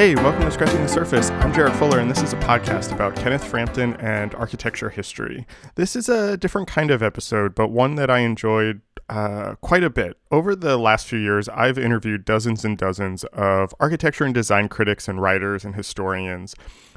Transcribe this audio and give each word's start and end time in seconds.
Hey, 0.00 0.14
welcome 0.14 0.40
to 0.40 0.50
Scratching 0.50 0.80
the 0.80 0.88
Surface. 0.88 1.28
I'm 1.28 1.52
Jared 1.52 1.74
Fuller, 1.74 1.98
and 1.98 2.10
this 2.10 2.22
is 2.22 2.32
a 2.32 2.36
podcast 2.36 2.90
about 2.90 3.14
Kenneth 3.16 3.44
Frampton 3.44 3.96
and 3.96 4.34
architecture 4.34 4.88
history. 4.88 5.46
This 5.74 5.94
is 5.94 6.08
a 6.08 6.38
different 6.38 6.68
kind 6.68 6.90
of 6.90 7.02
episode, 7.02 7.54
but 7.54 7.68
one 7.68 7.96
that 7.96 8.08
I 8.08 8.20
enjoyed 8.20 8.80
uh, 9.10 9.56
quite 9.56 9.84
a 9.84 9.90
bit. 9.90 10.16
Over 10.30 10.56
the 10.56 10.78
last 10.78 11.06
few 11.06 11.18
years, 11.18 11.50
I've 11.50 11.76
interviewed 11.76 12.24
dozens 12.24 12.64
and 12.64 12.78
dozens 12.78 13.24
of 13.24 13.74
architecture 13.78 14.24
and 14.24 14.32
design 14.32 14.70
critics 14.70 15.06
and 15.06 15.20
writers 15.20 15.66
and 15.66 15.74
historians. 15.74 16.54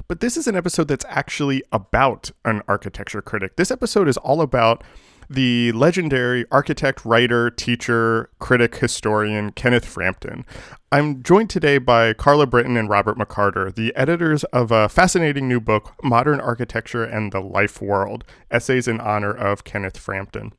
But 0.07 0.21
this 0.21 0.37
is 0.37 0.47
an 0.47 0.55
episode 0.55 0.87
that's 0.87 1.03
actually 1.09 1.61
about 1.73 2.31
an 2.45 2.61
architecture 2.69 3.21
critic. 3.21 3.57
This 3.57 3.69
episode 3.69 4.07
is 4.07 4.15
all 4.15 4.39
about 4.39 4.81
the 5.33 5.71
legendary 5.71 6.45
architect, 6.51 7.03
writer, 7.03 7.49
teacher, 7.49 8.29
critic, 8.39 8.75
historian 8.75 9.51
Kenneth 9.51 9.85
Frampton. 9.85 10.45
I'm 10.91 11.23
joined 11.23 11.49
today 11.49 11.79
by 11.79 12.13
Karla 12.13 12.45
Britton 12.45 12.77
and 12.77 12.87
Robert 12.87 13.17
McCarter, 13.17 13.73
the 13.73 13.95
editors 13.95 14.43
of 14.45 14.71
a 14.71 14.87
fascinating 14.87 15.47
new 15.47 15.59
book, 15.59 15.95
Modern 16.03 16.39
Architecture 16.39 17.03
and 17.03 17.31
the 17.31 17.41
Life 17.41 17.81
World 17.81 18.23
Essays 18.51 18.87
in 18.87 18.99
Honor 18.99 19.33
of 19.33 19.63
Kenneth 19.63 19.97
Frampton. 19.97 20.53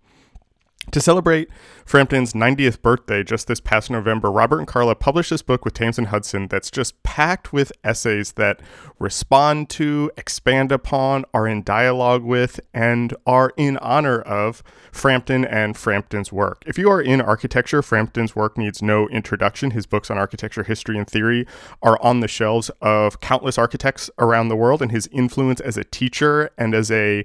To 0.91 1.01
celebrate 1.01 1.49
Frampton's 1.85 2.35
90th 2.35 2.81
birthday 2.81 3.25
just 3.25 3.49
this 3.49 3.59
past 3.59 3.91
November, 3.91 4.31
Robert 4.31 4.59
and 4.59 4.69
Karla 4.69 4.95
published 4.95 5.31
this 5.31 5.43
book 5.43 5.65
with 5.65 5.75
Thames 5.75 5.99
and 5.99 6.09
Hudson 6.09 6.47
that's 6.47 6.71
just 6.71 7.03
packed 7.03 7.53
with 7.53 7.73
essays 7.83 8.33
that 8.33 8.61
respond 8.99 9.71
to, 9.71 10.11
expand 10.17 10.71
upon, 10.71 11.25
are 11.35 11.49
in 11.49 11.65
dialogue 11.65 12.23
with, 12.23 12.61
and 12.73 13.15
are 13.27 13.53
in 13.57 13.77
honor 13.79 14.21
of 14.21 14.63
Frampton 14.93 15.45
and 15.45 15.77
Frampton's 15.77 16.33
work. 16.33 16.63
If 16.67 16.79
you 16.79 16.89
are 16.91 17.03
in 17.03 17.21
architecture, 17.21 17.83
Frampton's 17.83 18.37
work 18.37 18.57
needs 18.57 18.81
no 18.81 19.09
introduction. 19.09 19.73
His 19.73 19.87
books 19.87 20.11
on 20.11 20.19
architecture 20.19 20.63
history 20.63 20.97
and 20.97 21.09
theory 21.09 21.47
are 21.83 22.01
on 22.01 22.21
the 22.21 22.29
shelves 22.29 22.71
of 22.81 23.21
countless 23.21 23.59
architects 23.59 24.11
around 24.19 24.49
the 24.49 24.57
world, 24.57 24.81
and 24.81 24.93
his 24.93 25.09
influence 25.11 25.61
as 25.61 25.77
a 25.77 25.85
teacher 25.85 26.51
and 26.57 26.75
as 26.75 26.91
a 26.91 27.25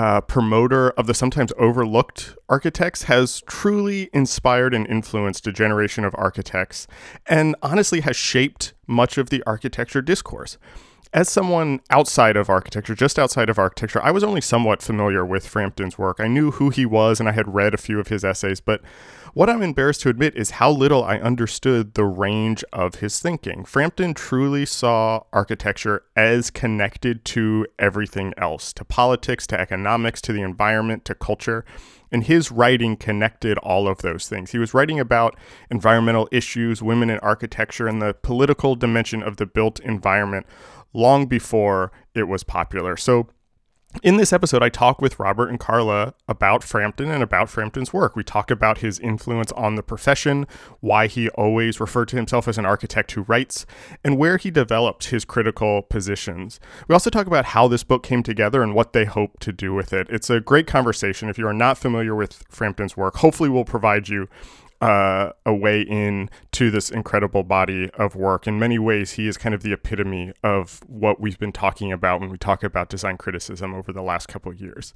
uh, 0.00 0.18
promoter 0.22 0.92
of 0.92 1.06
the 1.06 1.12
sometimes 1.12 1.52
overlooked 1.58 2.34
architects, 2.48 3.02
has 3.02 3.42
truly 3.42 4.08
inspired 4.14 4.72
and 4.72 4.86
influenced 4.86 5.46
a 5.46 5.52
generation 5.52 6.06
of 6.06 6.14
architects, 6.16 6.86
and 7.26 7.54
honestly 7.62 8.00
has 8.00 8.16
shaped 8.16 8.72
much 8.86 9.18
of 9.18 9.28
the 9.28 9.42
architecture 9.46 10.00
discourse. 10.00 10.56
As 11.12 11.28
someone 11.28 11.80
outside 11.90 12.36
of 12.36 12.48
architecture, 12.48 12.94
just 12.94 13.18
outside 13.18 13.50
of 13.50 13.58
architecture, 13.58 14.00
I 14.00 14.12
was 14.12 14.22
only 14.22 14.40
somewhat 14.40 14.80
familiar 14.80 15.26
with 15.26 15.44
Frampton's 15.44 15.98
work. 15.98 16.20
I 16.20 16.28
knew 16.28 16.52
who 16.52 16.70
he 16.70 16.86
was 16.86 17.18
and 17.18 17.28
I 17.28 17.32
had 17.32 17.52
read 17.52 17.74
a 17.74 17.78
few 17.78 17.98
of 17.98 18.08
his 18.08 18.24
essays, 18.24 18.60
but 18.60 18.80
what 19.34 19.50
I'm 19.50 19.60
embarrassed 19.60 20.02
to 20.02 20.08
admit 20.08 20.36
is 20.36 20.52
how 20.52 20.70
little 20.70 21.02
I 21.02 21.18
understood 21.18 21.94
the 21.94 22.04
range 22.04 22.62
of 22.72 22.96
his 22.96 23.18
thinking. 23.18 23.64
Frampton 23.64 24.14
truly 24.14 24.64
saw 24.64 25.24
architecture 25.32 26.04
as 26.14 26.48
connected 26.48 27.24
to 27.26 27.66
everything 27.76 28.32
else 28.36 28.72
to 28.74 28.84
politics, 28.84 29.48
to 29.48 29.60
economics, 29.60 30.20
to 30.22 30.32
the 30.32 30.42
environment, 30.42 31.04
to 31.06 31.16
culture. 31.16 31.64
And 32.12 32.24
his 32.24 32.50
writing 32.50 32.96
connected 32.96 33.56
all 33.58 33.86
of 33.86 33.98
those 33.98 34.28
things. 34.28 34.50
He 34.50 34.58
was 34.58 34.74
writing 34.74 34.98
about 34.98 35.36
environmental 35.70 36.28
issues, 36.32 36.82
women 36.82 37.08
in 37.08 37.20
architecture, 37.20 37.86
and 37.86 38.02
the 38.02 38.14
political 38.14 38.74
dimension 38.74 39.22
of 39.22 39.36
the 39.36 39.46
built 39.46 39.78
environment 39.80 40.46
long 40.92 41.26
before 41.26 41.92
it 42.14 42.24
was 42.24 42.44
popular. 42.44 42.96
So, 42.96 43.28
in 44.04 44.18
this 44.18 44.32
episode, 44.32 44.62
I 44.62 44.68
talk 44.68 45.02
with 45.02 45.18
Robert 45.18 45.48
and 45.48 45.58
Karla 45.58 46.14
about 46.28 46.62
Frampton 46.62 47.10
and 47.10 47.24
about 47.24 47.50
Frampton's 47.50 47.92
work. 47.92 48.14
We 48.14 48.22
talk 48.22 48.48
about 48.48 48.78
his 48.78 49.00
influence 49.00 49.50
on 49.52 49.74
the 49.74 49.82
profession, 49.82 50.46
why 50.78 51.08
he 51.08 51.28
always 51.30 51.80
referred 51.80 52.06
to 52.08 52.16
himself 52.16 52.46
as 52.46 52.56
an 52.56 52.64
architect 52.64 53.10
who 53.12 53.22
writes, 53.22 53.66
and 54.04 54.16
where 54.16 54.36
he 54.36 54.48
developed 54.48 55.06
his 55.06 55.24
critical 55.24 55.82
positions. 55.82 56.60
We 56.86 56.92
also 56.92 57.10
talk 57.10 57.26
about 57.26 57.46
how 57.46 57.66
this 57.66 57.82
book 57.82 58.04
came 58.04 58.22
together 58.22 58.62
and 58.62 58.76
what 58.76 58.92
they 58.92 59.06
hope 59.06 59.40
to 59.40 59.52
do 59.52 59.74
with 59.74 59.92
it. 59.92 60.06
It's 60.08 60.30
a 60.30 60.38
great 60.38 60.68
conversation. 60.68 61.28
If 61.28 61.36
you 61.36 61.48
are 61.48 61.52
not 61.52 61.76
familiar 61.76 62.14
with 62.14 62.44
Frampton's 62.48 62.96
work, 62.96 63.16
hopefully, 63.16 63.48
we'll 63.48 63.64
provide 63.64 64.08
you 64.08 64.28
uh, 64.80 65.32
a 65.44 65.54
way 65.54 65.82
in 65.82 66.30
to 66.52 66.70
this 66.70 66.90
incredible 66.90 67.42
body 67.42 67.90
of 67.94 68.16
work. 68.16 68.46
In 68.46 68.58
many 68.58 68.78
ways, 68.78 69.12
he 69.12 69.28
is 69.28 69.36
kind 69.36 69.54
of 69.54 69.62
the 69.62 69.72
epitome 69.72 70.32
of 70.42 70.80
what 70.86 71.20
we've 71.20 71.38
been 71.38 71.52
talking 71.52 71.92
about 71.92 72.20
when 72.20 72.30
we 72.30 72.38
talk 72.38 72.62
about 72.62 72.88
design 72.88 73.16
criticism 73.16 73.74
over 73.74 73.92
the 73.92 74.02
last 74.02 74.28
couple 74.28 74.50
of 74.50 74.60
years. 74.60 74.94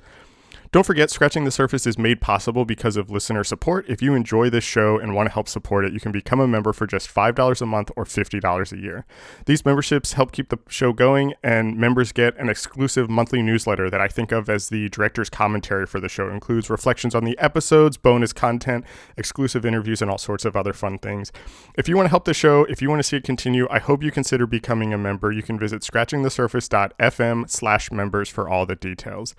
Don't 0.75 0.85
forget, 0.85 1.09
Scratching 1.09 1.45
the 1.45 1.53
Surface 1.53 1.87
is 1.87 1.97
made 1.97 2.21
possible 2.21 2.65
because 2.65 2.97
of 2.97 3.09
listener 3.09 3.45
support. 3.45 3.89
If 3.89 4.03
you 4.03 4.13
enjoy 4.13 4.51
this 4.51 4.65
show 4.65 4.99
and 4.99 5.15
want 5.15 5.29
to 5.29 5.33
help 5.33 5.47
support 5.47 5.85
it, 5.85 5.93
you 5.93 6.01
can 6.01 6.11
become 6.11 6.41
a 6.41 6.49
member 6.49 6.73
for 6.73 6.85
just 6.85 7.09
$5 7.09 7.63
a 7.63 7.65
month 7.65 7.93
or 7.95 8.05
$50 8.05 8.73
a 8.73 8.77
year. 8.77 9.07
These 9.47 9.65
memberships 9.65 10.15
help 10.15 10.33
keep 10.33 10.49
the 10.49 10.59
show 10.67 10.93
going, 10.93 11.35
and 11.45 11.77
members 11.77 12.11
get 12.11 12.37
an 12.39 12.49
exclusive 12.49 13.09
monthly 13.09 13.41
newsletter 13.41 13.89
that 13.89 14.01
I 14.01 14.09
think 14.09 14.33
of 14.33 14.51
as 14.51 14.69
the 14.69 14.89
director's 14.89 15.31
commentary 15.31 15.87
for 15.87 16.01
the 16.01 16.09
show. 16.09 16.27
It 16.27 16.33
includes 16.33 16.69
reflections 16.69 17.15
on 17.15 17.23
the 17.23 17.39
episodes, 17.39 17.97
bonus 17.97 18.33
content, 18.33 18.85
exclusive 19.17 19.65
interviews, 19.65 20.03
and 20.03 20.11
all 20.11 20.19
sorts 20.19 20.45
of 20.45 20.57
other 20.57 20.73
fun 20.73 20.99
things. 20.99 21.31
If 21.79 21.89
you 21.89 21.95
want 21.95 22.07
to 22.07 22.11
help 22.11 22.25
the 22.25 22.35
show, 22.35 22.65
if 22.65 22.83
you 22.83 22.91
want 22.91 22.99
to 22.99 23.05
see 23.05 23.17
it 23.19 23.23
continue, 23.23 23.69
I 23.71 23.79
hope 23.79 24.03
you 24.03 24.11
consider 24.11 24.45
becoming 24.45 24.93
a 24.93 24.99
member. 24.99 25.31
You 25.31 25.45
can 25.45 25.57
visit 25.57 25.83
scratchingthesurface.fm 25.83 27.49
slash 27.49 27.93
members 27.93 28.29
for 28.29 28.49
all 28.49 28.67
the 28.67 28.75
details. 28.75 29.37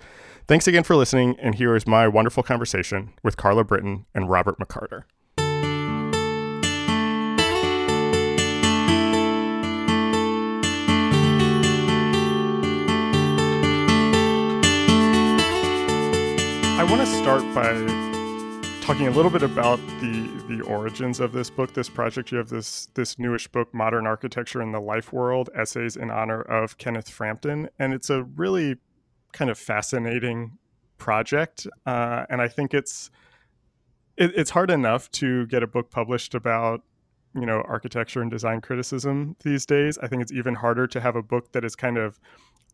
Thanks 0.48 0.68
again 0.68 0.84
for 0.84 0.94
listening, 0.94 1.34
and 1.40 1.56
here 1.56 1.74
is 1.74 1.88
my 1.88 2.06
wonderful 2.06 2.44
conversation 2.44 3.12
with 3.24 3.36
Karla 3.36 3.64
Britton 3.64 4.06
and 4.14 4.30
Robert 4.30 4.60
McCarter. 4.60 5.02
I 16.78 16.86
want 16.88 17.00
to 17.00 17.06
start 17.08 17.42
by 17.52 17.72
talking 18.82 19.08
a 19.08 19.10
little 19.10 19.32
bit 19.32 19.42
about 19.42 19.80
the 20.00 20.30
the 20.46 20.60
origins 20.60 21.18
of 21.18 21.32
this 21.32 21.50
book, 21.50 21.74
this 21.74 21.88
project. 21.88 22.30
You 22.30 22.38
have 22.38 22.50
this 22.50 22.86
this 22.94 23.18
newish 23.18 23.48
book, 23.48 23.74
Modern 23.74 24.06
Architecture 24.06 24.62
in 24.62 24.70
the 24.70 24.80
Life 24.80 25.12
World: 25.12 25.50
Essays 25.56 25.96
in 25.96 26.08
Honor 26.08 26.40
of 26.40 26.78
Kenneth 26.78 27.10
Frampton, 27.10 27.68
and 27.80 27.92
it's 27.92 28.10
a 28.10 28.22
really 28.22 28.76
kind 29.32 29.50
of 29.50 29.58
fascinating 29.58 30.58
project, 30.98 31.66
uh, 31.84 32.24
and 32.30 32.40
I 32.40 32.48
think 32.48 32.74
it's 32.74 33.10
it, 34.16 34.32
it's 34.34 34.50
hard 34.50 34.70
enough 34.70 35.10
to 35.12 35.46
get 35.46 35.62
a 35.62 35.66
book 35.66 35.90
published 35.90 36.34
about 36.34 36.82
you 37.34 37.46
know 37.46 37.62
architecture 37.66 38.22
and 38.22 38.30
design 38.30 38.60
criticism 38.60 39.36
these 39.44 39.66
days. 39.66 39.98
I 39.98 40.08
think 40.08 40.22
it's 40.22 40.32
even 40.32 40.54
harder 40.54 40.86
to 40.88 41.00
have 41.00 41.16
a 41.16 41.22
book 41.22 41.52
that 41.52 41.64
is 41.64 41.76
kind 41.76 41.98
of 41.98 42.18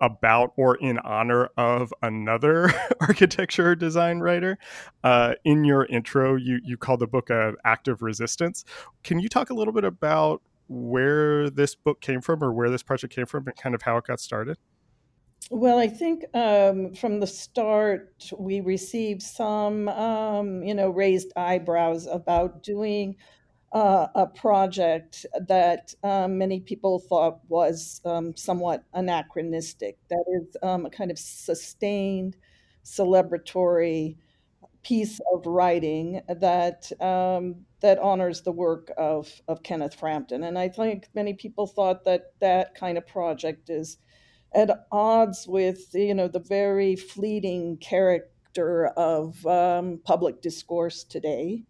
about 0.00 0.52
or 0.56 0.76
in 0.76 0.98
honor 1.00 1.48
of 1.56 1.92
another 2.02 2.72
architecture 3.00 3.74
design 3.74 4.18
writer. 4.18 4.58
Uh, 5.04 5.34
in 5.44 5.64
your 5.64 5.86
intro, 5.86 6.36
you 6.36 6.60
you 6.64 6.76
call 6.76 6.96
the 6.96 7.06
book 7.06 7.30
an 7.30 7.56
act 7.64 7.88
of 7.88 8.02
resistance. 8.02 8.64
Can 9.04 9.18
you 9.18 9.28
talk 9.28 9.50
a 9.50 9.54
little 9.54 9.72
bit 9.72 9.84
about 9.84 10.42
where 10.68 11.50
this 11.50 11.74
book 11.74 12.00
came 12.00 12.20
from, 12.20 12.42
or 12.42 12.52
where 12.52 12.70
this 12.70 12.82
project 12.82 13.14
came 13.14 13.26
from, 13.26 13.46
and 13.46 13.56
kind 13.56 13.74
of 13.74 13.82
how 13.82 13.96
it 13.96 14.04
got 14.04 14.20
started? 14.20 14.58
Well, 15.50 15.78
I 15.78 15.88
think 15.88 16.24
um, 16.34 16.94
from 16.94 17.20
the 17.20 17.26
start, 17.26 18.14
we 18.38 18.60
received 18.60 19.22
some, 19.22 19.88
um, 19.88 20.62
you 20.62 20.74
know, 20.74 20.88
raised 20.90 21.32
eyebrows 21.36 22.06
about 22.06 22.62
doing 22.62 23.16
uh, 23.72 24.08
a 24.14 24.26
project 24.26 25.26
that 25.48 25.94
um, 26.04 26.38
many 26.38 26.60
people 26.60 27.00
thought 27.00 27.40
was 27.48 28.00
um, 28.04 28.36
somewhat 28.36 28.84
anachronistic. 28.94 29.98
That 30.10 30.24
is 30.40 30.56
um, 30.62 30.86
a 30.86 30.90
kind 30.90 31.10
of 31.10 31.18
sustained 31.18 32.36
celebratory 32.84 34.16
piece 34.82 35.20
of 35.32 35.46
writing 35.46 36.20
that 36.28 36.90
um, 37.00 37.64
that 37.80 37.98
honors 37.98 38.42
the 38.42 38.52
work 38.52 38.92
of 38.96 39.30
of 39.48 39.62
Kenneth 39.62 39.94
Frampton, 39.94 40.42
and 40.44 40.58
I 40.58 40.68
think 40.68 41.08
many 41.14 41.34
people 41.34 41.66
thought 41.66 42.04
that 42.04 42.32
that 42.40 42.74
kind 42.74 42.98
of 42.98 43.06
project 43.06 43.70
is 43.70 43.98
at 44.54 44.86
odds 44.92 45.46
with 45.48 45.94
you 45.94 46.14
know 46.14 46.28
the 46.28 46.38
very 46.38 46.96
fleeting 46.96 47.76
character 47.78 48.86
of 48.96 49.46
um, 49.46 50.00
public 50.04 50.42
discourse 50.42 51.04
today. 51.04 51.64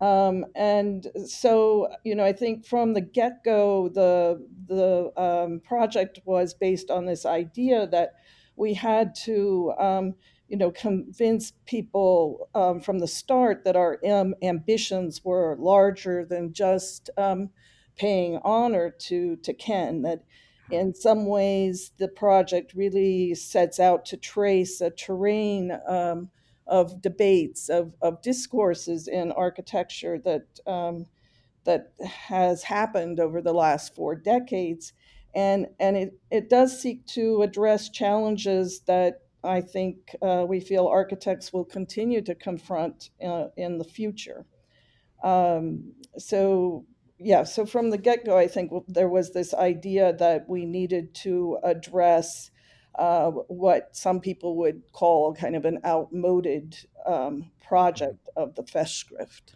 Um, 0.00 0.46
and 0.54 1.08
so, 1.26 1.88
you 2.04 2.14
know, 2.14 2.24
I 2.24 2.32
think 2.32 2.64
from 2.64 2.94
the 2.94 3.00
get-go, 3.00 3.88
the 3.88 4.46
the 4.68 5.12
um, 5.20 5.60
project 5.60 6.20
was 6.24 6.54
based 6.54 6.90
on 6.90 7.06
this 7.06 7.26
idea 7.26 7.86
that 7.88 8.14
we 8.54 8.74
had 8.74 9.14
to, 9.24 9.72
um, 9.78 10.14
you 10.48 10.56
know, 10.56 10.70
convince 10.70 11.52
people 11.66 12.48
um, 12.54 12.80
from 12.80 13.00
the 13.00 13.08
start 13.08 13.64
that 13.64 13.74
our 13.74 13.98
um, 14.08 14.34
ambitions 14.42 15.24
were 15.24 15.56
larger 15.58 16.24
than 16.24 16.52
just 16.52 17.10
paying 17.96 18.38
honor 18.44 18.90
to 18.90 19.36
to 19.36 19.52
Ken. 19.52 20.02
That 20.02 20.22
in 20.70 20.94
some 20.94 21.26
ways, 21.26 21.92
the 21.98 22.08
project 22.08 22.74
really 22.74 23.34
sets 23.34 23.80
out 23.80 24.04
to 24.06 24.16
trace 24.16 24.80
a 24.80 24.90
terrain 24.90 25.78
um, 25.86 26.30
of 26.66 27.00
debates, 27.00 27.68
of, 27.68 27.94
of 28.02 28.20
discourses 28.22 29.08
in 29.08 29.32
architecture 29.32 30.18
that 30.18 30.46
um, 30.66 31.06
that 31.68 31.92
has 32.00 32.62
happened 32.62 33.20
over 33.20 33.42
the 33.42 33.52
last 33.52 33.94
four 33.94 34.14
decades. 34.14 34.94
And, 35.34 35.66
and 35.78 35.98
it, 35.98 36.18
it 36.30 36.48
does 36.48 36.80
seek 36.80 37.04
to 37.08 37.42
address 37.42 37.90
challenges 37.90 38.80
that 38.86 39.20
I 39.44 39.60
think 39.60 40.16
uh, 40.22 40.46
we 40.48 40.60
feel 40.60 40.86
architects 40.86 41.52
will 41.52 41.66
continue 41.66 42.22
to 42.22 42.34
confront 42.34 43.10
uh, 43.22 43.48
in 43.58 43.76
the 43.76 43.84
future. 43.84 44.46
Um, 45.22 45.92
so, 46.16 46.86
yeah, 47.18 47.44
so 47.44 47.66
from 47.66 47.90
the 47.90 47.98
get 47.98 48.24
go, 48.24 48.38
I 48.38 48.46
think 48.46 48.72
there 48.86 49.08
was 49.08 49.32
this 49.32 49.52
idea 49.54 50.12
that 50.14 50.48
we 50.48 50.64
needed 50.64 51.14
to 51.16 51.58
address 51.64 52.50
uh, 52.94 53.30
what 53.30 53.96
some 53.96 54.20
people 54.20 54.56
would 54.56 54.82
call 54.92 55.34
kind 55.34 55.56
of 55.56 55.64
an 55.64 55.80
outmoded 55.84 56.76
um, 57.06 57.50
project 57.66 58.28
of 58.36 58.54
the 58.54 58.62
Festschrift. 58.62 59.54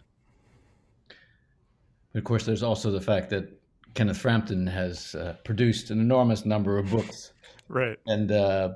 Of 2.15 2.23
course, 2.23 2.45
there's 2.45 2.63
also 2.63 2.91
the 2.91 3.01
fact 3.01 3.29
that 3.31 3.49
Kenneth 3.93 4.17
Frampton 4.17 4.67
has 4.67 5.15
uh, 5.15 5.35
produced 5.43 5.89
an 5.89 5.99
enormous 5.99 6.45
number 6.45 6.77
of 6.77 6.89
books. 6.91 7.33
right. 7.67 7.97
And 8.07 8.31
uh, 8.31 8.73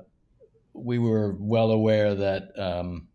we 0.72 0.98
were 0.98 1.36
well 1.38 1.70
aware 1.70 2.14
that 2.14 2.58
um, 2.58 3.08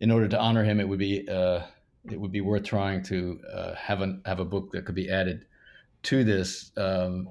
in 0.00 0.10
order 0.10 0.28
to 0.28 0.38
honor 0.38 0.64
him, 0.64 0.80
it 0.80 0.88
would 0.88 0.98
be 0.98 1.28
uh, 1.28 1.62
it 2.10 2.20
would 2.20 2.32
be 2.32 2.40
worth 2.40 2.64
trying 2.64 3.02
to 3.04 3.40
uh, 3.52 3.74
have 3.74 4.02
a 4.02 4.18
have 4.24 4.40
a 4.40 4.44
book 4.44 4.72
that 4.72 4.84
could 4.84 4.94
be 4.94 5.10
added 5.10 5.46
to 6.04 6.24
this. 6.24 6.72
Um, 6.76 7.28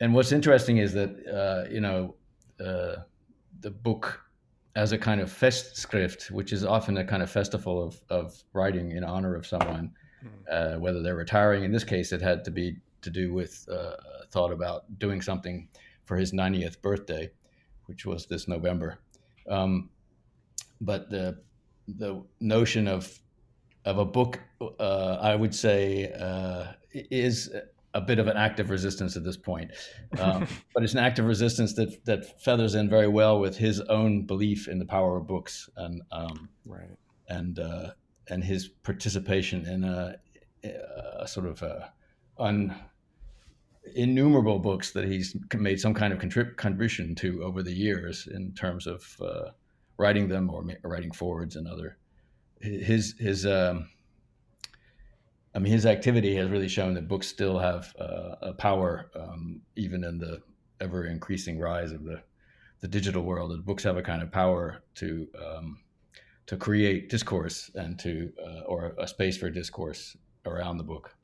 and 0.00 0.14
what's 0.14 0.32
interesting 0.32 0.78
is 0.78 0.92
that 0.92 1.10
uh, 1.26 1.68
you 1.70 1.80
know 1.80 2.16
uh, 2.60 2.96
the 3.60 3.70
book 3.70 4.20
as 4.74 4.92
a 4.92 4.98
kind 4.98 5.20
of 5.20 5.30
Festschrift, 5.30 6.30
which 6.30 6.52
is 6.52 6.64
often 6.64 6.98
a 6.98 7.04
kind 7.04 7.22
of 7.22 7.30
festival 7.30 7.82
of, 7.82 8.00
of 8.10 8.44
writing 8.52 8.92
in 8.92 9.02
honor 9.02 9.34
of 9.34 9.46
someone, 9.46 9.90
hmm. 10.20 10.28
uh, 10.50 10.78
whether 10.78 11.02
they're 11.02 11.16
retiring. 11.16 11.64
In 11.64 11.72
this 11.72 11.84
case, 11.84 12.12
it 12.12 12.20
had 12.20 12.44
to 12.44 12.50
be 12.50 12.76
to 13.00 13.10
do 13.10 13.32
with 13.32 13.66
uh, 13.72 13.96
thought 14.30 14.52
about 14.52 14.98
doing 14.98 15.22
something 15.22 15.68
for 16.04 16.16
his 16.16 16.32
90th 16.32 16.82
birthday, 16.82 17.30
which 17.86 18.04
was 18.04 18.26
this 18.26 18.46
November. 18.48 18.98
Um, 19.48 19.90
but 20.80 21.10
the 21.10 21.40
the 21.88 22.24
notion 22.40 22.88
of 22.88 23.18
of 23.86 23.98
a 23.98 24.04
book, 24.04 24.40
uh, 24.60 25.18
I 25.20 25.34
would 25.34 25.54
say, 25.54 26.12
uh, 26.12 26.72
is 26.92 27.50
a 27.94 28.00
bit 28.00 28.18
of 28.18 28.26
an 28.26 28.36
active 28.36 28.68
resistance 28.68 29.16
at 29.16 29.24
this 29.24 29.38
point. 29.38 29.70
Um, 30.18 30.46
but 30.74 30.82
it's 30.82 30.92
an 30.92 30.98
active 30.98 31.24
resistance 31.24 31.72
that 31.74 32.04
that 32.04 32.42
feathers 32.42 32.74
in 32.74 32.90
very 32.90 33.08
well 33.08 33.40
with 33.40 33.56
his 33.56 33.80
own 33.80 34.26
belief 34.26 34.68
in 34.68 34.78
the 34.78 34.84
power 34.84 35.16
of 35.16 35.26
books 35.26 35.70
and 35.76 36.02
um, 36.12 36.50
right 36.66 36.90
and 37.28 37.58
uh, 37.58 37.90
and 38.28 38.44
his 38.44 38.68
participation 38.68 39.64
in 39.66 39.84
a, 39.84 40.16
a 41.22 41.26
sort 41.26 41.46
of 41.46 41.62
a 41.62 41.92
un, 42.38 42.74
innumerable 43.94 44.58
books 44.58 44.90
that 44.92 45.04
he's 45.04 45.36
made 45.54 45.80
some 45.80 45.94
kind 45.94 46.12
of 46.12 46.18
contrib- 46.18 46.56
contribution 46.56 47.14
to 47.14 47.42
over 47.42 47.62
the 47.62 47.72
years 47.72 48.28
in 48.30 48.52
terms 48.52 48.86
of 48.86 49.16
uh, 49.22 49.50
writing 49.96 50.28
them 50.28 50.50
or 50.50 50.62
ma- 50.62 50.74
writing 50.82 51.12
forwards 51.12 51.56
and 51.56 51.68
other 51.68 51.96
his 52.60 53.14
his 53.18 53.46
um, 53.46 53.88
I 55.54 55.58
mean 55.58 55.72
his 55.72 55.86
activity 55.86 56.34
has 56.36 56.50
really 56.50 56.68
shown 56.68 56.94
that 56.94 57.08
books 57.08 57.26
still 57.26 57.58
have 57.58 57.94
uh, 57.98 58.36
a 58.42 58.52
power 58.52 59.10
um, 59.14 59.62
even 59.76 60.04
in 60.04 60.18
the 60.18 60.42
ever 60.80 61.06
increasing 61.06 61.58
rise 61.58 61.92
of 61.92 62.04
the 62.04 62.22
the 62.80 62.88
digital 62.88 63.22
world 63.22 63.50
that 63.50 63.64
books 63.64 63.82
have 63.84 63.96
a 63.96 64.02
kind 64.02 64.22
of 64.22 64.30
power 64.30 64.82
to 64.94 65.28
um, 65.44 65.78
to 66.46 66.56
create 66.56 67.08
discourse 67.08 67.70
and 67.74 67.98
to 67.98 68.32
uh, 68.44 68.60
or 68.60 68.94
a 68.98 69.06
space 69.06 69.36
for 69.36 69.50
discourse 69.50 70.16
around 70.44 70.78
the 70.78 70.84
book. 70.84 71.14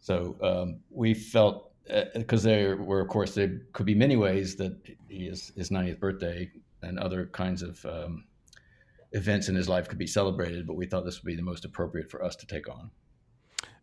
So 0.00 0.36
um, 0.42 0.80
we 0.90 1.14
felt 1.14 1.72
because 2.14 2.44
uh, 2.44 2.48
there 2.48 2.76
were, 2.76 3.00
of 3.00 3.08
course, 3.08 3.34
there 3.34 3.60
could 3.72 3.86
be 3.86 3.94
many 3.94 4.16
ways 4.16 4.56
that 4.56 4.76
his 5.08 5.52
his 5.56 5.70
90th 5.70 6.00
birthday 6.00 6.50
and 6.82 6.98
other 6.98 7.26
kinds 7.26 7.62
of 7.62 7.84
um, 7.86 8.24
events 9.12 9.48
in 9.48 9.54
his 9.54 9.68
life 9.68 9.88
could 9.88 9.98
be 9.98 10.06
celebrated, 10.06 10.66
but 10.66 10.74
we 10.76 10.86
thought 10.86 11.04
this 11.04 11.22
would 11.22 11.26
be 11.26 11.36
the 11.36 11.42
most 11.42 11.64
appropriate 11.64 12.10
for 12.10 12.22
us 12.24 12.36
to 12.36 12.46
take 12.46 12.68
on. 12.68 12.90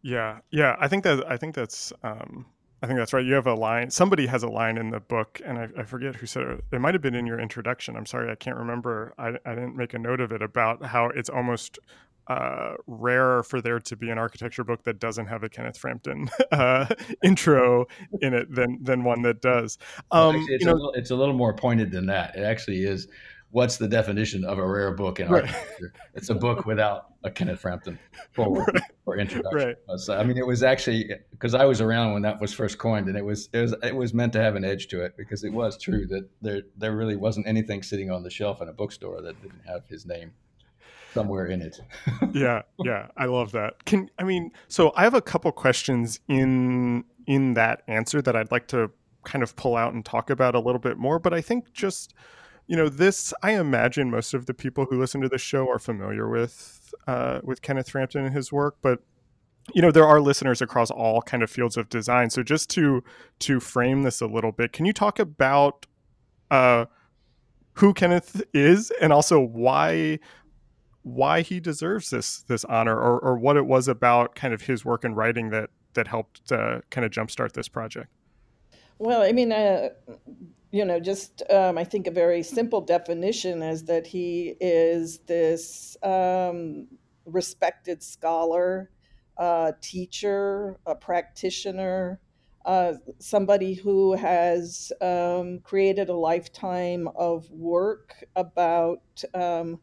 Yeah, 0.02 0.40
yeah, 0.52 0.76
I 0.80 0.88
think 0.88 1.04
that 1.06 1.30
I 1.30 1.38
think 1.38 1.56
that's 1.56 1.94
um, 2.04 2.46
I 2.82 2.88
think 2.88 3.00
that's 3.00 3.14
right. 3.14 3.26
You 3.26 3.36
have 3.36 3.48
a 3.48 3.54
line. 3.54 3.90
Somebody 3.90 4.28
has 4.28 4.44
a 4.44 4.50
line 4.50 4.78
in 4.78 4.90
the 4.90 5.00
book, 5.00 5.40
and 5.46 5.58
I, 5.58 5.70
I 5.78 5.84
forget 5.84 6.18
who 6.18 6.26
said 6.26 6.44
it. 6.44 6.66
It 6.74 6.82
might 6.82 6.94
have 6.94 7.02
been 7.02 7.16
in 7.16 7.26
your 7.26 7.40
introduction. 7.40 7.96
I'm 7.96 8.06
sorry, 8.06 8.30
I 8.30 8.36
can't 8.36 8.58
remember. 8.58 9.14
I, 9.18 9.30
I 9.46 9.56
didn't 9.56 9.78
make 9.78 9.94
a 9.94 10.00
note 10.00 10.20
of 10.20 10.34
it 10.34 10.42
about 10.42 10.84
how 10.84 11.08
it's 11.08 11.30
almost 11.30 11.80
uh, 12.28 12.74
rare 12.86 13.42
for 13.44 13.62
there 13.62 13.80
to 13.80 13.96
be 13.96 14.10
an 14.10 14.18
architecture 14.18 14.66
book 14.66 14.84
that 14.84 15.00
doesn't 15.00 15.28
have 15.28 15.44
a 15.44 15.50
Kenneth 15.50 15.78
Frampton 15.78 16.30
uh, 16.52 16.88
intro 17.24 17.86
in 18.22 18.34
it 18.34 18.54
than 18.54 18.84
than 18.84 19.06
one 19.06 19.22
that 19.22 19.42
does. 19.42 19.78
Um, 20.12 20.36
actually, 20.36 20.56
it's, 20.56 20.62
you 20.62 20.68
know, 20.68 20.74
a 20.74 20.76
little, 20.76 20.92
it's 20.92 21.12
a 21.12 21.16
little 21.16 21.36
more 21.36 21.54
pointed 21.54 21.92
than 21.92 22.08
that. 22.08 22.36
It 22.36 22.44
actually 22.44 22.84
is. 22.84 23.08
What's 23.54 23.78
the 23.78 23.88
definition 23.88 24.44
of 24.44 24.58
a 24.58 24.68
rare 24.68 24.92
book 24.92 25.20
in 25.20 25.30
right. 25.30 25.44
architecture? 25.44 25.94
It's 26.16 26.30
a 26.32 26.34
book 26.34 26.66
without 26.66 27.10
a 27.24 27.30
Kenneth 27.30 27.60
Frampton 27.60 28.00
forward 28.32 28.68
right. 28.74 28.84
or 29.06 29.20
introduction. 29.20 29.68
Right. 29.68 29.76
Uh, 29.88 29.96
so, 29.96 30.18
I 30.18 30.24
mean, 30.24 30.40
it 30.40 30.48
was 30.48 30.64
actually 30.64 31.12
because 31.30 31.54
I 31.54 31.66
was 31.66 31.80
around 31.80 32.14
when 32.14 32.24
that 32.24 32.42
was 32.42 32.52
first 32.52 32.80
coined, 32.80 33.08
and 33.10 33.16
it 33.16 33.24
was 33.24 33.50
it 33.54 33.60
was 33.60 33.76
it 33.84 33.96
was 33.96 34.12
meant 34.12 34.34
to 34.34 34.42
have 34.42 34.56
an 34.56 34.66
edge 34.66 34.88
to 34.88 35.04
it 35.04 35.16
because 35.18 35.44
it 35.44 35.54
was 35.54 35.78
true 35.78 36.08
that 36.08 36.28
there 36.42 36.64
there 36.78 36.96
really 36.96 37.16
wasn't 37.16 37.46
anything 37.46 37.84
sitting 37.84 38.10
on 38.10 38.24
the 38.24 38.32
shelf 38.32 38.60
in 38.60 38.70
a 38.70 38.74
bookstore 38.74 39.22
that 39.22 39.40
didn't 39.44 39.62
have 39.68 39.86
his 39.88 40.04
name 40.08 40.32
somewhere 41.14 41.46
in 41.46 41.62
it. 41.62 41.80
yeah, 42.34 42.64
yeah, 42.80 43.10
I 43.16 43.26
love 43.26 43.52
that. 43.52 43.86
Can 43.86 44.10
I 44.18 44.24
mean, 44.24 44.52
so 44.68 44.92
I 44.96 45.04
have 45.04 45.14
a 45.14 45.22
couple 45.22 45.52
questions 45.52 46.20
in 46.28 47.04
in 47.28 47.54
that 47.54 47.84
answer 47.88 48.20
that 48.20 48.36
I'd 48.36 48.52
like 48.52 48.68
to 48.70 48.90
kind 49.24 49.44
of 49.44 49.56
pull 49.56 49.76
out 49.76 49.94
and 49.94 50.04
talk 50.04 50.30
about 50.30 50.56
a 50.56 50.60
little 50.60 50.80
bit 50.80 50.98
more, 50.98 51.20
but 51.20 51.34
I 51.34 51.42
think 51.42 51.72
just 51.72 52.14
you 52.68 52.78
know, 52.78 52.90
this 52.90 53.34
I 53.42 53.52
imagine 53.52 54.10
most 54.10 54.34
of 54.34 54.46
the 54.46 54.54
people 54.54 54.86
who 54.86 55.00
listen 55.00 55.22
to 55.22 55.30
this 55.30 55.42
show 55.42 55.70
are 55.70 55.80
familiar 55.80 56.30
with 56.30 56.94
uh, 57.08 57.42
with 57.44 57.62
Kenneth 57.62 57.90
Frampton 57.90 58.26
and 58.26 58.34
his 58.34 58.52
work, 58.52 58.78
but 58.82 59.00
you 59.74 59.82
know 59.82 59.92
there 59.92 60.06
are 60.06 60.22
listeners 60.22 60.62
across 60.62 60.92
all 60.92 61.22
kind 61.22 61.44
of 61.44 61.50
fields 61.50 61.78
of 61.78 61.90
design. 61.90 62.30
So 62.30 62.44
just 62.44 62.70
to 62.72 63.04
to 63.40 63.60
frame 63.60 64.04
this 64.04 64.22
a 64.22 64.28
little 64.28 64.52
bit 64.52 64.72
can 64.72 64.86
you 64.86 64.94
talk 64.94 65.20
about 65.20 65.86
uh, 66.52 66.86
who 67.74 67.94
Kenneth 67.94 68.42
is 68.54 68.92
and 69.02 69.12
also 69.12 69.40
why 69.40 70.20
why 71.02 71.42
he 71.42 71.60
deserves 71.60 72.10
this 72.12 72.44
this 72.44 72.64
honor 72.66 72.98
or, 72.98 73.20
or 73.20 73.38
what 73.38 73.58
it 73.58 73.66
was 73.66 73.88
about 73.88 74.36
kind 74.36 74.54
of 74.54 74.64
his 74.64 74.86
work 74.86 75.04
and 75.04 75.18
writing 75.18 75.50
that 75.50 75.70
that 75.94 76.08
helped 76.08 76.52
uh, 76.52 76.80
kind 76.90 77.04
of 77.04 77.12
jumpstart 77.12 77.54
this 77.54 77.68
project? 77.68 78.10
Well 79.00 79.22
i 79.22 79.32
mean 79.32 79.52
uh, 79.52 79.90
you 80.74 80.84
know 80.84 81.00
just 81.00 81.44
um, 81.52 81.78
i 81.78 81.84
think 81.84 82.08
a 82.08 82.12
very 82.12 82.42
simple 82.44 82.82
definition 82.82 83.62
is 83.62 83.86
that 83.86 84.08
he 84.08 84.56
is 84.60 85.20
this 85.20 85.96
um, 86.04 86.88
respected 87.26 88.02
scholar 88.04 88.90
uh, 89.38 89.72
teacher 89.82 90.78
a 90.86 90.96
practitioner 90.96 92.20
uh, 92.66 92.94
somebody 93.20 93.74
who 93.74 94.14
has 94.16 94.92
um, 95.02 95.60
created 95.64 96.10
a 96.10 96.16
lifetime 96.16 97.10
of 97.16 97.50
work 97.52 98.24
about 98.36 99.02
um, 99.34 99.80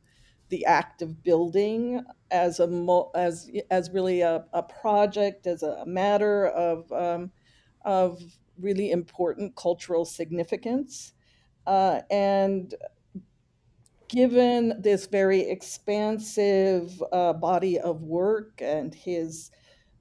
the 0.48 0.64
act 0.64 1.02
of 1.02 1.22
building 1.22 2.02
as 2.30 2.58
a 2.58 3.02
as 3.14 3.48
as 3.70 3.90
really 3.90 4.22
a, 4.22 4.44
a 4.52 4.62
project 4.62 5.46
as 5.46 5.62
a 5.62 5.84
matter 5.86 6.46
of 6.46 6.90
um, 6.90 7.30
of 7.84 8.20
really 8.60 8.90
important 8.90 9.56
cultural 9.56 10.04
significance 10.04 11.12
uh, 11.66 12.00
and 12.10 12.74
given 14.08 14.74
this 14.80 15.06
very 15.06 15.40
expansive 15.40 17.02
uh, 17.12 17.32
body 17.32 17.78
of 17.78 18.02
work 18.02 18.60
and 18.60 18.94
his 18.94 19.50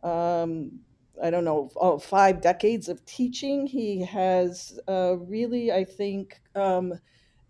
um, 0.03 0.79
I 1.21 1.29
don't 1.29 1.43
know, 1.43 1.69
oh, 1.75 1.97
five 1.99 2.41
decades 2.41 2.87
of 2.87 3.05
teaching, 3.05 3.67
he 3.67 4.01
has 4.03 4.79
uh, 4.87 5.17
really, 5.17 5.71
I 5.71 5.83
think, 5.83 6.41
um, 6.55 6.93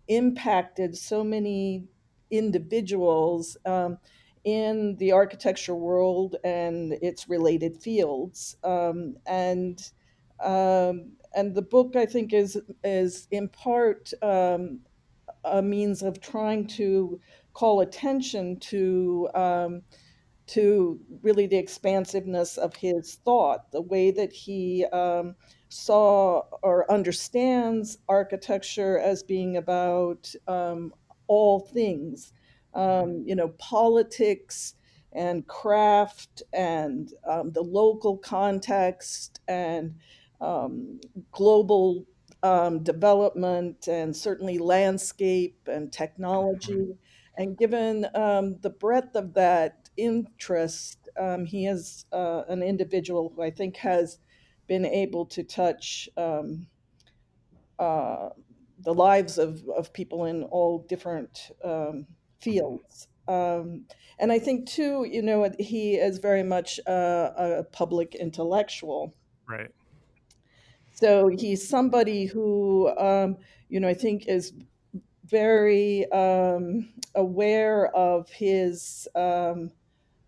impacted 0.08 0.96
so 0.96 1.22
many 1.22 1.84
individuals 2.30 3.56
um, 3.64 3.98
in 4.44 4.96
the 4.96 5.12
architecture 5.12 5.74
world 5.74 6.36
and 6.42 6.94
its 6.94 7.28
related 7.28 7.76
fields. 7.76 8.56
Um, 8.64 9.16
and 9.26 9.80
um, 10.42 11.12
and 11.34 11.54
the 11.54 11.62
book, 11.62 11.96
I 11.96 12.06
think, 12.06 12.32
is 12.32 12.60
is 12.82 13.28
in 13.30 13.48
part 13.48 14.12
um, 14.22 14.80
a 15.44 15.62
means 15.62 16.02
of 16.02 16.20
trying 16.20 16.66
to 16.68 17.20
call 17.52 17.80
attention 17.80 18.58
to 18.60 19.28
um, 19.34 19.82
to 20.48 20.98
really 21.22 21.46
the 21.46 21.56
expansiveness 21.56 22.58
of 22.58 22.74
his 22.74 23.16
thought, 23.24 23.70
the 23.70 23.82
way 23.82 24.10
that 24.10 24.32
he 24.32 24.84
um, 24.86 25.36
saw 25.68 26.42
or 26.62 26.90
understands 26.90 27.98
architecture 28.08 28.98
as 28.98 29.22
being 29.22 29.56
about 29.56 30.34
um, 30.48 30.92
all 31.28 31.60
things, 31.60 32.32
um, 32.74 33.22
you 33.24 33.36
know, 33.36 33.48
politics, 33.58 34.74
and 35.12 35.46
craft 35.46 36.42
and 36.52 37.12
the 37.24 37.62
local 37.62 38.16
context 38.16 39.40
and 39.48 39.94
um, 40.40 41.00
global 41.32 42.06
um, 42.42 42.82
development 42.82 43.88
and 43.88 44.16
certainly 44.16 44.58
landscape 44.58 45.58
and 45.66 45.92
technology. 45.92 46.96
And 47.36 47.56
given 47.56 48.06
um, 48.14 48.56
the 48.60 48.70
breadth 48.70 49.14
of 49.16 49.34
that 49.34 49.88
interest, 49.96 51.08
um, 51.18 51.44
he 51.44 51.66
is 51.66 52.04
uh, 52.12 52.42
an 52.48 52.62
individual 52.62 53.32
who 53.34 53.42
I 53.42 53.50
think 53.50 53.76
has 53.76 54.18
been 54.66 54.84
able 54.84 55.26
to 55.26 55.42
touch 55.42 56.08
um, 56.16 56.66
uh, 57.78 58.30
the 58.82 58.94
lives 58.94 59.38
of, 59.38 59.62
of 59.76 59.92
people 59.92 60.24
in 60.26 60.44
all 60.44 60.86
different 60.88 61.50
um, 61.64 62.06
fields. 62.40 63.08
Um, 63.28 63.84
and 64.18 64.32
I 64.32 64.38
think, 64.38 64.68
too, 64.68 65.06
you 65.10 65.22
know, 65.22 65.50
he 65.58 65.94
is 65.94 66.18
very 66.18 66.42
much 66.42 66.78
a, 66.86 67.60
a 67.60 67.64
public 67.64 68.14
intellectual. 68.14 69.14
Right. 69.48 69.70
So 71.00 71.28
he's 71.28 71.66
somebody 71.66 72.26
who, 72.26 72.90
um, 72.98 73.38
you 73.68 73.80
know, 73.80 73.88
I 73.88 73.94
think 73.94 74.26
is 74.26 74.52
very 75.24 76.10
um, 76.12 76.92
aware 77.14 77.86
of 77.96 78.28
his 78.28 79.08
um, 79.14 79.70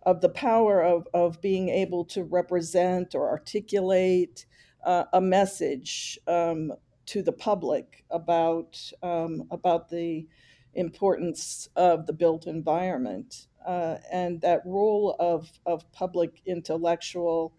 of 0.05 0.21
the 0.21 0.31
power 0.31 0.83
of 0.83 1.07
of 1.13 1.41
being 1.43 1.69
able 1.69 2.05
to 2.07 2.25
represent 2.25 3.15
or 3.15 3.29
articulate 3.29 4.47
uh, 4.85 5.05
a 5.13 5.21
message 5.21 6.19
um, 6.27 6.73
to 7.07 7.23
the 7.23 7.33
public 7.33 8.05
about 8.11 8.81
um, 9.03 9.47
about 9.51 9.91
the 9.91 10.27
importance 10.75 11.69
of 11.77 12.07
the 12.07 12.13
built 12.15 12.47
environment. 12.47 13.47
Uh, 13.67 13.99
and 14.11 14.41
that 14.41 14.63
role 14.65 15.15
of 15.21 15.53
of 15.67 15.91
public 15.93 16.41
intellectual 16.47 17.53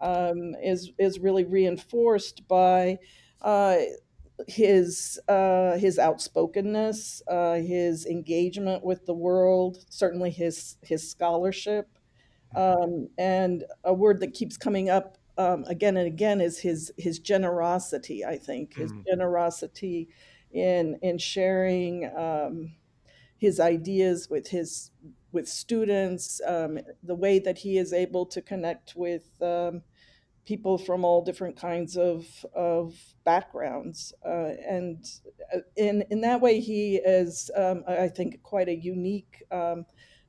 um, 0.00 0.54
is 0.62 0.92
is 0.98 1.18
really 1.18 1.44
reinforced 1.44 2.46
by 2.48 2.98
uh, 3.42 3.78
his 4.48 5.20
uh, 5.28 5.76
his 5.78 5.98
outspokenness, 5.98 7.22
uh, 7.28 7.54
his 7.56 8.06
engagement 8.06 8.84
with 8.84 9.06
the 9.06 9.14
world, 9.14 9.84
certainly 9.90 10.30
his 10.30 10.76
his 10.82 11.08
scholarship, 11.10 11.98
um, 12.54 13.08
and 13.18 13.64
a 13.84 13.94
word 13.94 14.20
that 14.20 14.34
keeps 14.34 14.56
coming 14.56 14.88
up 14.90 15.18
um, 15.38 15.64
again 15.68 15.96
and 15.96 16.06
again 16.06 16.40
is 16.40 16.58
his 16.60 16.92
his 16.98 17.18
generosity. 17.18 18.24
I 18.24 18.38
think 18.38 18.74
his 18.74 18.92
Mm. 18.92 19.06
generosity 19.08 20.08
in 20.50 20.98
in 21.02 21.18
sharing 21.18 22.10
um, 22.16 22.76
his 23.38 23.60
ideas 23.60 24.28
with 24.30 24.48
his 24.48 24.90
with 25.32 25.48
students, 25.48 26.40
um, 26.46 26.78
the 27.02 27.14
way 27.14 27.38
that 27.38 27.58
he 27.58 27.78
is 27.78 27.92
able 27.92 28.26
to 28.26 28.42
connect 28.42 28.96
with 28.96 29.40
um, 29.42 29.82
people 30.46 30.78
from 30.78 31.04
all 31.04 31.22
different 31.22 31.56
kinds 31.56 31.96
of 31.96 32.26
of 32.54 32.94
backgrounds, 33.24 34.12
uh, 34.24 34.52
and 34.68 35.04
uh, 35.54 35.60
in 35.76 36.02
in 36.10 36.20
that 36.22 36.40
way, 36.40 36.60
he 36.60 36.96
is, 36.96 37.50
um, 37.56 37.84
I 37.86 38.08
think, 38.08 38.42
quite 38.42 38.68
a 38.68 38.74
unique 38.74 39.42
um, 39.50 39.86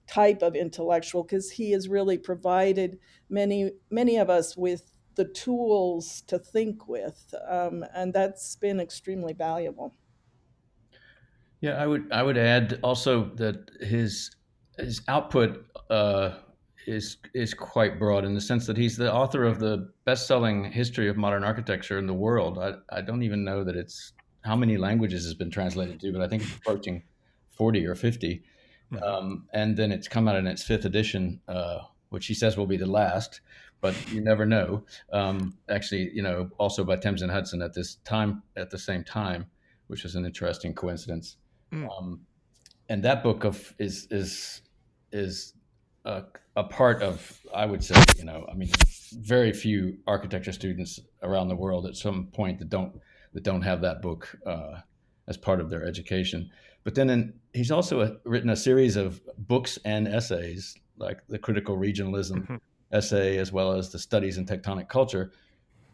type 0.07 0.41
of 0.41 0.55
intellectual 0.55 1.23
because 1.23 1.51
he 1.51 1.71
has 1.71 1.87
really 1.87 2.17
provided 2.17 2.99
many 3.29 3.71
many 3.89 4.17
of 4.17 4.29
us 4.29 4.57
with 4.57 4.95
the 5.15 5.25
tools 5.25 6.21
to 6.21 6.39
think 6.39 6.87
with, 6.87 7.33
um, 7.47 7.83
and 7.93 8.13
that's 8.13 8.55
been 8.55 8.79
extremely 8.79 9.33
valuable. 9.33 9.95
Yeah, 11.61 11.81
I 11.81 11.85
would 11.87 12.11
I 12.11 12.23
would 12.23 12.37
add 12.37 12.79
also 12.83 13.25
that 13.35 13.71
his 13.81 14.31
his 14.77 15.01
output 15.07 15.65
uh, 15.89 16.37
is 16.87 17.17
is 17.33 17.53
quite 17.53 17.99
broad 17.99 18.25
in 18.25 18.33
the 18.33 18.41
sense 18.41 18.65
that 18.67 18.77
he's 18.77 18.97
the 18.97 19.13
author 19.13 19.43
of 19.43 19.59
the 19.59 19.91
best-selling 20.05 20.71
history 20.71 21.07
of 21.09 21.17
modern 21.17 21.43
architecture 21.43 21.97
in 21.99 22.07
the 22.07 22.13
world. 22.13 22.57
I, 22.57 22.73
I 22.89 23.01
don't 23.01 23.23
even 23.23 23.43
know 23.43 23.63
that 23.63 23.75
it's 23.75 24.13
how 24.43 24.55
many 24.55 24.77
languages 24.77 25.25
it's 25.25 25.35
been 25.35 25.51
translated 25.51 25.99
to, 25.99 26.11
but 26.11 26.21
I 26.21 26.27
think 26.27 26.43
it's 26.43 26.55
approaching 26.55 27.03
forty 27.51 27.85
or 27.85 27.95
50 27.95 28.43
Mhm. 28.91 29.03
um, 29.03 29.47
and 29.53 29.77
then 29.77 29.89
it's 29.91 30.09
come 30.09 30.27
out 30.27 30.35
in 30.35 30.47
its 30.47 30.63
fifth 30.63 30.83
edition, 30.83 31.39
uh, 31.47 31.79
which 32.09 32.27
he 32.27 32.33
says 32.33 32.57
will 32.57 32.67
be 32.67 32.75
the 32.75 32.85
last, 32.85 33.39
but 33.79 33.95
you 34.11 34.19
never 34.19 34.45
know. 34.45 34.83
Um, 35.13 35.57
actually, 35.69 36.11
you 36.13 36.21
know, 36.21 36.49
also 36.57 36.83
by 36.83 36.97
Thames 36.97 37.21
and 37.21 37.31
Hudson 37.31 37.61
at 37.61 37.73
this 37.73 37.95
time, 38.03 38.43
at 38.57 38.69
the 38.69 38.77
same 38.77 39.05
time, 39.05 39.45
which 39.87 40.03
is 40.03 40.15
an 40.15 40.25
interesting 40.25 40.73
coincidence. 40.73 41.37
Mm. 41.71 41.87
Um, 41.89 42.25
and 42.89 43.01
that 43.03 43.23
book 43.23 43.45
of 43.45 43.73
is 43.79 44.07
is 44.11 44.61
is 45.13 45.53
a, 46.05 46.23
a 46.55 46.63
part 46.63 47.01
of 47.01 47.39
I 47.53 47.65
would 47.65 47.83
say 47.83 47.95
you 48.17 48.25
know 48.25 48.45
I 48.51 48.55
mean 48.55 48.69
very 49.19 49.53
few 49.53 49.97
architecture 50.07 50.51
students 50.51 50.99
around 51.21 51.47
the 51.49 51.55
world 51.55 51.85
at 51.85 51.95
some 51.95 52.27
point 52.27 52.59
that 52.59 52.69
don't 52.69 52.99
that 53.33 53.43
don't 53.43 53.61
have 53.61 53.81
that 53.81 54.01
book 54.01 54.35
uh, 54.45 54.81
as 55.27 55.37
part 55.37 55.61
of 55.61 55.69
their 55.69 55.85
education. 55.85 56.49
But 56.83 56.95
then 56.95 57.09
in, 57.09 57.33
he's 57.53 57.71
also 57.71 58.01
a, 58.01 58.17
written 58.25 58.49
a 58.49 58.55
series 58.55 58.95
of 58.95 59.21
books 59.37 59.77
and 59.85 60.07
essays 60.07 60.75
like 60.97 61.25
the 61.27 61.39
critical 61.39 61.77
regionalism 61.77 62.47
Mhm. 62.47 62.59
essay 62.91 63.37
as 63.37 63.51
well 63.51 63.71
as 63.71 63.89
the 63.89 63.99
studies 63.99 64.37
in 64.37 64.45
tectonic 64.45 64.89
culture, 64.89 65.31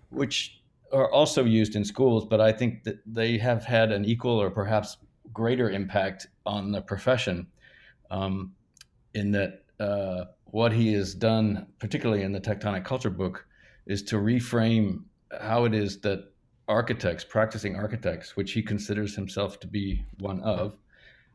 which 0.10 0.64
are 0.92 1.12
also 1.12 1.44
used 1.44 1.76
in 1.76 1.86
schools. 1.86 2.26
But 2.26 2.42
I 2.42 2.52
think 2.52 2.84
that 2.86 3.00
they 3.06 3.38
have 3.38 3.64
had 3.66 3.92
an 3.92 4.06
equal 4.06 4.42
or 4.42 4.50
perhaps 4.50 4.98
greater 5.34 5.70
impact 5.70 6.28
on 6.46 6.72
the 6.72 6.82
profession 6.82 7.48
um, 8.10 8.54
in 9.14 9.32
that 9.32 9.67
uh, 9.80 10.26
what 10.46 10.72
he 10.72 10.94
has 10.94 11.14
done, 11.14 11.68
particularly 11.80 12.24
in 12.24 12.32
the 12.32 12.42
tectonic 12.42 12.86
culture 12.86 13.10
book, 13.10 13.46
is 13.86 14.04
to 14.04 14.16
reframe 14.18 15.04
how 15.42 15.66
it 15.66 15.74
is 15.74 16.00
that 16.02 16.32
architects, 16.68 17.24
practicing 17.24 17.76
architects, 17.76 18.36
which 18.36 18.52
he 18.52 18.62
considers 18.62 19.16
himself 19.16 19.60
to 19.60 19.68
be 19.68 20.04
one 20.20 20.42
of, 20.42 20.76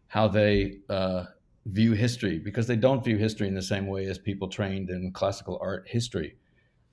how 0.09 0.29
they 0.29 0.79
uh, 0.89 1.25
view 1.67 1.93
history, 1.93 2.39
because 2.39 2.67
they 2.67 2.77
don't 2.77 3.05
view 3.05 3.17
history 3.17 3.49
in 3.49 3.55
the 3.55 3.63
same 3.63 3.87
way 3.87 4.07
as 4.07 4.19
people 4.19 4.49
trained 4.49 4.91
in 4.91 5.13
classical 5.13 5.59
art 5.63 5.85
history. 5.87 6.37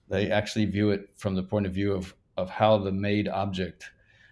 They 0.07 0.31
actually 0.31 0.65
view 0.65 0.91
it 0.91 1.09
from 1.15 1.35
the 1.35 1.43
point 1.43 1.65
of 1.65 1.73
view 1.73 1.93
of, 1.93 2.15
of 2.37 2.49
how 2.49 2.77
the 2.77 2.91
made 2.91 3.27
object 3.27 3.91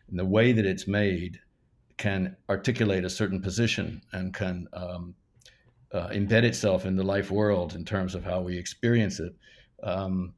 and 0.09 0.17
the 0.17 0.25
way 0.25 0.51
that 0.53 0.65
it's 0.65 0.87
made 0.87 1.39
can 1.97 2.35
articulate 2.49 3.03
a 3.03 3.09
certain 3.09 3.41
position 3.41 4.01
and 4.13 4.33
can 4.33 4.67
um, 4.73 5.15
uh, 5.97 6.09
embed 6.09 6.43
itself 6.43 6.85
in 6.85 6.95
the 6.95 7.03
life 7.03 7.31
world 7.31 7.73
in 7.73 7.83
terms 7.83 8.13
of 8.13 8.23
how 8.23 8.39
we 8.39 8.57
experience 8.57 9.19
it. 9.19 9.33
Um, 9.81 10.33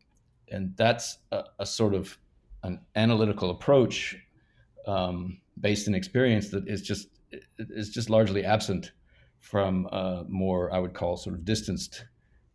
and 0.51 0.75
that's 0.77 1.17
a, 1.31 1.43
a, 1.59 1.65
sort 1.65 1.93
of 1.93 2.17
an 2.63 2.79
analytical 2.95 3.51
approach 3.51 4.15
um, 4.87 5.39
based 5.59 5.87
in 5.87 5.95
experience 5.95 6.49
that 6.49 6.67
is 6.67 6.81
just 6.81 7.09
is 7.57 7.89
just 7.89 8.09
largely 8.09 8.43
absent 8.43 8.93
from 9.39 9.87
uh, 9.91 10.23
more 10.27 10.73
I 10.73 10.79
would 10.79 10.93
call 10.93 11.17
sort 11.17 11.35
of 11.35 11.45
distanced 11.45 12.05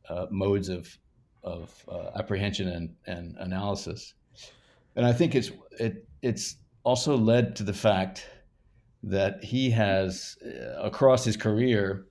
uh, 0.08 0.26
modes 0.30 0.68
of 0.68 0.98
of 1.42 1.84
uh, 1.88 2.18
apprehension 2.18 2.68
and, 2.68 2.94
and 3.06 3.36
analysis. 3.38 4.14
And 4.96 5.06
I 5.06 5.12
think 5.12 5.34
it's 5.34 5.50
it 5.78 6.08
it's 6.22 6.56
also 6.84 7.16
led 7.16 7.54
to 7.56 7.64
the 7.64 7.72
fact 7.72 8.26
that 9.02 9.44
he 9.44 9.70
has 9.70 10.36
uh, 10.44 10.82
across 10.82 11.24
his 11.24 11.36
career 11.36 12.06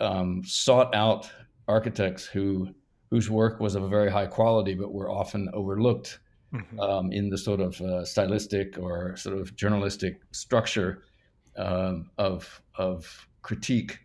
um, 0.00 0.42
sought 0.44 0.94
out 0.94 1.30
architects 1.68 2.24
who 2.26 2.68
whose 3.10 3.28
work 3.28 3.60
was 3.60 3.74
of 3.74 3.82
a 3.82 3.88
very 3.88 4.10
high 4.10 4.26
quality, 4.26 4.74
but 4.74 4.92
were 4.92 5.10
often 5.10 5.48
overlooked 5.52 6.18
Mhm. 6.52 6.80
um, 6.80 7.12
in 7.12 7.30
the 7.30 7.38
sort 7.38 7.60
of 7.60 7.80
uh, 7.80 8.04
stylistic 8.04 8.78
or 8.78 9.16
sort 9.16 9.38
of 9.38 9.56
journalistic 9.56 10.20
structure 10.32 11.02
um, 11.56 12.10
of 12.18 12.62
of 12.76 13.26
critique. 13.40 14.00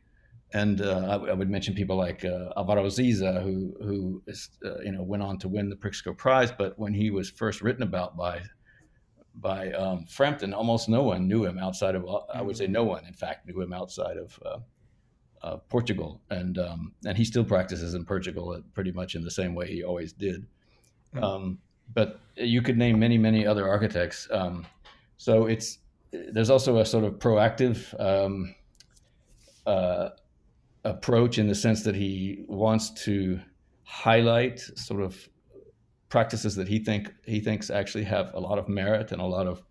And 0.53 0.79
uh, 0.81 1.07
I, 1.09 1.31
I 1.31 1.33
would 1.33 1.49
mention 1.49 1.73
people 1.75 1.97
like 1.97 2.23
uh, 2.23 2.53
Álvaro 2.55 2.85
Siza, 2.87 3.43
who 3.43 3.75
who 3.81 4.23
is, 4.27 4.49
uh, 4.63 4.79
you 4.79 4.93
know 4.93 5.03
went 5.03 5.23
on 5.23 5.37
to 5.39 5.49
win 5.49 5.69
the 5.69 5.75
Pritzker 5.75 6.15
Prize, 6.17 6.51
but 6.57 6.79
when 6.79 6.93
he 6.93 7.11
was 7.11 7.29
first 7.29 7.61
written 7.61 7.83
about 7.83 8.15
by 8.15 8.41
by 9.35 9.71
um, 9.73 10.05
Frampton, 10.05 10.53
almost 10.53 10.87
no 10.87 11.03
one 11.03 11.27
knew 11.27 11.43
him 11.45 11.57
outside 11.59 11.95
of 11.95 12.05
I 12.33 12.41
would 12.41 12.55
say 12.55 12.67
no 12.67 12.85
one, 12.85 13.05
in 13.05 13.13
fact, 13.13 13.45
knew 13.45 13.59
him 13.61 13.73
outside 13.73 14.15
of 14.17 14.39
uh, 15.41 15.57
Portugal, 15.69 16.21
and 16.29 16.57
um, 16.57 16.93
and 17.05 17.17
he 17.17 17.25
still 17.25 17.43
practices 17.43 17.93
in 17.93 18.05
Portugal 18.05 18.61
pretty 18.73 18.91
much 18.91 19.15
in 19.15 19.23
the 19.23 19.31
same 19.31 19.55
way 19.55 19.67
he 19.67 19.83
always 19.83 20.13
did. 20.13 20.45
Mm. 21.15 21.23
Um, 21.23 21.57
but 21.93 22.19
you 22.35 22.61
could 22.61 22.77
name 22.77 22.99
many 22.99 23.17
many 23.17 23.45
other 23.45 23.67
architects. 23.67 24.27
Um, 24.31 24.65
so 25.17 25.45
it's 25.45 25.79
there's 26.11 26.49
also 26.49 26.77
a 26.77 26.85
sort 26.85 27.03
of 27.03 27.15
proactive 27.19 27.99
um, 27.99 28.55
uh, 29.65 30.09
approach 30.83 31.37
in 31.37 31.47
the 31.47 31.55
sense 31.55 31.83
that 31.83 31.95
he 31.95 32.45
wants 32.47 32.89
to 33.05 33.39
highlight 33.83 34.59
sort 34.59 35.01
of 35.01 35.29
practices 36.09 36.55
that 36.55 36.67
he 36.67 36.79
think 36.79 37.13
he 37.25 37.39
thinks 37.39 37.69
actually 37.69 38.03
have 38.03 38.33
a 38.33 38.39
lot 38.39 38.57
of 38.57 38.69
merit 38.69 39.11
and 39.11 39.21
a 39.21 39.25
lot 39.25 39.47
of 39.47 39.63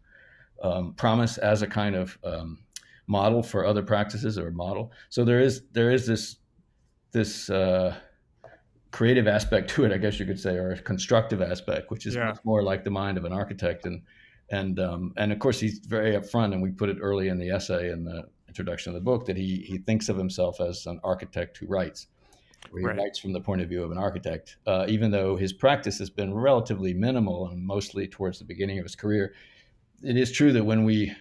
um, 0.63 0.95
promise 0.95 1.39
as 1.39 1.63
a 1.63 1.67
kind 1.67 1.95
of 1.95 2.19
um, 2.25 2.59
model 3.07 3.43
for 3.43 3.65
other 3.65 3.83
practices 3.83 4.39
or 4.39 4.51
model. 4.51 4.93
So 5.09 5.25
there 5.25 5.41
is 5.41 5.63
there 5.73 5.91
is 5.91 6.07
this 6.07 6.37
this 7.13 7.49
uh, 7.51 7.97
creative 8.91 9.29
aspect 9.29 9.71
to 9.71 9.85
it, 9.85 9.93
I 9.93 9.99
guess 9.99 10.19
you 10.19 10.27
could 10.27 10.41
say, 10.41 10.57
or 10.57 10.73
a 10.73 10.79
constructive 10.79 11.43
aspect, 11.43 11.91
which 11.91 12.07
is 12.07 12.15
yeah. 12.15 12.35
more 12.45 12.63
like 12.63 12.85
the 12.85 12.91
mind 12.91 13.19
of 13.19 13.25
an 13.25 13.33
architect. 13.33 13.87
And 13.87 14.03
and 14.51 14.79
um, 14.81 15.13
and 15.17 15.33
of 15.33 15.39
course, 15.39 15.59
he's 15.61 15.81
very 15.81 16.13
upfront, 16.13 16.53
and 16.53 16.63
we 16.63 16.71
put 16.71 16.89
it 16.89 16.99
early 17.01 17.29
in 17.29 17.39
the 17.39 17.51
essay 17.51 17.91
in 17.91 18.05
the 18.05 18.25
introduction 18.49 18.91
of 18.91 18.95
the 18.95 19.05
book 19.05 19.27
that 19.27 19.37
he 19.37 19.65
he 19.67 19.79
thinks 19.79 20.09
of 20.09 20.17
himself 20.17 20.61
as 20.61 20.87
an 20.87 21.01
architect 21.05 21.59
who 21.59 21.67
writes. 21.67 22.09
Where 22.71 22.81
he 22.81 22.87
right. 22.87 22.97
writes 22.97 23.19
from 23.19 23.33
the 23.33 23.41
point 23.41 23.61
of 23.61 23.69
view 23.69 23.85
of 23.85 23.93
an 23.93 23.99
architect, 23.99 24.57
uh, 24.67 24.87
even 24.89 25.11
though 25.11 25.37
his 25.37 25.53
practice 25.53 25.99
has 25.99 26.11
been 26.11 26.35
relatively 26.35 26.95
minimal 26.95 27.49
and 27.49 27.63
mostly 27.63 28.09
towards 28.09 28.39
the 28.39 28.45
beginning 28.45 28.79
of 28.79 28.85
his 28.85 28.97
career. 28.97 29.35
It 30.03 30.17
is 30.17 30.33
true 30.33 30.53
that 30.53 30.65
when 30.65 30.85
we 30.85 31.15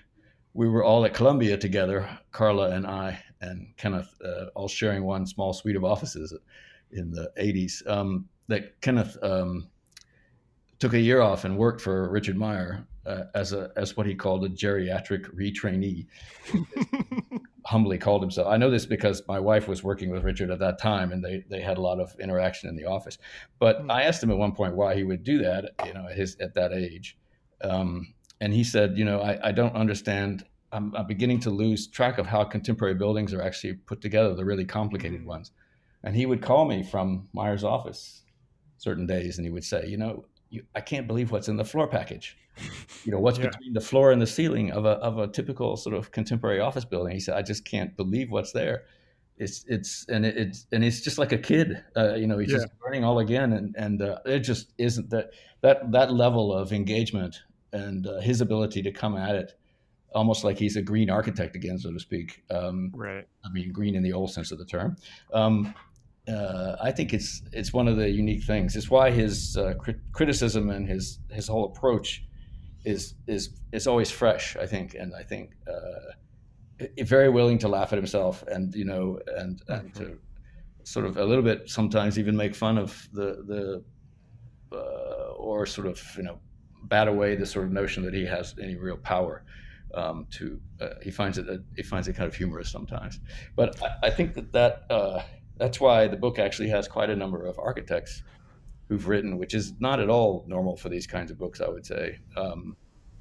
we 0.55 0.69
were 0.69 0.83
all 0.83 1.05
at 1.05 1.13
Columbia 1.13 1.57
together, 1.57 2.09
Karla 2.31 2.69
and 2.71 2.87
I 2.87 3.21
and 3.41 3.67
Kenneth, 3.75 4.15
uh, 4.23 4.45
all 4.55 4.69
sharing 4.69 5.03
one 5.03 5.27
small 5.27 5.51
suite 5.51 5.75
of 5.75 5.83
offices 5.83 6.33
in 6.91 7.11
the 7.11 7.29
80s, 7.37 7.85
um, 7.87 8.27
that 8.47 8.79
Kenneth 8.79 9.17
um, 9.21 9.67
took 10.79 10.93
a 10.93 10.99
year 10.99 11.19
off 11.21 11.43
and 11.43 11.57
worked 11.57 11.81
for 11.81 12.09
Richard 12.09 12.37
Meier 12.37 12.87
uh, 13.05 13.25
as 13.35 13.51
a 13.51 13.69
as 13.75 13.97
what 13.97 14.07
he 14.07 14.15
called 14.15 14.45
a 14.45 14.49
geriatric 14.49 15.25
retrainee. 15.35 16.07
humbly 17.65 17.97
called 17.97 18.21
himself. 18.21 18.47
I 18.47 18.57
know 18.57 18.69
this 18.69 18.85
because 18.85 19.23
my 19.27 19.39
wife 19.39 19.67
was 19.67 19.83
working 19.83 20.11
with 20.11 20.23
Richard 20.23 20.51
at 20.51 20.59
that 20.59 20.79
time, 20.79 21.11
and 21.11 21.23
they 21.23 21.43
they 21.49 21.61
had 21.61 21.77
a 21.77 21.81
lot 21.81 21.99
of 21.99 22.15
interaction 22.19 22.69
in 22.69 22.75
the 22.75 22.85
office. 22.85 23.17
But 23.59 23.81
mm. 23.81 23.91
I 23.91 24.03
asked 24.03 24.23
him 24.23 24.31
at 24.31 24.37
one 24.37 24.53
point 24.53 24.75
why 24.75 24.95
he 24.95 25.03
would 25.03 25.23
do 25.23 25.39
that, 25.39 25.71
you 25.85 25.93
know, 25.93 26.07
at 26.07 26.15
his 26.15 26.37
at 26.39 26.53
that 26.53 26.71
age. 26.71 27.17
Um, 27.61 28.13
and 28.45 28.53
he 28.53 28.63
said, 28.63 28.95
you 28.95 29.05
know, 29.05 29.21
I, 29.21 29.47
I 29.47 29.51
don't 29.51 29.75
understand. 29.75 30.45
I'm, 30.71 30.95
I'm, 30.95 31.07
beginning 31.07 31.39
to 31.41 31.49
lose 31.49 31.87
track 31.87 32.19
of 32.19 32.27
how 32.27 32.43
contemporary 32.43 32.93
buildings 32.93 33.33
are 33.33 33.41
actually 33.41 33.73
put 33.73 34.01
together, 34.01 34.35
the 34.35 34.45
really 34.45 34.65
complicated 34.65 35.21
mm-hmm. 35.21 35.29
ones. 35.29 35.51
And 36.03 36.15
he 36.15 36.27
would 36.27 36.43
call 36.43 36.65
me 36.65 36.83
from 36.83 37.27
Meier's 37.33 37.63
office 37.63 38.21
certain 38.77 39.07
days, 39.07 39.39
and 39.39 39.47
he 39.47 39.51
would 39.51 39.63
say, 39.63 39.87
you 39.87 39.97
know, 39.97 40.25
you, 40.51 40.61
I 40.75 40.81
can't 40.81 41.07
believe 41.07 41.31
what's 41.31 41.47
in 41.47 41.57
the 41.57 41.65
floor 41.65 41.87
package. 41.87 42.37
You 43.03 43.11
know, 43.13 43.19
what's 43.19 43.39
yeah. 43.39 43.47
between 43.47 43.73
the 43.73 43.81
floor 43.81 44.11
and 44.11 44.21
the 44.21 44.27
ceiling 44.27 44.71
of 44.71 44.85
a 44.85 44.91
of 44.91 45.17
a 45.17 45.27
typical 45.27 45.75
sort 45.75 45.95
of 45.95 46.11
contemporary 46.11 46.59
office 46.59 46.85
building. 46.85 47.13
He 47.13 47.19
said, 47.19 47.35
I 47.35 47.41
just 47.41 47.65
can't 47.65 47.97
believe 47.97 48.29
what's 48.29 48.51
there. 48.51 48.83
It's 49.37 49.65
it's 49.67 50.05
and 50.07 50.23
it, 50.23 50.37
it's 50.37 50.67
and 50.71 50.83
it's 50.83 51.01
just 51.01 51.17
like 51.17 51.31
a 51.31 51.37
kid. 51.39 51.83
Uh, 51.97 52.13
you 52.13 52.27
know, 52.27 52.37
he's 52.37 52.51
yeah. 52.51 52.59
just 52.59 52.67
learning 52.83 53.03
all 53.03 53.17
again, 53.17 53.53
and 53.53 53.75
and 53.75 54.03
uh, 54.03 54.19
it 54.23 54.41
just 54.41 54.71
isn't 54.77 55.09
that 55.09 55.31
that 55.61 55.91
that 55.93 56.13
level 56.13 56.53
of 56.53 56.71
engagement 56.71 57.41
and 57.75 58.07
uh, 58.07 58.19
his 58.21 58.41
ability 58.41 58.81
to 58.83 58.91
come 58.91 59.15
at 59.17 59.35
it 59.35 59.53
almost 60.15 60.43
like 60.45 60.57
he's 60.57 60.77
a 60.77 60.81
green 60.81 61.09
architect 61.09 61.55
again, 61.55 61.77
so 61.77 61.91
to 61.91 61.99
speak. 61.99 62.41
Um, 62.49 62.91
right. 62.95 63.27
I 63.43 63.49
mean, 63.51 63.71
green 63.71 63.95
in 63.95 64.01
the 64.01 64.13
old 64.13 64.31
sense 64.31 64.51
of 64.51 64.57
the 64.57 64.65
term. 64.65 64.95
Um, 65.33 65.75
uh, 66.27 66.77
I 66.81 66.91
think 66.91 67.13
it's 67.13 67.43
it's 67.51 67.71
one 67.73 67.87
of 67.87 67.97
the 67.97 68.09
unique 68.09 68.43
things. 68.43 68.75
It's 68.75 68.89
why 68.89 69.11
his 69.11 69.57
uh, 69.57 69.73
crit- 69.77 70.11
criticism 70.11 70.71
and 70.71 70.87
his 70.87 71.19
his 71.29 71.47
whole 71.47 71.65
approach 71.65 72.23
is 72.83 73.15
is 73.27 73.59
is 73.71 73.85
always 73.85 74.09
fresh. 74.09 74.55
I 74.55 74.65
think, 74.65 74.95
and 74.95 75.13
I 75.13 75.21
think 75.21 75.51
uh, 75.67 76.85
very 77.03 77.29
willing 77.29 77.59
to 77.59 77.67
laugh 77.67 77.93
at 77.93 77.97
himself, 77.97 78.43
and 78.47 78.73
you 78.73 78.85
know, 78.85 79.19
and 79.35 79.61
and 79.67 79.93
mm-hmm. 79.93 80.03
to 80.03 80.17
sort 80.83 81.05
of 81.05 81.17
a 81.17 81.25
little 81.25 81.43
bit 81.43 81.69
sometimes 81.69 82.17
even 82.17 82.35
make 82.35 82.55
fun 82.55 82.77
of 82.79 83.07
the 83.13 83.43
the 83.51 83.83
uh, 84.75 85.33
or 85.37 85.67
sort 85.67 85.85
of 85.85 86.01
you 86.17 86.23
know 86.23 86.39
bat 86.87 87.07
away 87.07 87.35
the 87.35 87.45
sort 87.45 87.65
of 87.65 87.71
notion 87.71 88.03
that 88.03 88.13
he 88.13 88.25
has 88.25 88.55
any 88.61 88.75
real 88.75 88.97
power. 88.97 89.43
Um, 89.93 90.27
to 90.31 90.59
uh, 90.81 90.89
he 91.01 91.09
finds 91.09 91.37
it 91.37 91.45
he 91.77 91.83
finds 91.83 92.07
it 92.09 92.13
kind 92.17 92.27
of 92.27 92.35
humorous 92.35 92.69
sometimes, 92.69 93.21
but 93.55 93.81
I, 93.81 94.07
I 94.07 94.09
think 94.09 94.33
that 94.33 94.51
that 94.51 94.85
uh, 94.89 95.21
that's 95.57 95.79
why 95.79 96.07
the 96.07 96.17
book 96.17 96.37
actually 96.37 96.69
has 96.69 96.87
quite 96.87 97.09
a 97.09 97.15
number 97.15 97.45
of 97.45 97.57
architects 97.59 98.23
who've 98.87 99.07
written, 99.07 99.37
which 99.37 99.53
is 99.53 99.73
not 99.79 99.99
at 99.99 100.09
all 100.09 100.43
normal 100.47 100.75
for 100.75 100.89
these 100.89 101.07
kinds 101.07 101.31
of 101.31 101.37
books. 101.37 101.61
I 101.61 101.69
would 101.69 101.85
say 101.85 102.19
um, 102.35 102.75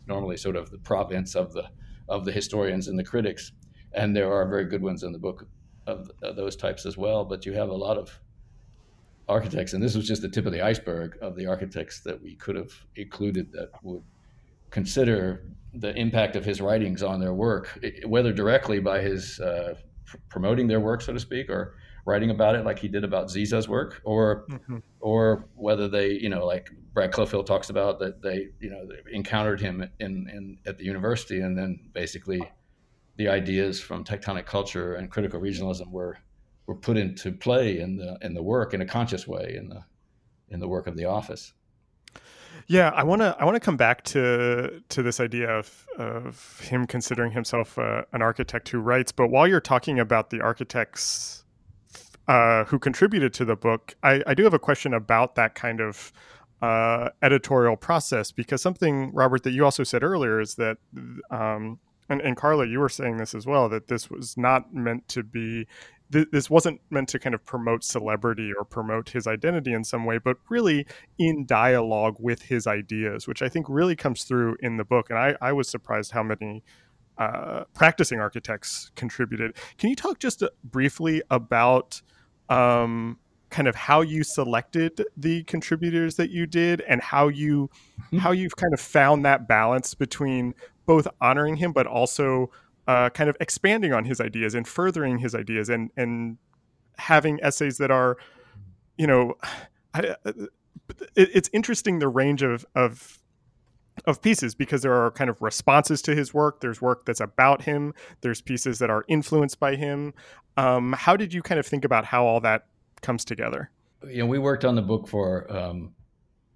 normally 0.06 0.36
sort 0.36 0.56
of 0.56 0.70
the 0.70 0.78
province 0.78 1.34
of 1.34 1.52
the 1.52 1.68
of 2.08 2.24
the 2.24 2.32
historians 2.32 2.88
and 2.88 2.98
the 2.98 3.04
critics, 3.04 3.52
and 3.92 4.14
there 4.14 4.32
are 4.32 4.46
very 4.46 4.64
good 4.64 4.82
ones 4.82 5.02
in 5.02 5.12
the 5.12 5.18
book 5.18 5.46
of, 5.86 6.10
of 6.22 6.36
those 6.36 6.56
types 6.56 6.86
as 6.86 6.96
well. 6.96 7.24
But 7.24 7.46
you 7.46 7.52
have 7.52 7.68
a 7.68 7.74
lot 7.74 7.96
of 7.96 8.18
architects, 9.28 9.72
and 9.72 9.82
this 9.82 9.94
was 9.94 10.06
just 10.06 10.22
the 10.22 10.28
tip 10.28 10.46
of 10.46 10.52
the 10.52 10.60
iceberg 10.60 11.16
of 11.20 11.37
the 11.37 11.46
architects 11.46 12.00
that 12.00 12.20
we 12.22 12.34
could 12.34 12.56
have 12.56 12.72
included 12.96 13.50
that 13.52 13.70
would 13.82 14.02
consider 14.70 15.44
the 15.74 15.94
impact 15.96 16.37
of 16.37 16.44
his 16.44 16.60
writings 16.60 17.02
on 17.02 17.20
their 17.20 17.34
work, 17.34 17.78
whether 18.06 18.32
directly 18.32 18.78
by 18.78 19.00
his 19.00 19.40
uh, 19.40 19.74
pr- 20.04 20.16
promoting 20.28 20.68
their 20.68 20.80
work, 20.80 21.00
so 21.00 21.12
to 21.12 21.20
speak, 21.20 21.48
or 21.50 21.74
writing 22.06 22.30
about 22.30 22.54
it 22.54 22.64
like 22.64 22.78
he 22.78 22.88
did 22.88 23.02
about 23.02 23.28
Siza's 23.28 23.68
work, 23.68 24.00
or 24.04 24.44
mm-hmm. 24.50 24.78
or 25.00 25.46
whether 25.54 25.88
they, 25.88 26.10
you 26.12 26.28
know, 26.28 26.44
like 26.46 26.70
Brad 26.92 27.12
Cloepfil 27.12 27.46
talks 27.46 27.70
about 27.70 27.98
that 28.00 28.22
they, 28.22 28.48
you 28.60 28.70
know, 28.70 28.87
they 28.87 29.00
encountered 29.12 29.60
him 29.60 29.82
in, 30.00 30.28
in 30.28 30.58
at 30.66 30.78
the 30.78 30.84
university, 30.84 31.40
and 31.40 31.56
then 31.56 31.80
basically 31.92 32.42
the 33.16 33.28
ideas 33.28 33.80
from 33.80 34.04
tectonic 34.04 34.46
culture 34.46 34.94
and 34.94 35.10
critical 35.10 35.40
regionalism 35.40 35.90
were 35.90 36.18
were 36.66 36.74
put 36.74 36.96
into 36.96 37.33
play 37.33 37.79
in 37.79 37.96
the 37.96 38.18
in 38.22 38.35
the 38.35 38.42
work 38.42 38.74
in 38.74 38.81
a 38.81 38.87
conscious 38.87 39.27
way 39.27 39.55
in 39.57 39.68
the 39.68 39.85
in 40.48 40.61
the 40.61 40.68
work 40.68 40.87
of 40.87 40.96
the 40.96 41.05
office. 41.05 41.53
Yeah, 42.66 42.90
I 42.90 43.03
want 43.03 43.20
to 43.20 43.37
I 43.38 43.44
want 43.44 43.57
to 43.57 43.61
come 43.61 43.77
back 43.77 44.05
to 44.05 44.83
to 44.88 45.03
this 45.03 45.20
idea 45.20 45.50
of 45.50 45.87
of 45.98 46.61
him 46.61 46.87
considering 46.87 47.33
himself 47.33 47.79
uh, 47.79 48.03
an 48.12 48.22
architect 48.22 48.68
who 48.68 48.79
writes. 48.79 49.12
But 49.12 49.29
while 49.29 49.46
you're 49.46 49.61
talking 49.61 49.98
about 49.98 50.31
the 50.31 50.40
architects 50.40 51.44
uh, 52.27 52.64
who 52.64 52.79
contributed 52.79 53.35
to 53.35 53.44
the 53.44 53.57
book, 53.57 53.94
I, 54.03 54.22
I 54.27 54.35
do 54.35 54.44
have 54.44 54.55
a 54.55 54.59
question 54.59 54.94
about 54.94 55.35
that 55.35 55.55
kind 55.55 55.81
of 55.81 56.12
uh, 56.62 57.11
editorial 57.20 57.77
process 57.77 58.33
because 58.33 58.62
something 58.62 59.12
Robert 59.12 59.42
that 59.42 59.50
you 59.50 59.64
also 59.64 59.85
said 59.85 60.03
earlier 60.03 60.40
is 60.40 60.55
that 60.55 60.79
um, 61.31 61.79
and, 62.09 62.20
and 62.20 62.37
Karla, 62.37 62.66
you 62.66 62.81
were 62.81 62.88
saying 62.88 63.16
this 63.16 63.35
as 63.35 63.46
well 63.46 63.68
that 63.68 63.88
this 63.88 64.11
was 64.11 64.37
not 64.37 64.74
meant 64.74 65.09
to 65.09 65.22
be 65.22 65.66
th- 66.12 66.28
this 66.32 66.50
wasn't 66.50 66.80
meant 66.90 67.08
to 67.10 67.18
kind 67.18 67.34
of 67.34 67.44
promote 67.44 67.84
celebrity 67.84 68.52
or 68.56 68.64
promote 68.64 69.10
his 69.10 69.26
identity 69.26 69.72
in 69.72 69.84
some 69.84 70.04
way, 70.04 70.18
but 70.18 70.36
really 70.48 70.86
in 71.18 71.46
dialogue 71.46 72.16
with 72.18 72.42
his 72.42 72.66
ideas, 72.66 73.26
which 73.26 73.42
I 73.42 73.48
think 73.48 73.66
really 73.68 73.96
comes 73.96 74.24
through 74.24 74.56
in 74.60 74.76
the 74.76 74.84
book. 74.84 75.10
And 75.10 75.18
I, 75.18 75.36
I 75.40 75.52
was 75.52 75.68
surprised 75.68 76.12
how 76.12 76.22
many 76.22 76.62
uh, 77.18 77.64
practicing 77.74 78.20
architects 78.20 78.90
contributed. 78.96 79.56
Can 79.78 79.90
you 79.90 79.96
talk 79.96 80.18
just 80.18 80.42
uh, 80.42 80.48
briefly 80.64 81.22
about 81.30 82.02
um, 82.48 83.18
kind 83.50 83.68
of 83.68 83.76
how 83.76 84.00
you 84.00 84.24
selected 84.24 85.04
the 85.16 85.44
contributors 85.44 86.16
that 86.16 86.30
you 86.30 86.44
did 86.44 86.80
and 86.88 87.00
how 87.00 87.28
you 87.28 87.70
mm-hmm. 88.06 88.18
how 88.18 88.32
you've 88.32 88.56
kind 88.56 88.74
of 88.74 88.80
found 88.80 89.24
that 89.24 89.46
balance 89.46 89.94
between 89.94 90.54
both 90.86 91.06
honoring 91.20 91.56
him 91.56 91.72
but 91.72 91.86
also 91.86 92.50
uh, 92.86 93.10
kind 93.10 93.30
of 93.30 93.36
expanding 93.40 93.92
on 93.92 94.04
his 94.04 94.20
ideas 94.20 94.54
and 94.54 94.66
furthering 94.68 95.18
his 95.18 95.34
ideas 95.34 95.68
and 95.68 95.90
and 95.96 96.38
having 96.98 97.40
essays 97.42 97.78
that 97.78 97.90
are, 97.90 98.16
you 98.96 99.06
know, 99.06 99.34
I, 99.94 100.16
uh, 100.24 100.32
it, 101.16 101.30
it's 101.34 101.50
interesting 101.52 101.98
the 101.98 102.08
range 102.08 102.42
of 102.42 102.66
of 102.74 103.18
of 104.06 104.20
pieces 104.20 104.54
because 104.54 104.82
there 104.82 104.92
are 104.92 105.10
kind 105.12 105.30
of 105.30 105.40
responses 105.40 106.02
to 106.02 106.14
his 106.14 106.34
work. 106.34 106.60
There's 106.60 106.82
work 106.82 107.06
that's 107.06 107.20
about 107.20 107.62
him. 107.62 107.94
There's 108.22 108.40
pieces 108.40 108.80
that 108.80 108.90
are 108.90 109.04
influenced 109.08 109.60
by 109.60 109.76
him. 109.76 110.14
Um, 110.56 110.94
how 110.98 111.16
did 111.16 111.32
you 111.32 111.42
kind 111.42 111.60
of 111.60 111.66
think 111.66 111.84
about 111.84 112.04
how 112.04 112.26
all 112.26 112.40
that 112.40 112.66
comes 113.02 113.24
together? 113.24 113.70
You 114.06 114.18
know, 114.18 114.26
we 114.26 114.38
worked 114.38 114.64
on 114.64 114.74
the 114.74 114.82
book 114.82 115.06
for 115.06 115.50
um, 115.54 115.94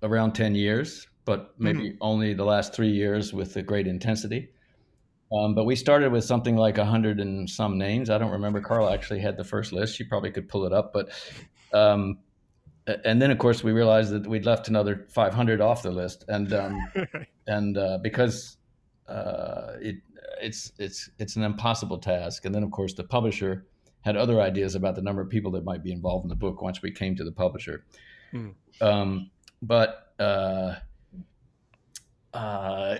around 0.02 0.32
ten 0.32 0.54
years, 0.54 1.06
but 1.24 1.54
maybe 1.58 1.90
mm-hmm. 1.90 1.96
only 2.00 2.34
the 2.34 2.44
last 2.44 2.74
three 2.74 2.90
years 2.90 3.32
with 3.32 3.56
a 3.56 3.62
great 3.62 3.86
intensity. 3.86 4.50
Um, 5.30 5.54
but 5.54 5.64
we 5.64 5.76
started 5.76 6.10
with 6.10 6.24
something 6.24 6.56
like 6.56 6.78
a 6.78 6.84
hundred 6.84 7.20
and 7.20 7.48
some 7.48 7.76
names. 7.76 8.08
I 8.08 8.18
don't 8.18 8.30
remember. 8.30 8.60
Karla 8.60 8.92
actually 8.92 9.20
had 9.20 9.36
the 9.36 9.44
first 9.44 9.72
list. 9.72 9.94
She 9.94 10.04
probably 10.04 10.30
could 10.30 10.48
pull 10.48 10.64
it 10.64 10.72
up. 10.72 10.92
But 10.92 11.10
um, 11.72 12.18
and 13.04 13.20
then 13.20 13.30
of 13.30 13.38
course 13.38 13.62
we 13.62 13.72
realized 13.72 14.12
that 14.12 14.26
we'd 14.26 14.46
left 14.46 14.68
another 14.68 15.06
500 15.10 15.60
off 15.60 15.82
the 15.82 15.90
list, 15.90 16.24
and 16.28 16.52
um, 16.54 16.92
and 17.46 17.76
uh, 17.76 17.98
because 18.02 18.56
uh, 19.06 19.74
it 19.80 19.96
it's 20.40 20.72
it's 20.78 21.10
it's 21.18 21.36
an 21.36 21.42
impossible 21.42 21.98
task. 21.98 22.46
And 22.46 22.54
then 22.54 22.62
of 22.62 22.70
course 22.70 22.94
the 22.94 23.04
publisher 23.04 23.66
had 24.02 24.16
other 24.16 24.40
ideas 24.40 24.74
about 24.74 24.94
the 24.94 25.02
number 25.02 25.20
of 25.20 25.28
people 25.28 25.50
that 25.50 25.64
might 25.64 25.82
be 25.82 25.92
involved 25.92 26.24
in 26.24 26.28
the 26.30 26.36
book 26.36 26.62
once 26.62 26.80
we 26.80 26.90
came 26.90 27.14
to 27.16 27.24
the 27.24 27.32
publisher. 27.32 27.84
Mm. 28.32 29.30
but 29.62 30.12
uh, 30.18 30.74
uh 32.34 32.98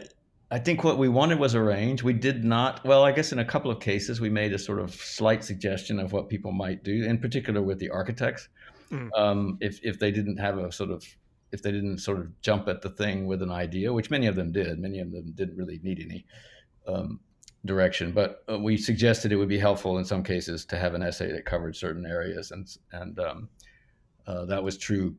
I 0.51 0.59
think 0.59 0.83
what 0.83 0.97
we 0.97 1.09
wanted 1.09 1.39
was 1.39 1.55
a 1.55 1.63
range. 1.63 2.03
We 2.03 2.15
did 2.15 2.43
not, 2.43 2.83
well, 2.85 3.05
I 3.05 3.13
guess 3.13 3.33
in 3.33 3.39
a 3.39 3.45
couple 3.45 3.71
of 3.71 3.81
cases, 3.81 4.19
we 4.19 4.31
made 4.31 4.55
a 4.55 4.59
sort 4.59 4.79
of 4.79 4.95
slight 4.95 5.45
suggestion 5.45 5.99
of 5.99 6.13
what 6.13 6.31
people 6.31 6.53
might 6.53 6.83
do, 6.83 7.05
in 7.05 7.19
particular 7.19 7.61
with 7.61 7.79
the 7.79 7.91
architects. 7.91 8.49
Mm. 8.91 9.11
Um, 9.15 9.59
if, 9.61 9.79
if 9.83 9.99
they 9.99 10.11
didn't 10.11 10.39
have 10.39 10.57
a 10.57 10.73
sort 10.73 10.91
of, 10.91 11.05
if 11.53 11.63
they 11.63 11.71
didn't 11.71 11.99
sort 11.99 12.21
of 12.21 12.41
jump 12.41 12.67
at 12.67 12.81
the 12.81 12.89
thing 12.89 13.27
with 13.27 13.43
an 13.43 13.51
idea, 13.51 13.93
which 13.93 14.11
many 14.11 14.27
of 14.27 14.37
them 14.37 14.51
did, 14.51 14.79
many 14.79 15.01
of 15.01 15.13
them 15.13 15.33
didn't 15.35 15.57
really 15.57 15.81
need 15.83 16.01
any 16.01 16.25
um, 16.87 17.21
direction. 17.67 18.13
But 18.13 18.43
uh, 18.51 18.59
we 18.59 18.79
suggested 18.79 19.33
it 19.33 19.37
would 19.37 19.49
be 19.51 19.59
helpful 19.59 19.99
in 19.99 20.07
some 20.07 20.23
cases 20.23 20.65
to 20.67 20.79
have 20.79 20.95
an 20.95 21.03
essay 21.03 21.31
that 21.31 21.45
covered 21.45 21.77
certain 21.77 22.07
areas. 22.07 22.53
And, 22.53 22.67
and 22.93 23.19
um, 23.21 23.49
uh, 24.27 24.47
that 24.47 24.65
was 24.65 24.79
true 24.79 25.15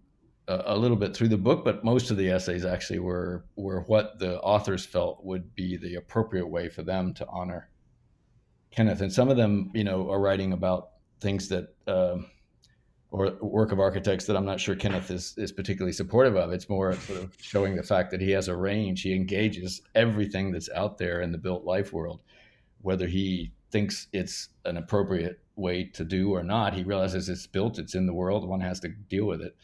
a 0.49 0.77
little 0.77 0.97
bit 0.97 1.15
through 1.15 1.27
the 1.27 1.37
book, 1.37 1.63
but 1.63 1.83
most 1.83 2.11
of 2.11 2.17
the 2.17 2.29
essays 2.29 2.65
actually 2.65 2.99
were 2.99 3.45
were 3.55 3.81
what 3.81 4.19
the 4.19 4.39
authors 4.41 4.85
felt 4.85 5.23
would 5.23 5.53
be 5.55 5.77
the 5.77 5.95
appropriate 5.95 6.47
way 6.47 6.69
for 6.69 6.81
them 6.83 7.13
to 7.15 7.27
honor 7.27 7.69
Kenneth. 8.71 9.01
And 9.01 9.13
some 9.13 9.29
of 9.29 9.37
them, 9.37 9.71
you 9.73 9.83
know, 9.83 10.09
are 10.09 10.19
writing 10.19 10.53
about 10.53 10.89
things 11.19 11.49
that. 11.49 11.75
Um, 11.87 12.27
or 13.11 13.35
work 13.41 13.71
of 13.71 13.79
architects 13.79 14.25
that 14.25 14.37
I'm 14.37 14.45
not 14.45 14.59
sure 14.59 14.75
Kenneth 14.75 15.09
is, 15.09 15.33
is 15.37 15.51
particularly 15.51 15.93
supportive 15.93 16.35
of. 16.35 16.51
It's 16.51 16.69
more 16.69 16.93
sort 16.93 17.23
of 17.23 17.35
showing 17.41 17.75
the 17.75 17.81
fact 17.81 18.11
that 18.11 18.21
he 18.21 18.29
has 18.31 18.47
a 18.47 18.55
range. 18.55 19.01
He 19.01 19.15
engages 19.15 19.81
everything 19.95 20.51
that's 20.51 20.69
out 20.69 20.99
there 20.99 21.21
in 21.21 21.31
the 21.31 21.37
built 21.39 21.65
life 21.65 21.91
world, 21.91 22.21
whether 22.81 23.07
he 23.07 23.51
thinks 23.71 24.07
it's 24.13 24.49
an 24.65 24.77
appropriate 24.77 25.39
way 25.55 25.85
to 25.85 26.03
do 26.03 26.33
or 26.33 26.43
not. 26.43 26.73
He 26.73 26.83
realizes 26.83 27.29
it's 27.29 27.47
built, 27.47 27.79
it's 27.79 27.95
in 27.95 28.05
the 28.05 28.13
world. 28.13 28.47
One 28.47 28.61
has 28.61 28.79
to 28.81 28.89
deal 28.89 29.25
with 29.25 29.41
it, 29.41 29.55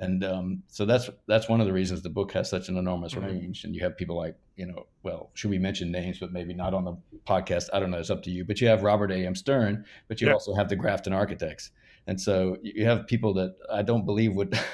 and 0.00 0.24
um, 0.24 0.62
so 0.68 0.86
that's 0.86 1.10
that's 1.28 1.48
one 1.48 1.60
of 1.60 1.66
the 1.66 1.72
reasons 1.72 2.00
the 2.00 2.08
book 2.08 2.32
has 2.32 2.48
such 2.48 2.68
an 2.68 2.78
enormous 2.78 3.14
mm-hmm. 3.14 3.26
range. 3.26 3.64
And 3.64 3.74
you 3.74 3.82
have 3.82 3.96
people 3.96 4.16
like 4.16 4.34
you 4.56 4.66
know, 4.66 4.86
well, 5.02 5.30
should 5.34 5.50
we 5.50 5.58
mention 5.58 5.92
names, 5.92 6.18
but 6.18 6.32
maybe 6.32 6.54
not 6.54 6.74
on 6.74 6.84
the 6.84 6.96
podcast? 7.26 7.68
I 7.72 7.80
don't 7.80 7.90
know. 7.90 7.98
It's 7.98 8.10
up 8.10 8.22
to 8.24 8.30
you. 8.30 8.44
But 8.44 8.60
you 8.60 8.68
have 8.68 8.82
Robert 8.82 9.12
A. 9.12 9.26
M. 9.26 9.34
Stern, 9.34 9.84
but 10.08 10.20
you 10.20 10.26
yeah. 10.26 10.32
also 10.32 10.54
have 10.54 10.68
the 10.70 10.76
Grafton 10.76 11.12
Architects, 11.12 11.70
and 12.06 12.18
so 12.18 12.56
you 12.62 12.86
have 12.86 13.06
people 13.06 13.34
that 13.34 13.56
I 13.72 13.82
don't 13.82 14.04
believe 14.04 14.34
would. 14.34 14.58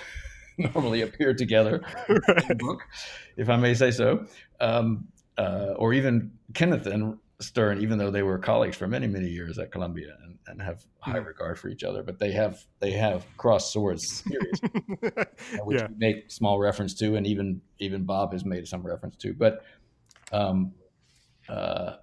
normally 0.58 1.02
appear 1.02 1.34
together 1.34 1.82
right. 2.08 2.08
in 2.42 2.48
the 2.48 2.54
book, 2.54 2.80
if 3.36 3.50
I 3.50 3.56
may 3.56 3.74
say 3.74 3.90
so, 3.90 4.24
um, 4.58 5.06
uh, 5.36 5.74
or 5.76 5.92
even 5.92 6.32
Kenneth 6.54 6.86
and 6.86 7.18
Stern, 7.40 7.82
even 7.82 7.98
though 7.98 8.10
they 8.10 8.22
were 8.22 8.38
colleagues 8.38 8.76
for 8.76 8.86
many, 8.86 9.06
many 9.06 9.28
years 9.28 9.58
at 9.58 9.70
Columbia 9.70 10.16
and, 10.24 10.38
and 10.46 10.62
have 10.62 10.84
high 11.00 11.18
regard 11.18 11.58
for 11.58 11.68
each 11.68 11.84
other, 11.84 12.02
but 12.02 12.18
they 12.18 12.32
have 12.32 12.64
they 12.78 12.92
have 12.92 13.26
crossed 13.36 13.72
swords 13.74 14.24
seriously, 14.24 14.70
which 15.64 15.80
yeah. 15.80 15.88
we 15.88 15.94
make 15.98 16.30
small 16.30 16.58
reference 16.58 16.94
to, 16.94 17.16
and 17.16 17.26
even 17.26 17.60
even 17.78 18.04
Bob 18.04 18.32
has 18.32 18.44
made 18.44 18.66
some 18.66 18.82
reference 18.82 19.16
to. 19.16 19.34
But 19.34 19.64
um, 20.32 20.72
uh, 21.48 21.96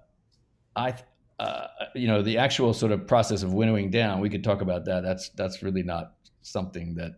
I, 0.76 0.94
uh, 1.40 1.66
you 1.96 2.06
know, 2.06 2.22
the 2.22 2.38
actual 2.38 2.72
sort 2.72 2.92
of 2.92 3.06
process 3.06 3.42
of 3.42 3.52
winnowing 3.52 3.90
down, 3.90 4.20
we 4.20 4.30
could 4.30 4.44
talk 4.44 4.60
about 4.60 4.84
that. 4.84 5.02
That's 5.02 5.30
that's 5.30 5.64
really 5.64 5.82
not 5.82 6.14
something 6.42 6.94
that 6.94 7.12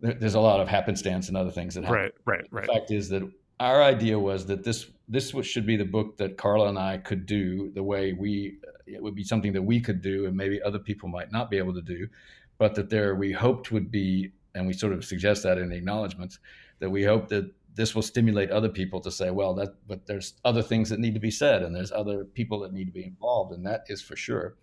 there's 0.00 0.34
a 0.34 0.40
lot 0.40 0.60
of 0.60 0.68
happenstance 0.68 1.28
and 1.28 1.36
other 1.36 1.50
things 1.50 1.74
that 1.74 1.84
happen. 1.84 1.98
Right, 1.98 2.12
right, 2.24 2.44
right. 2.50 2.66
The 2.66 2.72
fact 2.72 2.90
is 2.90 3.08
that 3.08 3.22
our 3.60 3.82
idea 3.82 4.18
was 4.18 4.46
that 4.46 4.64
this 4.64 4.86
this 5.12 5.34
should 5.42 5.66
be 5.66 5.76
the 5.76 5.84
book 5.84 6.16
that 6.16 6.38
Karla 6.38 6.70
and 6.70 6.78
I 6.78 6.96
could 6.96 7.26
do 7.26 7.70
the 7.74 7.82
way 7.82 8.14
we 8.14 8.56
it 8.86 9.02
would 9.02 9.14
be 9.14 9.22
something 9.22 9.52
that 9.52 9.62
we 9.62 9.78
could 9.78 10.00
do 10.00 10.26
and 10.26 10.34
maybe 10.34 10.60
other 10.62 10.78
people 10.78 11.08
might 11.08 11.30
not 11.30 11.50
be 11.50 11.58
able 11.58 11.74
to 11.74 11.82
do, 11.82 12.08
but 12.56 12.74
that 12.74 12.88
there 12.88 13.14
we 13.14 13.30
hoped 13.30 13.70
would 13.70 13.90
be 13.90 14.32
and 14.54 14.66
we 14.66 14.72
sort 14.72 14.94
of 14.94 15.04
suggest 15.04 15.42
that 15.42 15.58
in 15.58 15.68
the 15.68 15.76
acknowledgments 15.76 16.38
that 16.78 16.88
we 16.88 17.04
hope 17.04 17.28
that 17.28 17.52
this 17.74 17.94
will 17.94 18.02
stimulate 18.02 18.50
other 18.50 18.70
people 18.70 19.00
to 19.00 19.10
say, 19.10 19.30
well, 19.30 19.52
that 19.54 19.74
but 19.86 20.06
there's 20.06 20.32
other 20.46 20.62
things 20.62 20.88
that 20.88 20.98
need 20.98 21.12
to 21.12 21.20
be 21.20 21.30
said 21.30 21.62
and 21.62 21.76
there's 21.76 21.92
other 21.92 22.24
people 22.24 22.60
that 22.60 22.72
need 22.72 22.86
to 22.86 22.92
be 22.92 23.04
involved 23.04 23.52
and 23.52 23.66
that 23.66 23.84
is 23.88 24.00
for 24.00 24.16
sure. 24.16 24.54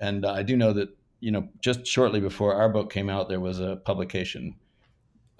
And 0.00 0.24
uh, 0.24 0.32
I 0.32 0.44
do 0.44 0.56
know 0.56 0.72
that 0.74 0.96
you 1.18 1.32
know 1.32 1.48
just 1.60 1.84
shortly 1.84 2.20
before 2.20 2.54
our 2.54 2.68
book 2.68 2.92
came 2.92 3.10
out, 3.10 3.28
there 3.28 3.40
was 3.40 3.58
a 3.58 3.74
publication 3.84 4.54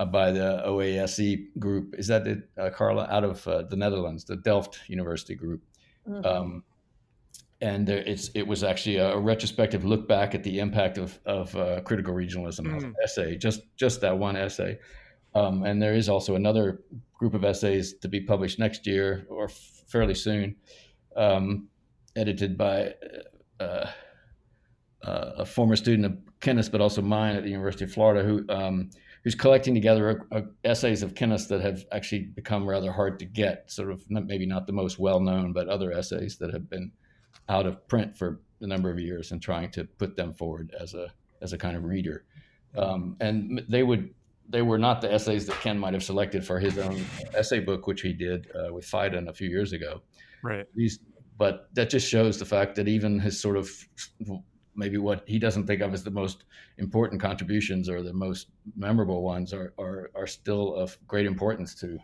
by 0.07 0.31
the 0.31 0.63
OASE 0.65 1.49
group. 1.59 1.95
Is 1.99 2.07
that 2.07 2.27
it, 2.27 2.49
uh, 2.57 2.71
Karla, 2.71 3.07
out 3.11 3.25
of 3.25 3.47
uh, 3.49 3.63
the 3.63 3.77
Netherlands, 3.77 4.25
the 4.25 4.37
Delft 4.37 4.81
University 4.87 5.35
group? 5.35 5.63
Mm-hmm. 6.09 6.25
Um, 6.25 6.65
and 7.61 7.87
there, 7.87 7.99
it's 7.99 8.31
it 8.35 8.47
was 8.47 8.63
actually 8.63 8.97
a, 8.97 9.15
a, 9.15 9.19
retrospective 9.19 9.85
look 9.85 10.07
back 10.07 10.35
at 10.35 10.45
the 10.45 10.61
impact 10.61 10.97
of 10.97 11.19
of 11.27 11.55
uh, 11.57 11.81
critical 11.81 12.15
regionalism 12.15 12.67
mm. 12.67 12.95
essay, 13.03 13.37
just 13.37 13.63
just 13.77 14.01
that 14.01 14.17
one 14.17 14.37
essay. 14.37 14.79
Um, 15.35 15.65
and 15.65 15.83
there 15.83 15.95
is 15.95 16.09
also 16.09 16.37
another 16.37 16.81
group 17.15 17.35
of 17.35 17.45
essays 17.45 17.95
to 17.95 18.09
be 18.09 18.21
published 18.21 18.59
next 18.59 18.87
year 18.87 19.27
or 19.29 19.45
f- 19.45 19.83
fairly 19.89 20.15
soon, 20.15 20.57
um, 21.17 21.69
edited 22.17 22.57
by 22.57 22.95
uh, 23.61 23.87
uh, 25.03 25.33
a 25.39 25.45
former 25.45 25.77
student 25.77 26.07
of 26.07 26.17
Kenneth, 26.41 26.73
but 26.73 26.81
also 26.81 27.03
mine 27.03 27.37
at 27.37 27.43
the 27.43 27.51
University 27.51 27.85
of 27.85 27.93
Florida, 27.93 28.27
who 28.27 28.45
um, 28.49 28.91
who's 29.25 29.35
collecting 29.35 29.75
together 29.75 30.27
a, 30.31 30.39
a 30.39 30.43
essays 30.65 31.03
of 31.03 31.15
Kenneth 31.15 31.49
that 31.49 31.61
have 31.61 31.85
actually 31.93 32.25
become 32.35 32.69
rather 32.69 32.93
hard 32.93 33.19
to 33.19 33.25
get, 33.25 33.71
sort 33.71 33.91
of 33.91 34.09
not, 34.11 34.27
maybe 34.27 34.47
not 34.47 34.67
the 34.67 34.73
most 34.73 34.99
well 34.99 35.21
known, 35.21 35.53
but 35.53 35.69
other 35.69 35.93
essays 35.93 36.39
that 36.39 36.53
have 36.53 36.69
been 36.69 36.93
out 37.49 37.67
of 37.67 37.87
print 37.89 38.17
for 38.17 38.41
a 38.61 38.67
number 38.67 38.91
of 38.91 38.99
years 38.99 39.33
and 39.33 39.41
trying 39.41 39.71
to 39.71 39.85
put 39.85 40.17
them 40.17 40.33
forward 40.33 40.75
as 40.79 40.95
a 40.95 41.09
as 41.41 41.53
a 41.53 41.59
kind 41.59 41.77
of 41.77 41.85
reader. 41.85 42.25
Um, 42.77 43.17
and 43.21 43.63
they 43.69 43.83
would 43.83 44.15
they 44.49 44.63
were 44.63 44.79
not 44.79 45.01
the 45.01 45.13
essays 45.13 45.47
that 45.47 45.61
Ken 45.61 45.79
might 45.79 45.93
have 45.93 46.03
selected 46.03 46.45
for 46.45 46.59
his 46.59 46.79
own 46.79 47.05
essay 47.35 47.61
book, 47.61 47.87
which 47.87 48.01
he 48.01 48.13
did 48.13 48.49
uh, 48.55 48.73
with 48.73 48.85
Phaidon 48.85 49.29
a 49.29 49.35
few 49.35 49.49
years 49.49 49.73
ago. 49.73 50.01
Right. 50.43 50.67
These, 50.75 51.01
but 51.37 51.69
that 51.75 51.91
just 51.91 52.09
shows 52.09 52.39
the 52.39 52.45
fact 52.45 52.75
that 52.77 52.89
even 52.89 53.19
his 53.19 53.41
sort 53.41 53.57
of 53.57 53.71
maybe 54.79 54.97
what 54.97 55.25
he 55.27 55.39
doesn't 55.39 55.67
think 55.67 55.83
of 55.83 55.93
as 55.93 56.05
the 56.05 56.11
most 56.11 56.45
important 56.79 57.21
contributions 57.21 57.89
or 57.89 58.03
the 58.03 58.13
most 58.13 58.47
memorable 58.77 59.23
ones 59.23 59.53
are 59.53 59.75
are, 59.79 60.11
are 60.15 60.27
still 60.27 60.75
of 60.75 60.97
great 61.07 61.27
importance 61.27 61.75
to 61.75 61.99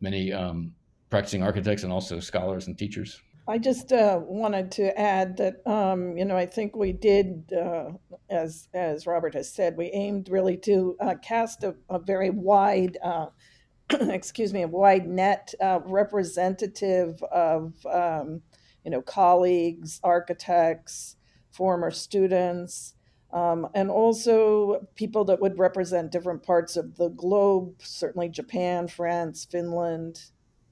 many 0.00 0.32
um, 0.32 0.74
practicing 1.08 1.42
architects 1.42 1.84
and 1.84 1.92
also 1.92 2.18
scholars 2.20 2.66
and 2.66 2.76
teachers. 2.76 3.22
I 3.48 3.58
just 3.58 3.92
uh, 3.92 4.20
wanted 4.22 4.70
to 4.72 4.98
add 4.98 5.36
that 5.38 5.66
um, 5.66 6.16
you 6.16 6.24
know 6.24 6.36
I 6.36 6.46
think 6.46 6.76
we 6.76 6.92
did, 6.92 7.52
uh, 7.52 7.90
as 8.28 8.68
as 8.74 9.06
Robert 9.06 9.34
has 9.34 9.52
said, 9.52 9.76
we 9.76 9.86
aimed 9.86 10.28
really 10.28 10.56
to 10.58 10.96
uh, 11.00 11.14
cast 11.22 11.64
a, 11.64 11.74
a, 11.88 11.98
very 11.98 12.30
wide, 12.30 12.98
uh, 13.02 13.26
excuse 13.90 14.52
me, 14.52 14.62
a 14.62 14.68
wide 14.68 15.08
net 15.08 15.54
uh, 15.60 15.80
representative 15.86 17.22
of 17.24 17.74
um, 17.86 18.42
you 18.84 18.90
know 18.90 19.02
colleagues, 19.02 19.98
architects, 20.04 21.16
former 21.52 21.90
students, 21.90 22.94
um, 23.32 23.68
and 23.74 23.90
also 23.90 24.86
people 24.94 25.24
that 25.26 25.40
would 25.40 25.58
represent 25.58 26.12
different 26.12 26.42
parts 26.42 26.76
of 26.76 26.96
the 26.96 27.08
globe, 27.08 27.74
certainly 27.78 28.28
Japan, 28.28 28.88
France, 28.88 29.46
Finland, 29.50 30.20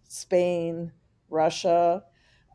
Spain, 0.08 0.92
Russia. 1.28 2.02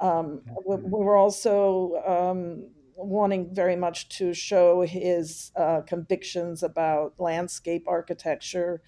Um, 0.02 0.42
we, 0.68 0.76
we, 0.76 0.90
were 0.90 1.16
also 1.16 2.04
um, 2.06 2.70
wanting 2.96 3.54
very 3.54 3.76
much 3.76 4.10
to 4.10 4.34
show 4.34 4.82
his 4.82 5.52
uh, 5.56 5.82
convictions 5.82 6.64
about 6.64 7.14
landscape 7.18 7.86
architecture, 7.88 8.82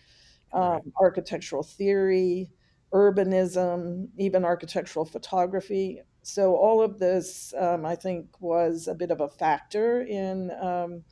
um, 0.53 0.81
architectural 0.99 1.63
theory, 1.63 2.49
urbanism, 2.93 4.07
even 4.17 4.45
architectural 4.45 5.05
photography 5.05 6.01
so 6.27 6.57
all 6.57 6.81
of 6.81 6.99
this, 6.99 7.53
um, 7.57 7.85
I 7.85 7.95
think, 7.95 8.41
was 8.41 8.89
a 8.89 8.93
bit 8.93 9.11
of 9.11 9.21
a 9.21 9.29
factor 9.29 10.01
in 10.01 10.51
um, 10.61 11.03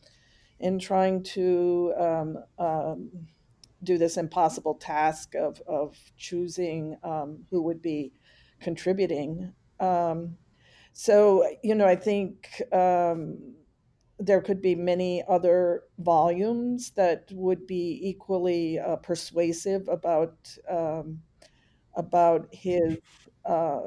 in 0.60 0.78
trying 0.78 1.24
to 1.24 1.94
um, 1.98 2.38
um 2.60 3.12
do 3.82 3.98
this 3.98 4.18
impossible 4.18 4.76
task 4.76 5.34
of 5.34 5.62
of 5.68 5.96
choosing 6.18 6.98
um, 7.02 7.46
who 7.50 7.62
would 7.62 7.82
be 7.82 8.12
contributing. 8.60 9.54
Um, 9.80 10.36
so 10.92 11.48
you 11.64 11.76
know, 11.76 11.88
I 11.88 11.96
think 11.96 12.62
there 14.20 14.42
could 14.42 14.62
be 14.62 14.76
many 14.76 15.24
other 15.30 15.84
volumes 15.98 16.92
that 16.92 17.30
would 17.32 17.66
be 17.66 18.02
equally 18.04 18.80
uh, 18.80 18.98
persuasive 18.98 19.88
about 19.88 20.58
about 21.96 22.50
his 22.52 22.98
uh, 23.46 23.80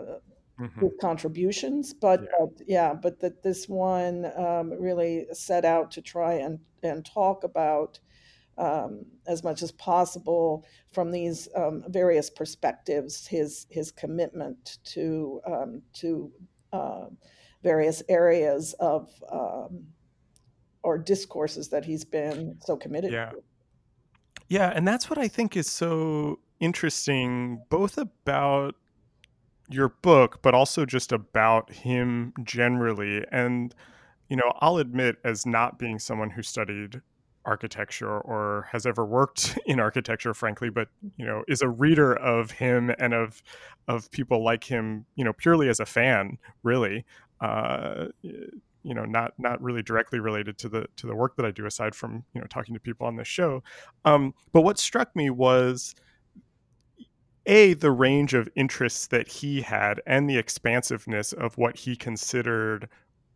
mm-hmm. 0.61 0.81
with 0.81 0.99
contributions. 1.01 1.92
But 1.92 2.23
yeah. 2.23 2.44
Uh, 2.44 2.47
yeah, 2.66 2.94
but 2.94 3.21
that 3.21 3.42
this 3.42 3.68
one 3.68 4.31
um, 4.37 4.73
really 4.79 5.27
set 5.33 5.64
out 5.64 5.90
to 5.92 6.03
try 6.03 6.35
and 6.35 6.59
and 6.83 7.05
talk 7.05 7.44
about 7.44 7.99
um, 8.57 9.05
as 9.27 9.44
much 9.44 9.62
as 9.62 9.73
possible 9.73 10.66
from 10.92 11.11
these 11.11 11.49
um, 11.55 11.85
various 11.88 12.31
perspectives 12.31 13.27
his 13.27 13.66
his 13.71 13.90
commitment 13.90 14.79
to 14.85 15.40
um, 15.47 15.83
to 15.94 16.33
uh, 16.73 17.07
various 17.62 18.03
areas 18.09 18.75
of 18.75 19.11
um, 19.31 19.85
or 20.83 20.99
discourses 20.99 21.68
that 21.68 21.85
he's 21.85 22.05
been 22.05 22.57
so 22.64 22.77
committed 22.77 23.12
yeah. 23.12 23.31
to. 23.31 23.42
Yeah, 24.49 24.73
and 24.75 24.88
that's 24.88 25.11
what 25.11 25.18
I 25.18 25.29
think 25.29 25.57
is 25.57 25.71
so 25.71 26.38
interesting, 26.61 27.62
both 27.68 27.99
about 27.99 28.75
your 29.69 29.91
book, 30.03 30.41
but 30.43 30.55
also 30.55 30.85
just 30.87 31.13
about 31.13 31.73
him 31.73 32.33
generally. 32.43 33.25
And, 33.31 33.75
you 34.29 34.37
know, 34.37 34.53
I'll 34.61 34.79
admit, 34.79 35.17
as 35.25 35.47
not 35.47 35.79
being 35.79 35.99
someone 35.99 36.31
who 36.31 36.43
studied 36.43 37.01
architecture 37.45 38.19
or 38.19 38.69
has 38.73 38.85
ever 38.85 39.07
worked 39.07 39.59
in 39.67 39.81
architecture 39.81 40.35
frankly 40.35 40.69
but 40.69 40.89
you 41.17 41.25
know 41.25 41.43
is 41.49 41.63
a 41.63 41.69
reader 41.69 42.13
of 42.15 42.51
him 42.51 42.91
and 42.99 43.15
of 43.15 43.43
of 43.87 44.11
people 44.11 44.45
like 44.45 44.65
him 44.65 45.07
you 45.15 45.25
know 45.25 45.33
purely 45.33 45.67
as 45.67 45.81
a 45.81 45.87
fan 45.87 46.37
really 46.63 47.07
uh, 47.41 48.07
you 48.89 48.95
know 48.95 49.05
not 49.05 49.33
not 49.39 49.61
really 49.63 49.83
directly 49.83 50.19
related 50.19 50.59
to 50.59 50.69
the 50.69 50.87
to 50.97 51.07
the 51.07 51.15
work 51.15 51.37
that 51.37 51.45
I 51.45 51.51
do 51.51 51.67
aside 51.67 51.95
from 51.95 52.25
you 52.33 52.41
know 52.41 52.47
talking 52.47 52.75
to 52.75 52.81
people 52.81 53.07
on 53.07 53.17
this 53.17 53.29
show. 53.29 53.63
Um, 54.05 54.35
but 54.53 54.63
what 54.63 54.79
struck 54.79 55.15
me 55.15 55.31
was 55.31 55.95
a 57.49 57.75
the 57.75 57.91
range 57.91 58.35
of 58.35 58.49
interests 58.55 59.09
that 59.09 59.27
he 59.27 59.63
had 59.63 60.01
and 60.07 60.29
the 60.29 60.37
expansiveness 60.37 61.33
of 61.33 61.59
what 61.59 61.77
he 61.77 61.97
considered 61.97 62.89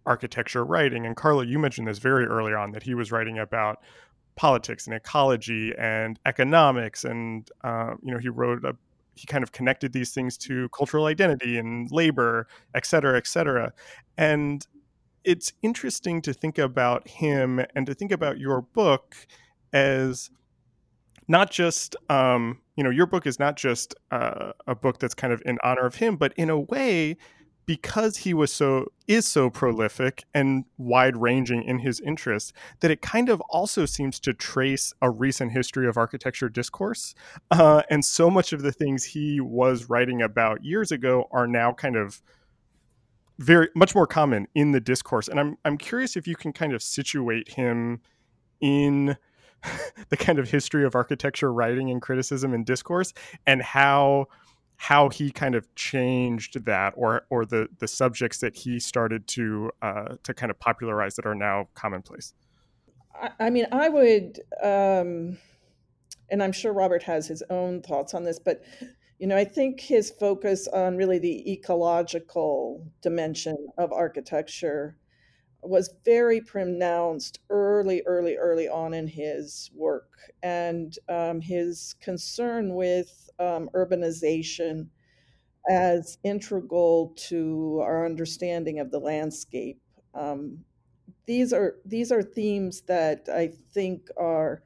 architecture 0.07 0.64
writing. 0.64 1.07
And 1.07 1.16
Karla, 1.16 1.46
you 1.46 1.59
mentioned 1.59 1.88
this 1.88 1.98
very 1.98 2.27
early 2.27 2.53
on 2.53 2.72
that 2.72 2.83
he 2.83 2.94
was 2.94 3.11
writing 3.11 3.38
about 3.38 3.81
politics 4.37 4.87
and 4.87 4.94
ecology 4.94 5.72
and 5.79 6.18
economics, 6.27 7.05
and 7.05 7.51
uh, 7.64 7.94
you 8.03 8.12
know 8.12 8.18
he 8.18 8.29
wrote 8.29 8.64
a 8.64 8.77
he 9.14 9.27
kind 9.27 9.42
of 9.42 9.53
connected 9.53 9.92
these 9.92 10.12
things 10.12 10.38
to 10.38 10.68
cultural 10.70 11.05
identity 11.05 11.59
and 11.59 11.90
labor, 11.90 12.46
et 12.75 12.87
cetera, 12.87 13.16
et 13.16 13.27
cetera. 13.27 13.72
And 14.16 14.66
it's 15.22 15.53
interesting 15.62 16.22
to 16.22 16.33
think 16.33 16.59
about 16.59 17.07
him 17.07 17.61
and 17.75 17.87
to 17.87 17.94
think 17.94 18.11
about 18.11 18.38
your 18.38 18.62
book 18.62 19.14
as 19.72 20.31
not 21.28 21.50
just 21.50 21.96
um, 22.08 22.61
you 22.76 22.85
know 22.85 22.90
your 22.90 23.06
book 23.06 23.26
is 23.26 23.38
not 23.38 23.56
just 23.56 23.94
uh, 24.11 24.52
a 24.66 24.74
book 24.74 24.98
that's 24.98 25.14
kind 25.14 25.32
of 25.32 25.42
in 25.44 25.58
honor 25.62 25.87
of 25.87 25.96
him, 25.96 26.16
but 26.16 26.32
in 26.37 26.50
a 26.50 26.58
way 26.58 27.16
because 27.66 28.18
he 28.18 28.35
was 28.35 28.52
so 28.52 28.87
is 29.06 29.26
so 29.26 29.48
prolific 29.48 30.24
and 30.35 30.64
wide 30.78 31.16
ranging 31.16 31.62
in 31.62 31.78
his 31.78 32.00
interests 32.00 32.52
that 32.80 32.90
it 32.90 33.00
kind 33.00 33.28
of 33.28 33.40
also 33.50 33.87
seems 33.87 34.18
to 34.20 34.32
trace 34.32 34.92
a 35.00 35.11
recent 35.11 35.52
history 35.52 35.87
of 35.87 35.96
architecture 35.96 36.48
discourse. 36.48 37.14
Uh, 37.50 37.82
and 37.90 38.04
so 38.04 38.30
much 38.30 38.52
of 38.52 38.62
the 38.62 38.72
things 38.72 39.04
he 39.04 39.40
was 39.40 39.88
writing 39.88 40.22
about 40.22 40.64
years 40.64 40.90
ago 40.90 41.28
are 41.30 41.46
now 41.46 41.72
kind 41.72 41.96
of 41.96 42.20
very 43.38 43.68
much 43.74 43.94
more 43.94 44.06
common 44.06 44.46
in 44.54 44.72
the 44.72 44.80
discourse. 44.80 45.28
And 45.28 45.38
i'm 45.38 45.56
i'm 45.64 45.78
curious 45.78 46.16
if 46.16 46.26
you 46.26 46.37
can 46.37 46.52
kind 46.52 46.72
of 46.72 46.82
situate 46.82 47.48
him 47.50 48.00
in 48.61 49.16
the 50.09 50.16
kind 50.16 50.38
of 50.38 50.51
history 50.51 50.85
of 50.85 50.94
architecture 50.94 51.53
writing 51.53 51.90
and 51.90 52.03
criticism 52.03 52.53
and 52.55 52.66
discourse 52.66 53.12
and 53.46 53.62
how 53.62 54.27
how 54.77 55.09
he 55.09 55.31
kind 55.31 55.55
of 55.55 55.72
changed 55.77 56.64
that 56.64 56.92
or 56.96 57.22
or 57.31 57.44
the 57.44 57.68
the 57.79 57.87
subjects 57.87 58.38
that 58.38 58.57
he 58.57 58.81
started 58.81 59.27
to 59.29 59.70
uh, 59.81 60.16
to 60.25 60.35
kind 60.35 60.51
of 60.51 60.59
popularize 60.59 61.14
that 61.14 61.25
are 61.27 61.37
now 61.37 61.68
commonplace. 61.75 62.35
I, 63.14 63.31
I 63.38 63.51
mean 63.51 63.66
I 63.70 63.88
would 63.88 64.40
um, 64.62 65.38
and 66.31 66.42
I'm 66.42 66.53
sure 66.53 66.72
Robert 66.72 67.05
has 67.05 67.29
his 67.29 67.42
own 67.48 67.83
thoughts 67.83 68.12
on 68.12 68.25
this 68.25 68.40
but 68.40 68.64
you 69.20 69.29
know 69.29 69.37
I 69.37 69.44
think 69.44 69.81
his 69.81 70.11
focus 70.11 70.66
on 70.66 70.96
really 70.96 71.20
the 71.20 71.53
ecological 71.53 72.85
dimension 73.03 73.57
of 73.79 73.92
architecture 73.92 74.96
was 75.62 75.94
very 76.05 76.40
pronounced 76.40 77.40
early, 77.51 78.03
early, 78.07 78.37
early 78.37 78.68
on 78.68 78.94
in 78.94 79.07
his 79.07 79.70
work, 79.75 80.11
and 80.42 80.98
um, 81.09 81.40
his 81.40 81.94
concern 82.01 82.75
with 82.75 83.31
um, 83.38 83.70
urbanization 83.75 84.88
as 85.70 86.18
integral 86.25 87.12
to 87.16 87.81
our 87.83 88.05
understanding 88.05 88.81
of 88.81 88.90
the 88.90 88.98
landscape. 88.98 89.81
Um, 90.14 90.64
these 91.27 91.53
are 91.53 91.77
these 91.85 92.11
are 92.11 92.22
themes 92.22 92.83
that 92.83 93.29
I 93.29 93.53
think 93.72 94.09
are 94.16 94.62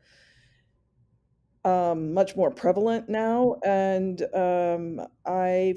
um, 1.64 2.14
much 2.14 2.36
more 2.36 2.50
prevalent 2.50 3.08
now, 3.08 3.56
and 3.64 4.22
um, 4.34 5.00
I 5.26 5.74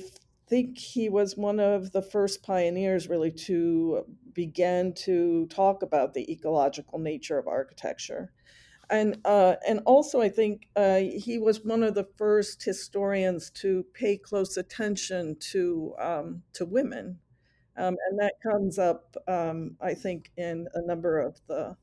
think 0.50 0.78
he 0.78 1.10
was 1.10 1.38
one 1.38 1.60
of 1.60 1.92
the 1.92 2.02
first 2.02 2.44
pioneers 2.44 3.08
really 3.08 3.32
to 3.32 4.04
begin 4.34 4.94
to 4.94 5.48
talk 5.48 5.84
about 5.84 6.14
the 6.14 6.32
ecological 6.32 7.00
nature 7.00 7.38
of 7.38 7.48
architecture. 7.48 8.32
And, 8.90 9.20
uh, 9.24 9.56
and 9.68 9.82
also, 9.86 10.20
I 10.20 10.30
think 10.30 10.68
uh, 10.76 10.98
he 10.98 11.38
was 11.38 11.64
one 11.64 11.84
of 11.84 11.94
the 11.94 12.08
first 12.18 12.64
historians 12.64 13.52
to 13.62 13.86
pay 13.94 14.18
close 14.18 14.58
attention 14.58 15.38
to, 15.52 15.94
um, 16.00 16.42
to 16.54 16.66
women. 16.66 17.20
Um, 17.78 17.96
and 18.10 18.20
that 18.20 18.34
comes 18.42 18.80
up, 18.80 19.16
um, 19.28 19.78
I 19.80 19.94
think, 19.94 20.32
in 20.38 20.68
a 20.74 20.82
number 20.82 21.20
of 21.20 21.40
the, 21.48 21.78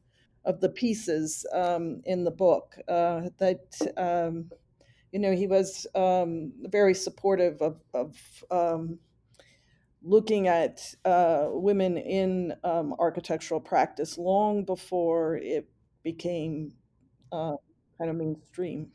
of 0.44 0.60
the 0.60 0.68
pieces 0.68 1.46
um, 1.52 2.02
in 2.04 2.24
the 2.24 2.32
book 2.32 2.76
uh, 2.88 3.30
that 3.38 3.92
um, 3.96 4.50
you 5.16 5.22
know, 5.22 5.32
he 5.32 5.46
was 5.46 5.86
um, 5.94 6.52
very 6.64 6.92
supportive 6.92 7.62
of, 7.62 7.80
of 7.94 8.14
um, 8.50 8.98
looking 10.02 10.46
at 10.46 10.94
uh, 11.06 11.46
women 11.48 11.96
in 11.96 12.54
um, 12.64 12.94
architectural 12.98 13.58
practice 13.58 14.18
long 14.18 14.62
before 14.62 15.38
it 15.38 15.66
became 16.02 16.70
uh, 17.32 17.56
kind 17.96 18.10
of 18.10 18.16
mainstream. 18.16 18.88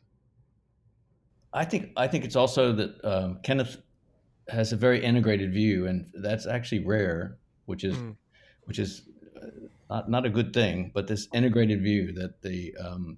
I 1.53 1.65
think 1.65 1.89
I 1.97 2.07
think 2.07 2.23
it's 2.23 2.35
also 2.35 2.71
that 2.73 3.03
um, 3.03 3.39
Kenneth 3.41 3.77
has 4.47 4.73
a 4.73 4.75
very 4.75 5.03
integrated 5.03 5.51
view, 5.51 5.87
and 5.87 6.05
that's 6.13 6.45
actually 6.45 6.85
rare, 6.85 7.39
which 7.65 7.83
is 7.83 7.97
mm. 7.97 8.15
which 8.65 8.77
is 8.77 9.09
uh, 9.41 9.47
not 9.89 10.07
not 10.11 10.25
a 10.27 10.29
good 10.29 10.53
thing. 10.53 10.91
But 10.93 11.07
this 11.07 11.27
integrated 11.33 11.81
view 11.81 12.11
that 12.11 12.43
the 12.43 12.75
um, 12.77 13.17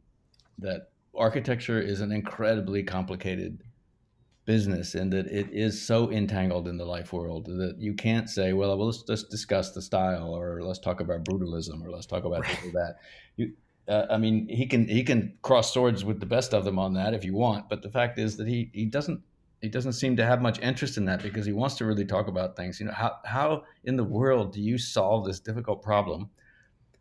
that 0.59 0.92
architecture 1.17 1.79
is 1.79 2.01
an 2.01 2.11
incredibly 2.11 2.83
complicated 2.83 3.63
business 4.45 4.93
and 4.95 5.13
that 5.13 5.27
it 5.27 5.47
is 5.51 5.81
so 5.81 6.11
entangled 6.11 6.67
in 6.67 6.77
the 6.77 6.85
life 6.85 7.13
world 7.13 7.45
that 7.45 7.75
you 7.79 7.93
can't 7.93 8.29
say, 8.29 8.51
well, 8.53 8.77
well 8.77 8.87
let's 8.87 9.03
just 9.03 9.29
discuss 9.29 9.71
the 9.71 9.81
style 9.81 10.33
or 10.35 10.61
let's 10.61 10.79
talk 10.79 10.99
about 10.99 11.23
brutalism 11.23 11.81
or 11.83 11.89
let's 11.89 12.05
talk 12.05 12.25
about 12.25 12.41
right. 12.41 12.73
that. 12.73 12.95
You, 13.37 13.53
uh, 13.87 14.05
I 14.09 14.17
mean, 14.17 14.47
he 14.49 14.65
can 14.65 14.87
he 14.87 15.03
can 15.03 15.37
cross 15.41 15.73
swords 15.73 16.05
with 16.05 16.19
the 16.19 16.25
best 16.25 16.53
of 16.53 16.63
them 16.63 16.79
on 16.79 16.93
that 16.93 17.13
if 17.13 17.25
you 17.25 17.33
want, 17.33 17.69
but 17.69 17.81
the 17.81 17.89
fact 17.89 18.17
is 18.17 18.37
that 18.37 18.47
he 18.47 18.69
he 18.73 18.85
doesn't 18.85 19.21
he 19.61 19.69
doesn't 19.69 19.93
seem 19.93 20.15
to 20.17 20.25
have 20.25 20.41
much 20.41 20.59
interest 20.59 20.97
in 20.97 21.05
that 21.05 21.21
because 21.21 21.45
he 21.45 21.53
wants 21.53 21.75
to 21.75 21.85
really 21.85 22.05
talk 22.05 22.27
about 22.27 22.55
things. 22.55 22.79
You 22.79 22.87
know, 22.87 22.93
how 22.93 23.17
how 23.25 23.63
in 23.83 23.97
the 23.97 24.03
world 24.03 24.53
do 24.53 24.61
you 24.61 24.77
solve 24.77 25.25
this 25.25 25.39
difficult 25.39 25.81
problem? 25.81 26.29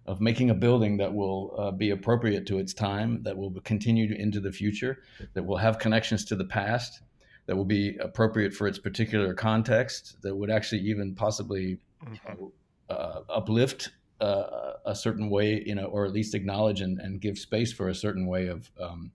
Of 0.06 0.20
making 0.20 0.50
a 0.50 0.54
building 0.54 0.96
that 0.96 1.12
will 1.12 1.54
uh, 1.56 1.70
be 1.70 1.90
appropriate 1.90 2.46
to 2.46 2.58
its 2.58 2.74
time, 2.74 3.22
that 3.22 3.36
will 3.36 3.52
continue 3.62 4.14
into 4.14 4.40
the 4.40 4.50
future, 4.50 5.02
that 5.34 5.44
will 5.44 5.56
have 5.56 5.78
connections 5.78 6.24
to 6.24 6.36
the 6.36 6.44
past, 6.44 7.02
that 7.46 7.56
will 7.56 7.64
be 7.64 7.96
appropriate 7.98 8.52
for 8.52 8.66
its 8.66 8.78
particular 8.78 9.34
context, 9.34 10.16
that 10.22 10.34
would 10.34 10.50
actually 10.50 10.80
even 10.80 11.14
possibly 11.14 11.78
mm-hmm. 12.04 12.46
uh, 12.90 13.20
uplift 13.28 13.90
uh, 14.20 14.74
a 14.86 14.94
certain 14.94 15.30
way, 15.30 15.62
you 15.66 15.74
know, 15.74 15.86
or 15.86 16.04
at 16.04 16.12
least 16.12 16.34
acknowledge 16.34 16.80
and, 16.80 17.00
and 17.00 17.20
give 17.20 17.38
space 17.38 17.72
for 17.72 17.88
a 17.88 17.94
certain 17.94 18.26
way 18.26 18.46
of 18.46 18.70
um, 18.80 19.10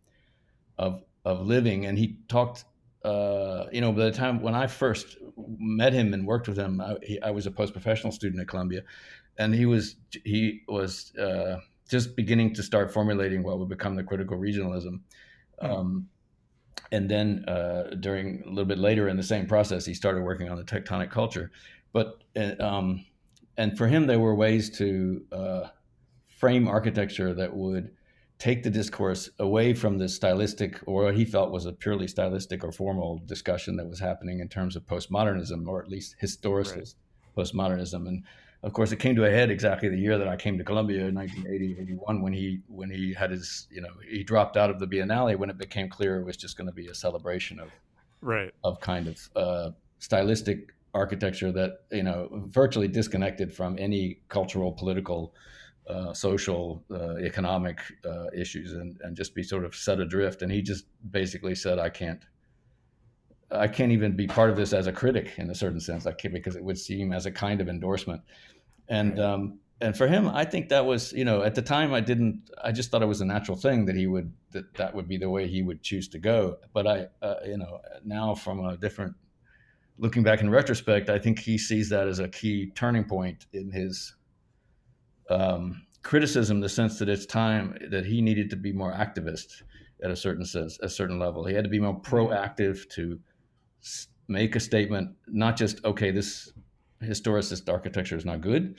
of 0.77 1.03
of 1.25 1.45
living. 1.45 1.85
And 1.85 1.97
he 1.97 2.17
talked. 2.27 2.65
Uh, 3.05 3.67
you 3.71 3.79
know, 3.79 3.93
by 3.93 4.03
the 4.05 4.11
time 4.11 4.41
when 4.41 4.55
I 4.55 4.67
first 4.67 5.17
met 5.37 5.93
him 5.93 6.13
and 6.13 6.27
worked 6.27 6.49
with 6.49 6.57
him, 6.57 6.81
I, 6.81 6.97
he, 7.01 7.21
I 7.21 7.31
was 7.31 7.45
a 7.45 7.51
post 7.51 7.71
professional 7.71 8.11
student 8.11 8.41
at 8.41 8.49
Columbia, 8.49 8.81
and 9.37 9.53
he 9.53 9.65
was 9.65 9.95
he 10.23 10.61
was 10.67 11.15
uh, 11.17 11.57
just 11.89 12.15
beginning 12.15 12.53
to 12.55 12.63
start 12.63 12.93
formulating 12.93 13.43
what 13.43 13.59
would 13.59 13.69
become 13.69 13.95
the 13.95 14.03
critical 14.03 14.37
regionalism. 14.37 15.01
Hmm. 15.61 15.71
Um, 15.71 16.09
and 16.91 17.09
then 17.09 17.43
uh, 17.47 17.95
during 17.99 18.43
a 18.45 18.49
little 18.49 18.65
bit 18.65 18.77
later 18.77 19.09
in 19.09 19.17
the 19.17 19.23
same 19.23 19.45
process, 19.45 19.85
he 19.85 19.93
started 19.93 20.23
working 20.23 20.49
on 20.49 20.57
the 20.57 20.63
tectonic 20.63 21.11
culture. 21.11 21.51
But 21.91 22.23
uh, 22.35 22.53
um, 22.59 23.05
and 23.57 23.77
for 23.77 23.87
him, 23.87 24.07
there 24.07 24.19
were 24.19 24.35
ways 24.35 24.69
to 24.77 25.25
uh, 25.31 25.61
frame 26.27 26.67
architecture 26.67 27.33
that 27.33 27.55
would 27.55 27.91
take 28.37 28.61
the 28.61 28.69
discourse 28.69 29.31
away 29.39 29.73
from 29.73 29.97
the 29.97 30.07
stylistic 30.07 30.79
or 30.85 31.05
what 31.05 31.15
he 31.15 31.25
felt 31.25 31.51
was 31.51 31.65
a 31.65 31.73
purely 31.73 32.07
stylistic 32.07 32.63
or 32.63 32.71
formal 32.71 33.19
discussion 33.25 33.75
that 33.75 33.89
was 33.89 33.99
happening 33.99 34.39
in 34.39 34.47
terms 34.47 34.75
of 34.75 34.85
postmodernism 34.85 35.67
or 35.67 35.81
at 35.81 35.89
least 35.89 36.15
historicist 36.21 36.75
right. 36.75 37.45
postmodernism 37.45 38.07
and 38.07 38.23
of 38.63 38.73
course, 38.73 38.91
it 38.91 38.97
came 38.97 39.15
to 39.15 39.25
a 39.25 39.29
head 39.29 39.51
exactly 39.51 39.87
the 39.89 39.97
year 39.97 40.17
that 40.17 40.27
I 40.27 40.35
came 40.35 40.57
to 40.57 40.63
Columbia 40.63 41.07
in 41.07 41.15
1980, 41.15 41.81
81, 41.81 42.21
when 42.21 42.33
he 42.33 42.59
when 42.67 42.89
he 42.89 43.13
had 43.13 43.31
his 43.31 43.67
you 43.69 43.81
know 43.81 43.91
he 44.09 44.23
dropped 44.23 44.57
out 44.57 44.69
of 44.69 44.79
the 44.79 44.87
Biennale 44.87 45.37
when 45.37 45.49
it 45.49 45.57
became 45.57 45.89
clear 45.89 46.19
it 46.19 46.25
was 46.25 46.37
just 46.37 46.57
going 46.57 46.67
to 46.67 46.73
be 46.73 46.87
a 46.87 46.95
celebration 46.95 47.59
of 47.59 47.69
right 48.21 48.51
of 48.63 48.79
kind 48.79 49.07
of 49.07 49.29
uh, 49.35 49.69
stylistic 49.99 50.73
architecture 50.93 51.51
that 51.51 51.81
you 51.91 52.03
know 52.03 52.29
virtually 52.47 52.87
disconnected 52.87 53.53
from 53.53 53.77
any 53.77 54.19
cultural, 54.27 54.71
political, 54.71 55.35
uh, 55.87 56.13
social, 56.13 56.83
uh, 56.91 57.17
economic 57.17 57.79
uh, 58.05 58.25
issues, 58.35 58.73
and 58.73 58.99
and 59.03 59.15
just 59.15 59.35
be 59.35 59.43
sort 59.43 59.65
of 59.65 59.75
set 59.75 59.99
adrift. 59.99 60.41
And 60.41 60.51
he 60.51 60.61
just 60.61 60.85
basically 61.11 61.55
said, 61.55 61.77
"I 61.77 61.89
can't." 61.89 62.23
I 63.51 63.67
can't 63.67 63.91
even 63.91 64.15
be 64.15 64.27
part 64.27 64.49
of 64.49 64.57
this 64.57 64.73
as 64.73 64.87
a 64.87 64.91
critic 64.91 65.33
in 65.37 65.49
a 65.49 65.55
certain 65.55 65.79
sense, 65.79 66.05
like 66.05 66.21
because 66.21 66.55
it 66.55 66.63
would 66.63 66.77
seem 66.77 67.13
as 67.13 67.25
a 67.25 67.31
kind 67.31 67.61
of 67.61 67.69
endorsement. 67.69 68.21
And 68.89 69.19
um, 69.19 69.59
and 69.79 69.95
for 69.95 70.07
him, 70.07 70.27
I 70.27 70.43
think 70.43 70.69
that 70.69 70.85
was 70.85 71.13
you 71.13 71.23
know 71.23 71.43
at 71.43 71.55
the 71.55 71.61
time 71.61 71.93
I 71.93 72.01
didn't 72.01 72.49
I 72.61 72.71
just 72.71 72.91
thought 72.91 73.01
it 73.01 73.07
was 73.07 73.21
a 73.21 73.25
natural 73.25 73.57
thing 73.57 73.85
that 73.85 73.95
he 73.95 74.07
would 74.07 74.33
that 74.51 74.73
that 74.75 74.93
would 74.93 75.07
be 75.07 75.17
the 75.17 75.29
way 75.29 75.47
he 75.47 75.61
would 75.61 75.81
choose 75.81 76.07
to 76.09 76.19
go. 76.19 76.57
But 76.73 76.87
I 76.87 77.07
uh, 77.21 77.35
you 77.45 77.57
know 77.57 77.79
now 78.03 78.35
from 78.35 78.65
a 78.65 78.75
different 78.75 79.15
looking 79.97 80.23
back 80.23 80.41
in 80.41 80.49
retrospect, 80.49 81.09
I 81.09 81.19
think 81.19 81.39
he 81.39 81.57
sees 81.57 81.89
that 81.89 82.07
as 82.07 82.19
a 82.19 82.27
key 82.27 82.71
turning 82.75 83.03
point 83.03 83.45
in 83.53 83.71
his 83.71 84.15
um, 85.29 85.85
criticism 86.03 86.59
the 86.59 86.69
sense 86.69 86.99
that 86.99 87.09
it's 87.09 87.25
time 87.25 87.77
that 87.89 88.05
he 88.05 88.21
needed 88.21 88.49
to 88.49 88.55
be 88.55 88.71
more 88.71 88.93
activist 88.93 89.63
at 90.03 90.11
a 90.11 90.15
certain 90.15 90.45
sense, 90.45 90.77
a 90.81 90.89
certain 90.89 91.17
level. 91.17 91.45
He 91.45 91.55
had 91.55 91.63
to 91.63 91.69
be 91.69 91.79
more 91.79 91.99
proactive 91.99 92.87
to 92.91 93.19
make 94.27 94.55
a 94.55 94.59
statement, 94.59 95.15
not 95.27 95.57
just 95.57 95.83
okay, 95.85 96.11
this 96.11 96.51
historicist 97.01 97.71
architecture 97.71 98.17
is 98.17 98.25
not 98.25 98.41
good, 98.41 98.77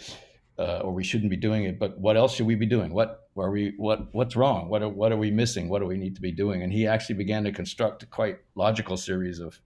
uh, 0.59 0.79
or 0.79 0.93
we 0.93 1.05
shouldn't 1.05 1.31
be 1.31 1.37
doing 1.37 1.65
it, 1.65 1.79
but 1.79 1.99
what 1.99 2.17
else 2.17 2.35
should 2.35 2.47
we 2.47 2.55
be 2.55 2.67
doing? 2.67 2.93
What 2.93 3.29
are 3.37 3.51
we? 3.51 3.75
What 3.77 4.13
what's 4.13 4.37
wrong? 4.37 4.69
What 4.69 4.83
are, 4.83 4.89
what 4.89 5.13
are 5.13 5.17
we 5.17 5.31
missing? 5.31 5.69
What 5.69 5.81
do 5.81 5.87
we 5.87 5.97
need 5.97 6.17
to 6.17 6.21
be 6.21 6.33
doing? 6.33 6.63
And 6.63 6.73
he 6.73 6.87
actually 6.87 7.15
began 7.15 7.45
to 7.45 7.53
construct 7.53 8.03
a 8.03 8.07
quite 8.07 8.39
logical 8.55 8.97
series 8.97 9.39
of 9.39 9.61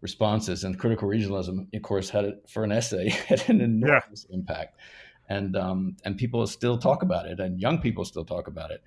responses. 0.00 0.64
And 0.64 0.78
critical 0.78 1.08
regionalism, 1.08 1.74
of 1.74 1.82
course, 1.82 2.10
had 2.10 2.24
it 2.24 2.44
for 2.48 2.64
an 2.64 2.72
essay 2.72 3.08
had 3.28 3.48
an 3.48 3.60
enormous 3.60 4.26
yeah. 4.28 4.36
impact, 4.36 4.80
and 5.28 5.56
um, 5.56 5.96
and 6.04 6.18
people 6.18 6.46
still 6.46 6.78
talk 6.78 7.02
about 7.02 7.26
it, 7.26 7.38
and 7.38 7.60
young 7.60 7.78
people 7.80 8.04
still 8.04 8.24
talk 8.24 8.48
about 8.48 8.70
it. 8.70 8.82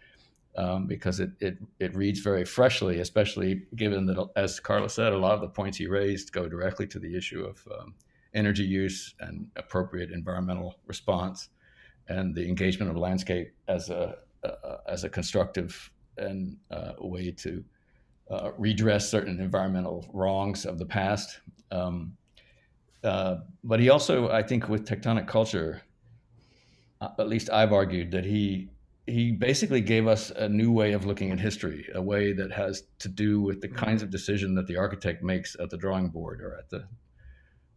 Um, 0.56 0.88
because 0.88 1.20
it, 1.20 1.30
it 1.40 1.58
it 1.80 1.96
reads 1.96 2.20
very 2.20 2.44
freshly, 2.44 3.00
especially 3.00 3.64
given 3.76 4.06
that, 4.08 4.30
as 4.36 4.60
Karla 4.60 4.90
said, 4.90 5.14
a 5.14 5.18
lot 5.18 5.34
of 5.34 5.42
the 5.42 5.48
points 5.48 5.78
he 5.78 5.88
raised 5.88 6.34
go 6.34 6.50
directly 6.50 6.88
to 6.88 7.00
the 7.00 7.16
issue 7.16 7.46
of 7.46 7.66
um, 7.80 7.94
energy 8.34 8.64
use 8.64 9.14
and 9.20 9.48
appropriate 9.56 10.12
environmental 10.12 10.76
response, 10.88 11.50
and 12.08 12.36
the 12.36 12.48
engagement 12.48 12.90
of 12.90 12.98
landscape 12.98 13.54
as 13.68 13.90
a 13.90 14.18
uh, 14.44 14.78
as 14.88 15.04
a 15.04 15.10
constructive 15.10 15.92
and 16.18 16.58
uh, 16.72 16.94
way 17.00 17.32
to 17.32 17.64
uh, 18.30 18.52
redress 18.58 19.10
certain 19.10 19.40
environmental 19.40 20.06
wrongs 20.14 20.66
of 20.66 20.78
the 20.78 20.86
past. 20.86 21.40
Um, 21.72 22.18
uh, 23.04 23.38
but 23.64 23.80
he 23.80 23.90
also, 23.90 24.30
I 24.30 24.44
think, 24.44 24.68
with 24.68 24.86
tectonic 24.86 25.28
culture, 25.28 25.82
uh, 27.02 27.10
at 27.18 27.28
least 27.28 27.50
I've 27.50 27.72
argued 27.72 28.12
that 28.12 28.26
he 28.26 28.70
he 29.10 29.32
basically 29.32 29.82
gave 29.82 30.08
us 30.08 30.30
a 30.32 30.48
new 30.48 30.72
way 30.72 30.94
of 30.94 31.06
looking 31.06 31.32
at 31.32 31.40
history, 31.40 31.88
a 31.94 32.02
way 32.02 32.34
that 32.34 32.52
has 32.52 32.84
to 33.00 33.10
do 33.10 33.42
with 33.42 33.62
the 33.62 33.68
mm-hmm. 33.68 33.78
kinds 33.78 34.04
of 34.04 34.10
decision 34.10 34.56
that 34.56 34.68
the 34.68 34.78
architect 34.78 35.24
makes 35.24 35.56
at 35.60 35.70
the 35.70 35.78
drawing 35.78 36.10
board 36.10 36.42
or 36.42 36.56
at 36.56 36.70
the 36.70 36.88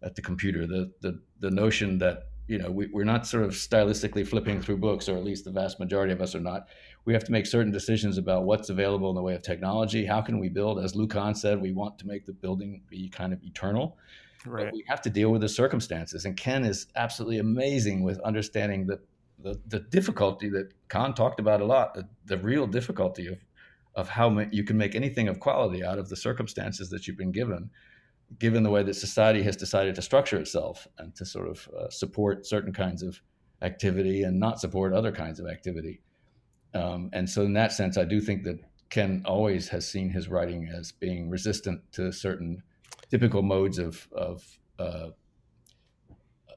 at 0.03 0.15
the 0.15 0.23
computer. 0.23 0.67
The 0.67 0.93
the 1.01 1.21
the 1.41 1.51
notion 1.51 1.99
that 1.99 2.25
you 2.47 2.59
know 2.59 2.71
we, 2.71 2.89
we're 2.93 3.05
not 3.05 3.27
sort 3.27 3.45
of 3.45 3.51
stylistically 3.53 4.27
flipping 4.27 4.61
through 4.61 4.79
books, 4.79 5.09
or 5.09 5.17
at 5.17 5.25
least 5.25 5.45
the 5.45 5.53
vast 5.53 5.81
majority 5.81 6.13
of 6.13 6.21
us 6.21 6.35
are 6.35 6.41
not. 6.41 6.69
We 7.05 7.13
have 7.15 7.25
to 7.25 7.33
make 7.33 7.47
certain 7.47 7.73
decisions 7.73 8.19
about 8.19 8.45
what's 8.45 8.71
available 8.71 9.11
in 9.11 9.17
the 9.17 9.23
way 9.23 9.35
of 9.35 9.43
technology. 9.43 10.07
How 10.07 10.21
can 10.21 10.39
we 10.39 10.49
build? 10.49 10.79
As 10.79 10.95
Lou 10.95 11.09
Kahn 11.09 11.35
said, 11.35 11.61
we 11.61 11.73
want 11.73 11.99
to 11.99 12.07
make 12.07 12.27
the 12.27 12.33
building 12.33 12.83
be 12.89 13.09
kind 13.09 13.33
of 13.33 13.43
eternal. 13.43 13.97
Right. 14.45 14.67
But 14.67 14.75
we 14.75 14.85
have 14.89 15.03
to 15.03 15.11
deal 15.11 15.31
with 15.31 15.41
the 15.41 15.49
circumstances. 15.49 16.25
And 16.25 16.37
Ken 16.37 16.65
is 16.65 16.89
absolutely 16.97 17.39
amazing 17.39 18.03
with 18.03 18.19
understanding 18.21 18.87
the, 18.87 19.01
the, 19.39 19.61
the 19.67 19.81
difficulty 19.81 20.49
that 20.51 20.73
Kahn 20.89 21.15
talked 21.15 21.41
about 21.41 21.61
a 21.61 21.65
lot, 21.65 21.95
the, 21.95 22.09
the 22.27 22.39
real 22.39 22.67
difficulty 22.67 23.27
of, 23.27 23.45
of 23.95 24.09
how 24.09 24.39
you 24.51 24.65
can 24.65 24.77
make 24.77 24.95
anything 24.95 25.29
of 25.29 25.41
quality 25.41 25.85
out 25.85 25.99
of 25.99 26.09
the 26.09 26.17
circumstances 26.17 26.91
that 26.91 27.07
you've 27.07 27.19
been 27.19 27.33
given 27.33 27.71
given 28.39 28.63
the 28.63 28.71
way 28.71 28.83
that 28.83 28.95
society 28.95 29.43
has 29.43 29.57
decided 29.57 29.95
to 29.95 30.03
structure 30.03 30.39
itself 30.39 30.87
and 30.99 31.15
to 31.17 31.25
sort 31.25 31.49
of 31.49 31.69
uh, 31.79 31.89
support 31.91 32.47
certain 32.47 32.73
kinds 32.73 33.03
of 33.03 33.21
activity 33.63 34.23
and 34.23 34.39
not 34.39 34.61
support 34.61 34.93
other 34.93 35.13
kinds 35.13 35.39
of 35.39 35.47
activity. 35.47 36.01
Um, 36.75 37.11
and 37.13 37.29
so, 37.29 37.43
in 37.43 37.53
that 37.55 37.73
sense, 37.73 37.99
I 37.99 38.05
do 38.05 38.21
think 38.21 38.45
that 38.45 38.59
Ken 38.89 39.23
always 39.27 39.69
has 39.69 39.89
seen 39.89 40.11
his 40.11 40.29
writing 40.29 40.69
as 40.69 40.93
being 40.93 41.29
resistant 41.29 41.81
to 41.93 42.13
certain 42.13 42.63
typical 43.11 43.43
modes 43.43 43.79
of, 43.79 44.09
of 44.13 44.59
uh, 44.79 45.09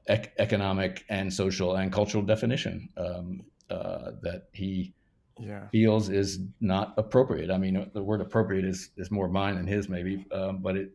ec- 0.08 0.32
economic 0.38 1.04
and 1.08 1.32
social 1.32 1.76
and 1.76 1.92
cultural 1.92 2.22
definition 2.22 2.88
um, 2.96 3.42
uh, 3.70 4.12
that 4.22 4.44
he 4.52 4.94
yeah. 5.38 5.68
feels 5.68 6.08
is 6.08 6.40
not 6.60 6.94
appropriate. 6.96 7.50
I 7.50 7.58
mean, 7.58 7.90
the 7.92 8.02
word 8.02 8.20
appropriate 8.20 8.64
is, 8.64 8.90
is 8.96 9.10
more 9.10 9.28
mine 9.28 9.56
than 9.56 9.66
his, 9.66 9.88
maybe, 9.88 10.24
um, 10.32 10.58
but 10.58 10.76
it 10.76 10.90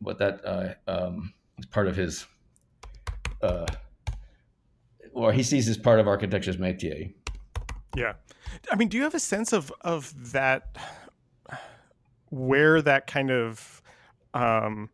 but 0.00 0.18
that 0.18 0.44
uh, 0.44 0.74
um, 0.86 1.32
is 1.58 1.66
part 1.66 1.86
of 1.86 1.96
his, 1.96 2.26
uh, 3.42 3.66
or 5.12 5.32
he 5.32 5.42
sees 5.42 5.68
as 5.68 5.78
part 5.78 6.00
of 6.00 6.06
architecture's 6.06 6.58
métier. 6.58 7.14
Yeah, 7.96 8.12
I 8.70 8.76
mean, 8.76 8.88
do 8.88 8.98
you 8.98 9.04
have 9.04 9.14
a 9.14 9.20
sense 9.20 9.54
of 9.54 9.72
of 9.80 10.32
that, 10.32 10.76
where 12.28 12.82
that 12.82 13.06
kind 13.06 13.30
of 13.30 13.80
um, 14.34 14.90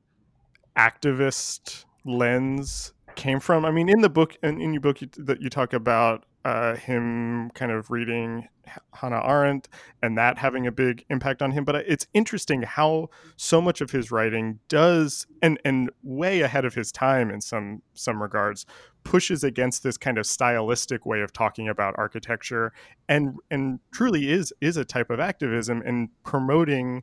activist 0.76 1.84
lens 2.04 2.92
came 3.16 3.40
from? 3.40 3.64
I 3.64 3.70
mean, 3.70 3.88
in 3.88 4.00
the 4.00 4.08
book, 4.08 4.36
in, 4.42 4.60
in 4.60 4.72
your 4.72 4.80
book, 4.80 5.00
you, 5.00 5.08
that 5.18 5.40
you 5.40 5.48
talk 5.48 5.72
about 5.72 6.24
uh, 6.44 6.74
him 6.76 7.50
kind 7.50 7.70
of 7.70 7.90
reading 7.90 8.48
Hannah 8.94 9.22
Arendt 9.24 9.68
and 10.02 10.16
that 10.18 10.38
having 10.38 10.66
a 10.66 10.72
big 10.72 11.04
impact 11.08 11.42
on 11.42 11.52
him. 11.52 11.64
But 11.64 11.76
it's 11.76 12.06
interesting 12.14 12.62
how 12.62 13.10
so 13.36 13.60
much 13.60 13.80
of 13.80 13.90
his 13.90 14.10
writing 14.10 14.58
does, 14.68 15.26
and 15.40 15.58
and 15.64 15.90
way 16.02 16.40
ahead 16.40 16.64
of 16.64 16.74
his 16.74 16.92
time 16.92 17.30
in 17.30 17.40
some 17.40 17.82
some 17.94 18.22
regards, 18.22 18.66
pushes 19.04 19.44
against 19.44 19.82
this 19.82 19.96
kind 19.96 20.18
of 20.18 20.26
stylistic 20.26 21.06
way 21.06 21.20
of 21.20 21.32
talking 21.32 21.68
about 21.68 21.94
architecture, 21.96 22.72
and 23.08 23.36
and 23.50 23.80
truly 23.92 24.30
is 24.30 24.52
is 24.60 24.76
a 24.76 24.84
type 24.84 25.10
of 25.10 25.20
activism 25.20 25.82
in 25.82 26.10
promoting 26.24 27.02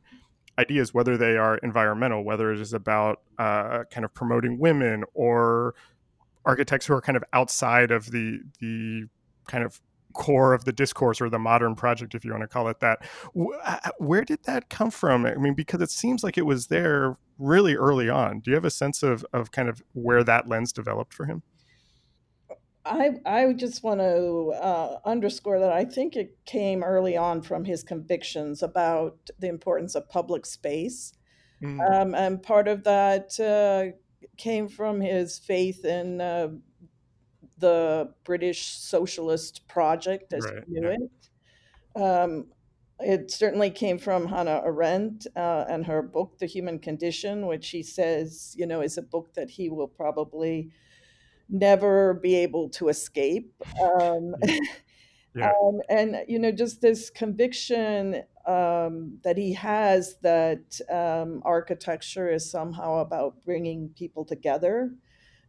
ideas, 0.58 0.92
whether 0.92 1.16
they 1.16 1.36
are 1.36 1.56
environmental, 1.58 2.22
whether 2.22 2.52
it 2.52 2.60
is 2.60 2.74
about 2.74 3.20
uh, 3.38 3.84
kind 3.90 4.04
of 4.04 4.12
promoting 4.12 4.58
women 4.58 5.04
or 5.14 5.74
architects 6.44 6.86
who 6.86 6.94
are 6.94 7.00
kind 7.00 7.16
of 7.16 7.24
outside 7.32 7.90
of 7.90 8.10
the 8.10 8.40
the 8.60 9.04
kind 9.46 9.64
of 9.64 9.80
core 10.12 10.52
of 10.54 10.64
the 10.64 10.72
discourse 10.72 11.20
or 11.20 11.30
the 11.30 11.38
modern 11.38 11.74
project 11.74 12.14
if 12.14 12.24
you 12.24 12.32
want 12.32 12.42
to 12.42 12.48
call 12.48 12.68
it 12.68 12.80
that 12.80 12.98
where 13.98 14.24
did 14.24 14.42
that 14.44 14.68
come 14.68 14.90
from 14.90 15.24
i 15.24 15.34
mean 15.36 15.54
because 15.54 15.80
it 15.80 15.90
seems 15.90 16.24
like 16.24 16.36
it 16.36 16.46
was 16.46 16.66
there 16.66 17.16
really 17.38 17.76
early 17.76 18.08
on 18.08 18.40
do 18.40 18.50
you 18.50 18.54
have 18.56 18.64
a 18.64 18.70
sense 18.70 19.02
of, 19.02 19.24
of 19.32 19.52
kind 19.52 19.68
of 19.68 19.82
where 19.92 20.24
that 20.24 20.48
lens 20.48 20.72
developed 20.72 21.14
for 21.14 21.26
him 21.26 21.42
I, 22.84 23.10
I 23.26 23.52
just 23.52 23.82
want 23.82 24.00
to 24.00 24.52
uh, 24.60 24.98
underscore 25.04 25.60
that 25.60 25.72
I 25.72 25.84
think 25.84 26.16
it 26.16 26.36
came 26.46 26.82
early 26.82 27.16
on 27.16 27.42
from 27.42 27.64
his 27.64 27.82
convictions 27.82 28.62
about 28.62 29.16
the 29.38 29.48
importance 29.48 29.94
of 29.94 30.08
public 30.08 30.46
space. 30.46 31.12
Mm. 31.62 31.92
Um, 31.92 32.14
and 32.14 32.42
part 32.42 32.68
of 32.68 32.84
that 32.84 33.38
uh, 33.38 33.96
came 34.36 34.68
from 34.68 35.00
his 35.00 35.38
faith 35.38 35.84
in 35.84 36.20
uh, 36.20 36.48
the 37.58 38.12
British 38.24 38.66
Socialist 38.66 39.66
Project, 39.68 40.32
as 40.32 40.44
right, 40.44 40.68
knew 40.68 40.88
yeah. 40.88 40.96
it. 40.96 42.00
Um, 42.00 42.46
it 43.00 43.30
certainly 43.30 43.70
came 43.70 43.98
from 43.98 44.26
Hannah 44.26 44.62
Arendt 44.64 45.26
uh, 45.34 45.64
and 45.68 45.86
her 45.86 46.02
book, 46.02 46.38
The 46.38 46.46
Human 46.46 46.78
Condition, 46.78 47.46
which 47.46 47.70
he 47.70 47.82
says, 47.82 48.54
you 48.58 48.66
know, 48.66 48.82
is 48.82 48.98
a 48.98 49.02
book 49.02 49.32
that 49.34 49.50
he 49.50 49.70
will 49.70 49.88
probably 49.88 50.70
never 51.48 52.14
be 52.14 52.36
able 52.36 52.68
to 52.70 52.88
escape. 52.88 53.54
Um, 53.82 54.34
yeah. 55.34 55.52
um, 55.62 55.80
and, 55.88 56.24
you 56.28 56.38
know, 56.38 56.52
just 56.52 56.80
this 56.80 57.10
conviction 57.10 58.22
um, 58.46 59.18
that 59.22 59.36
he 59.36 59.52
has 59.54 60.16
that 60.22 60.80
um, 60.90 61.42
architecture 61.44 62.30
is 62.30 62.50
somehow 62.50 62.98
about 62.98 63.42
bringing 63.44 63.90
people 63.90 64.24
together 64.24 64.92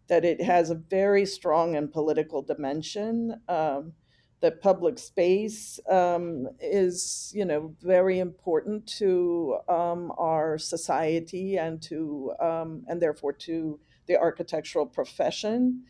that 0.07 0.25
it 0.25 0.41
has 0.41 0.69
a 0.69 0.75
very 0.75 1.25
strong 1.25 1.75
and 1.75 1.91
political 1.91 2.41
dimension. 2.41 3.41
Um, 3.47 3.93
that 4.41 4.59
public 4.59 4.97
space 4.97 5.79
um, 5.87 6.47
is, 6.59 7.31
you 7.33 7.45
know, 7.45 7.75
very 7.81 8.17
important 8.17 8.87
to 8.87 9.57
um, 9.69 10.11
our 10.17 10.57
society 10.57 11.57
and 11.57 11.79
to, 11.79 12.33
and 12.39 12.99
therefore 12.99 13.33
to 13.33 13.79
the 14.07 14.17
architectural 14.17 14.87
profession. 14.87 15.83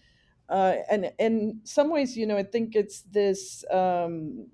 Uh, 0.51 0.75
and 0.89 1.11
in 1.17 1.61
some 1.63 1.89
ways, 1.89 2.17
you 2.17 2.25
know, 2.25 2.37
I 2.37 2.43
think 2.43 2.75
it's 2.75 3.01
this 3.03 3.63
um, 3.71 4.47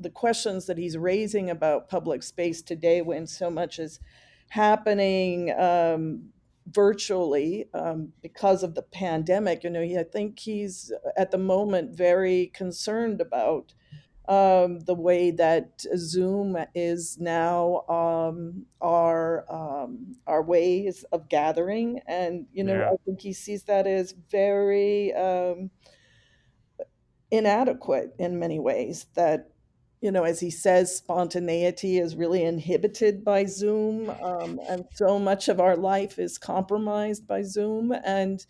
the 0.00 0.10
questions 0.10 0.66
that 0.66 0.78
he's 0.78 0.96
raising 0.96 1.50
about 1.50 1.90
public 1.90 2.22
space 2.22 2.62
today, 2.62 3.02
when 3.02 3.26
so 3.26 3.50
much 3.50 3.78
is 3.78 4.00
happening 4.48 5.52
um, 5.58 6.30
virtually 6.66 7.66
um, 7.74 8.12
because 8.22 8.62
of 8.62 8.74
the 8.74 8.82
pandemic. 8.82 9.62
You 9.62 9.70
know, 9.70 9.82
he, 9.82 9.98
I 9.98 10.04
think 10.04 10.38
he's 10.38 10.90
at 11.18 11.30
the 11.30 11.38
moment 11.38 11.94
very 11.94 12.46
concerned 12.54 13.20
about 13.20 13.74
um, 14.28 14.80
the 14.80 14.94
way 14.94 15.32
that 15.32 15.84
Zoom 15.96 16.56
is 16.74 17.18
now 17.18 17.82
um, 17.88 18.66
our 18.80 19.44
um, 19.52 20.16
our 20.26 20.42
ways 20.42 21.04
of 21.10 21.28
gathering, 21.28 22.00
and 22.06 22.46
you 22.52 22.62
know, 22.62 22.78
yeah. 22.78 22.90
I 22.90 22.96
think 23.04 23.20
he 23.20 23.32
sees 23.32 23.64
that 23.64 23.86
as 23.86 24.14
very 24.30 25.12
um, 25.14 25.70
inadequate 27.32 28.14
in 28.18 28.38
many 28.38 28.60
ways. 28.60 29.06
That 29.14 29.50
you 30.00 30.12
know, 30.12 30.22
as 30.22 30.38
he 30.38 30.50
says, 30.50 30.94
spontaneity 30.94 31.98
is 31.98 32.14
really 32.14 32.44
inhibited 32.44 33.24
by 33.24 33.46
Zoom, 33.46 34.08
um, 34.22 34.60
and 34.68 34.84
so 34.94 35.18
much 35.18 35.48
of 35.48 35.58
our 35.58 35.76
life 35.76 36.20
is 36.20 36.38
compromised 36.38 37.26
by 37.26 37.42
Zoom. 37.42 37.92
And 38.04 38.44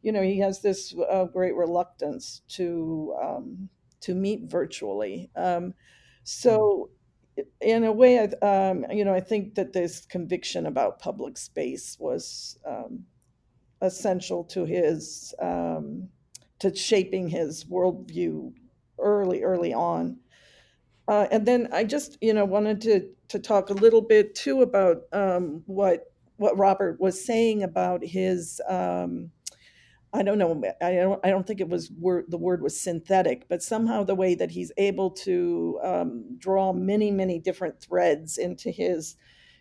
you 0.00 0.12
know, 0.12 0.22
he 0.22 0.38
has 0.38 0.62
this 0.62 0.94
uh, 1.10 1.24
great 1.26 1.54
reluctance 1.54 2.40
to 2.48 3.14
um, 3.22 3.68
to 4.00 4.14
meet 4.14 4.42
virtually. 4.44 5.30
Um, 5.36 5.74
so, 6.24 6.90
in 7.60 7.84
a 7.84 7.92
way, 7.92 8.18
um, 8.18 8.84
you 8.90 9.04
know, 9.04 9.14
I 9.14 9.20
think 9.20 9.54
that 9.54 9.72
this 9.72 10.04
conviction 10.06 10.66
about 10.66 10.98
public 10.98 11.38
space 11.38 11.96
was 11.98 12.58
um, 12.66 13.04
essential 13.80 14.44
to 14.44 14.64
his 14.64 15.34
um, 15.40 16.08
to 16.58 16.74
shaping 16.74 17.28
his 17.28 17.64
worldview 17.64 18.52
early, 18.98 19.42
early 19.42 19.72
on. 19.72 20.18
Uh, 21.06 21.26
and 21.30 21.46
then 21.46 21.68
I 21.72 21.84
just, 21.84 22.18
you 22.20 22.34
know, 22.34 22.44
wanted 22.44 22.80
to 22.82 23.08
to 23.28 23.38
talk 23.38 23.70
a 23.70 23.74
little 23.74 24.02
bit 24.02 24.34
too 24.34 24.62
about 24.62 25.02
um, 25.12 25.62
what 25.66 26.12
what 26.36 26.56
Robert 26.58 27.00
was 27.00 27.24
saying 27.24 27.62
about 27.62 28.04
his. 28.04 28.60
Um, 28.68 29.30
I 30.12 30.22
don't 30.22 30.38
know. 30.38 30.62
I 30.80 30.94
don't. 30.94 31.20
I 31.24 31.30
don't 31.30 31.46
think 31.46 31.60
it 31.60 31.68
was 31.68 31.90
word. 31.90 32.26
The 32.28 32.38
word 32.38 32.62
was 32.62 32.80
synthetic, 32.80 33.46
but 33.48 33.62
somehow 33.62 34.04
the 34.04 34.14
way 34.14 34.34
that 34.34 34.50
he's 34.50 34.72
able 34.78 35.10
to 35.10 35.78
um, 35.82 36.24
draw 36.38 36.72
many, 36.72 37.10
many 37.10 37.38
different 37.38 37.80
threads 37.80 38.38
into 38.38 38.70
his 38.70 39.16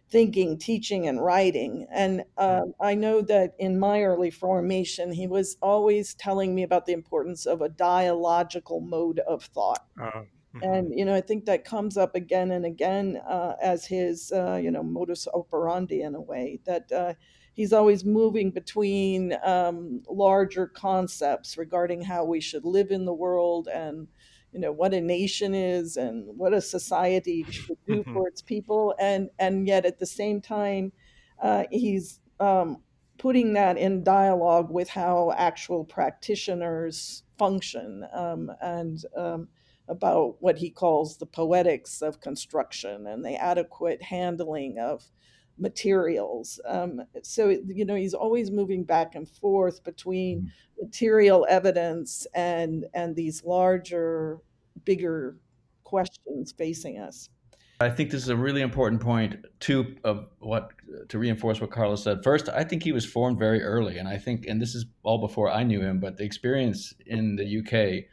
thinking, 0.10 0.58
teaching, 0.58 1.06
and 1.08 1.22
writing. 1.22 1.86
And 1.92 2.24
uh, 2.38 2.62
I 2.80 2.96
know 2.96 3.22
that 3.24 3.56
in 3.60 3.78
my 3.78 4.04
early 4.04 4.32
formation, 4.32 5.12
he 5.12 5.28
was 5.28 5.58
always 5.62 6.14
telling 6.14 6.56
me 6.56 6.64
about 6.64 6.86
the 6.86 6.94
importance 6.94 7.46
of 7.46 7.62
a 7.62 7.70
dialogical 7.70 8.80
mode 8.80 9.20
of 9.28 9.44
thought. 9.44 9.86
Uh, 10.02 10.24
and 10.62 10.98
you 10.98 11.04
know, 11.04 11.14
I 11.14 11.22
think 11.22 11.46
that 11.46 11.66
comes 11.66 11.98
up 11.98 12.16
again 12.16 12.52
and 12.52 12.66
again 12.66 13.22
uh, 13.28 13.56
as 13.62 13.86
his 13.86 14.32
uh, 14.32 14.56
you 14.56 14.72
know 14.72 14.84
modus 14.84 15.28
operandi 15.34 16.02
in 16.02 16.16
a 16.16 16.22
way 16.22 16.60
that 16.66 16.92
uh, 16.92 17.14
he's 17.58 17.74
always 17.74 18.06
moving 18.06 18.52
between 18.52 19.36
um, 19.44 20.02
larger 20.08 20.68
concepts 20.68 21.58
regarding 21.58 22.02
how 22.02 22.24
we 22.24 22.40
should 22.40 22.64
live 22.64 22.92
in 22.92 23.04
the 23.04 23.14
world 23.14 23.68
and 23.68 24.08
you 24.54 24.62
know 24.62 24.72
what 24.72 24.94
a 24.94 25.02
nation 25.02 25.54
is 25.54 25.98
and 25.98 26.26
what 26.38 26.54
a 26.54 26.62
society 26.62 27.44
should 27.50 27.78
do 27.86 27.96
mm-hmm. 27.96 28.14
for 28.14 28.28
its 28.30 28.42
people 28.42 28.96
and 29.00 29.30
and 29.40 29.68
yet 29.68 29.86
at 29.86 30.00
the 30.00 30.06
same 30.06 30.40
time 30.40 30.94
uh, 31.44 31.66
he's 31.70 32.22
um, 32.40 32.82
putting 33.18 33.54
that 33.54 33.78
in 33.78 34.04
dialogue 34.04 34.72
with 34.72 34.88
how 34.90 35.34
actual 35.36 35.84
practitioners 35.84 37.24
function 37.38 38.06
um, 38.14 38.52
and 38.62 39.04
um, 39.16 39.48
about 39.90 40.36
what 40.40 40.58
he 40.58 40.70
calls 40.70 41.18
the 41.18 41.26
poetics 41.26 42.02
of 42.02 42.22
construction 42.22 43.08
and 43.08 43.26
the 43.26 43.36
adequate 43.36 44.02
handling 44.02 44.78
of 44.80 45.04
materials. 45.58 46.60
Um, 46.68 47.02
so, 47.24 47.50
you 47.50 47.86
know, 47.86 47.96
he's 47.96 48.14
always 48.14 48.52
moving 48.52 48.84
back 48.84 49.16
and 49.16 49.28
forth 49.28 49.84
between 49.84 50.40
mm-hmm. 50.40 50.86
material 50.86 51.46
evidence 51.50 52.28
and 52.34 52.86
and 52.94 53.16
these 53.16 53.44
larger, 53.44 54.40
bigger 54.86 55.38
questions 55.84 56.52
facing 56.52 57.00
us. 57.00 57.30
I 57.80 57.90
think 57.90 58.10
this 58.10 58.24
is 58.24 58.30
a 58.30 58.36
really 58.36 58.62
important 58.62 59.02
point 59.02 59.36
too 59.60 59.96
of 60.04 60.30
what 60.40 60.72
to 61.10 61.20
reinforce 61.20 61.62
what 61.62 61.70
Carlos 61.70 62.04
said. 62.04 62.24
First, 62.24 62.50
I 62.50 62.64
think 62.64 62.82
he 62.82 62.92
was 62.92 63.06
formed 63.06 63.38
very 63.38 63.62
early, 63.62 64.00
and 64.00 64.08
I 64.08 64.18
think, 64.18 64.48
and 64.48 64.60
this 64.60 64.74
is 64.74 64.86
all 65.04 65.20
before 65.20 65.52
I 65.52 65.62
knew 65.64 65.82
him, 65.82 66.00
but 66.00 66.18
the 66.18 66.24
experience 66.24 66.94
in 67.06 67.36
the 67.36 67.60
UK 67.60 68.06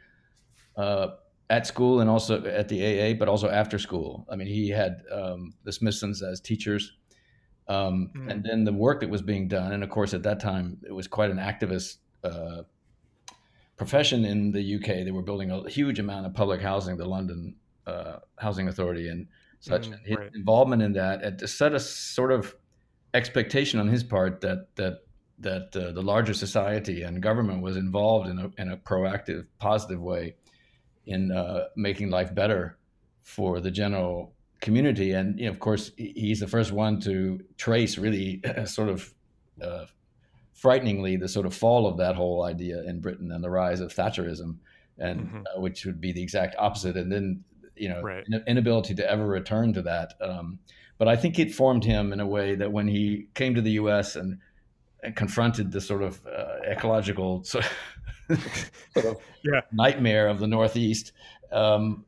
uh, 0.77 1.15
at 1.49 1.65
school 1.65 1.99
and 1.99 2.09
also 2.09 2.43
at 2.45 2.67
the 2.67 2.79
AA, 2.83 3.13
but 3.13 3.27
also 3.27 3.49
after 3.49 3.79
school. 3.79 4.27
I 4.31 4.35
mean, 4.35 4.47
he 4.47 4.69
had 4.69 5.01
um, 5.11 5.53
the 5.63 5.71
Smithsons 5.71 6.21
as 6.21 6.39
teachers, 6.39 6.93
um, 7.67 8.11
mm. 8.15 8.31
and 8.31 8.43
then 8.43 8.63
the 8.63 8.73
work 8.73 8.99
that 9.01 9.09
was 9.09 9.21
being 9.21 9.47
done. 9.47 9.71
And 9.71 9.83
of 9.83 9.89
course, 9.89 10.13
at 10.13 10.23
that 10.23 10.39
time, 10.39 10.77
it 10.87 10.91
was 10.91 11.07
quite 11.07 11.31
an 11.31 11.37
activist 11.37 11.97
uh, 12.23 12.63
profession 13.77 14.25
in 14.25 14.51
the 14.51 14.75
UK. 14.75 15.05
They 15.05 15.11
were 15.11 15.23
building 15.23 15.51
a 15.51 15.69
huge 15.69 15.99
amount 15.99 16.25
of 16.25 16.33
public 16.33 16.61
housing, 16.61 16.97
the 16.97 17.05
London 17.05 17.55
uh, 17.87 18.17
Housing 18.37 18.67
Authority, 18.67 19.09
and 19.09 19.27
such. 19.59 19.89
Mm, 19.89 20.05
his 20.05 20.17
right. 20.17 20.31
involvement 20.35 20.81
in 20.81 20.93
that 20.93 21.23
it 21.23 21.47
set 21.49 21.73
a 21.73 21.79
sort 21.79 22.31
of 22.31 22.55
expectation 23.13 23.79
on 23.79 23.87
his 23.87 24.03
part 24.03 24.41
that 24.41 24.67
that 24.75 24.99
that 25.39 25.75
uh, 25.75 25.91
the 25.91 26.01
larger 26.01 26.33
society 26.33 27.01
and 27.03 27.21
government 27.21 27.61
was 27.61 27.75
involved 27.75 28.29
in 28.29 28.39
a, 28.39 28.49
in 28.57 28.71
a 28.71 28.77
proactive, 28.77 29.45
positive 29.59 29.99
way 29.99 30.35
in 31.05 31.31
uh, 31.31 31.65
making 31.75 32.09
life 32.09 32.33
better 32.33 32.77
for 33.21 33.59
the 33.59 33.71
general 33.71 34.34
community. 34.61 35.11
And 35.11 35.39
you 35.39 35.45
know, 35.45 35.51
of 35.51 35.59
course, 35.59 35.91
he's 35.97 36.39
the 36.39 36.47
first 36.47 36.71
one 36.71 36.99
to 37.01 37.39
trace 37.57 37.97
really 37.97 38.41
sort 38.65 38.89
of 38.89 39.13
uh, 39.61 39.85
frighteningly 40.53 41.17
the 41.17 41.27
sort 41.27 41.45
of 41.45 41.53
fall 41.53 41.87
of 41.87 41.97
that 41.97 42.15
whole 42.15 42.43
idea 42.43 42.83
in 42.83 42.99
Britain 42.99 43.31
and 43.31 43.43
the 43.43 43.49
rise 43.49 43.79
of 43.79 43.93
Thatcherism, 43.93 44.57
and 44.97 45.21
mm-hmm. 45.21 45.41
uh, 45.55 45.59
which 45.59 45.85
would 45.85 46.01
be 46.01 46.11
the 46.11 46.21
exact 46.21 46.55
opposite. 46.57 46.97
And 46.97 47.11
then 47.11 47.43
you 47.75 47.89
know, 47.89 48.01
right. 48.01 48.25
inability 48.47 48.95
to 48.95 49.09
ever 49.09 49.25
return 49.25 49.73
to 49.73 49.81
that. 49.83 50.13
Um, 50.21 50.59
but 50.97 51.07
I 51.07 51.15
think 51.15 51.39
it 51.39 51.53
formed 51.53 51.83
him 51.83 52.13
in 52.13 52.19
a 52.19 52.27
way 52.27 52.55
that 52.55 52.71
when 52.71 52.87
he 52.87 53.27
came 53.33 53.55
to 53.55 53.61
the 53.61 53.71
U.S. 53.71 54.15
and, 54.15 54.39
and 55.03 55.15
confronted 55.15 55.71
the 55.71 55.81
sort 55.81 56.01
of 56.01 56.25
uh, 56.25 56.69
ecological 56.69 57.43
sort 57.43 57.65
of 57.65 59.17
yeah. 59.43 59.61
nightmare 59.71 60.27
of 60.27 60.39
the 60.39 60.47
Northeast, 60.47 61.11
um, 61.55 62.05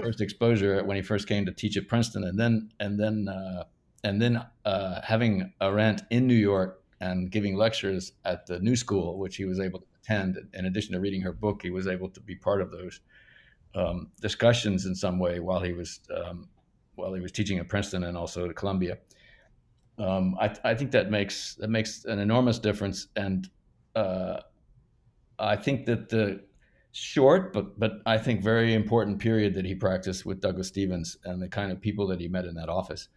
first 0.00 0.20
exposure 0.20 0.84
when 0.84 0.96
he 0.96 1.02
first 1.02 1.26
came 1.26 1.46
to 1.46 1.52
teach 1.52 1.76
at 1.76 1.88
Princeton, 1.88 2.24
and 2.24 2.38
then 2.38 2.70
and 2.78 3.00
then 3.00 3.28
uh, 3.28 3.64
and 4.04 4.20
then 4.20 4.44
uh, 4.64 5.00
having 5.02 5.52
Arendt 5.60 6.02
in 6.10 6.26
New 6.26 6.34
York 6.34 6.82
and 7.00 7.30
giving 7.30 7.56
lectures 7.56 8.12
at 8.24 8.46
the 8.46 8.60
New 8.60 8.76
School, 8.76 9.18
which 9.18 9.36
he 9.36 9.44
was 9.44 9.58
able 9.58 9.80
to 9.80 9.86
attend. 10.02 10.38
In 10.54 10.66
addition 10.66 10.92
to 10.92 11.00
reading 11.00 11.22
her 11.22 11.32
book, 11.32 11.62
he 11.62 11.70
was 11.70 11.86
able 11.86 12.08
to 12.10 12.20
be 12.20 12.36
part 12.36 12.60
of 12.60 12.70
those 12.70 13.00
um, 13.74 14.10
discussions 14.20 14.86
in 14.86 14.94
some 14.94 15.18
way 15.18 15.40
while 15.40 15.60
he 15.60 15.72
was 15.72 16.00
um, 16.14 16.48
while 16.94 17.14
he 17.14 17.20
was 17.20 17.32
teaching 17.32 17.58
at 17.58 17.68
Princeton 17.68 18.04
and 18.04 18.16
also 18.16 18.48
at 18.48 18.56
Columbia. 18.56 18.98
Um, 19.98 20.36
I, 20.38 20.54
I, 20.62 20.74
think 20.74 20.90
that 20.90 21.10
makes 21.10 21.54
that 21.54 21.70
makes 21.70 22.04
an 22.04 22.18
enormous 22.18 22.58
difference, 22.58 23.08
and 23.16 23.48
uh, 23.94 24.40
I 25.38 25.56
think 25.56 25.86
that 25.86 26.10
the 26.10 26.42
short 26.96 27.52
but 27.52 27.78
but 27.78 28.00
I 28.06 28.16
think 28.16 28.42
very 28.42 28.72
important 28.72 29.18
period 29.18 29.54
that 29.54 29.66
he 29.66 29.74
practiced 29.74 30.24
with 30.24 30.40
Douglas 30.40 30.68
Stevens 30.68 31.18
and 31.24 31.42
the 31.42 31.48
kind 31.48 31.70
of 31.70 31.80
people 31.80 32.06
that 32.06 32.20
he 32.20 32.28
met 32.28 32.46
in 32.46 32.54
that 32.54 32.70
office 32.70 33.08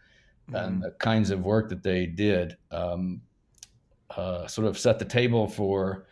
mm-hmm. 0.47 0.55
and 0.55 0.83
the 0.83 0.91
kinds 0.91 1.31
of 1.31 1.41
work 1.41 1.69
that 1.69 1.81
they 1.81 2.05
did 2.05 2.57
um, 2.71 3.21
uh, 4.15 4.47
sort 4.47 4.67
of 4.67 4.77
set 4.77 4.99
the 4.99 5.05
table 5.05 5.47
for 5.47 6.07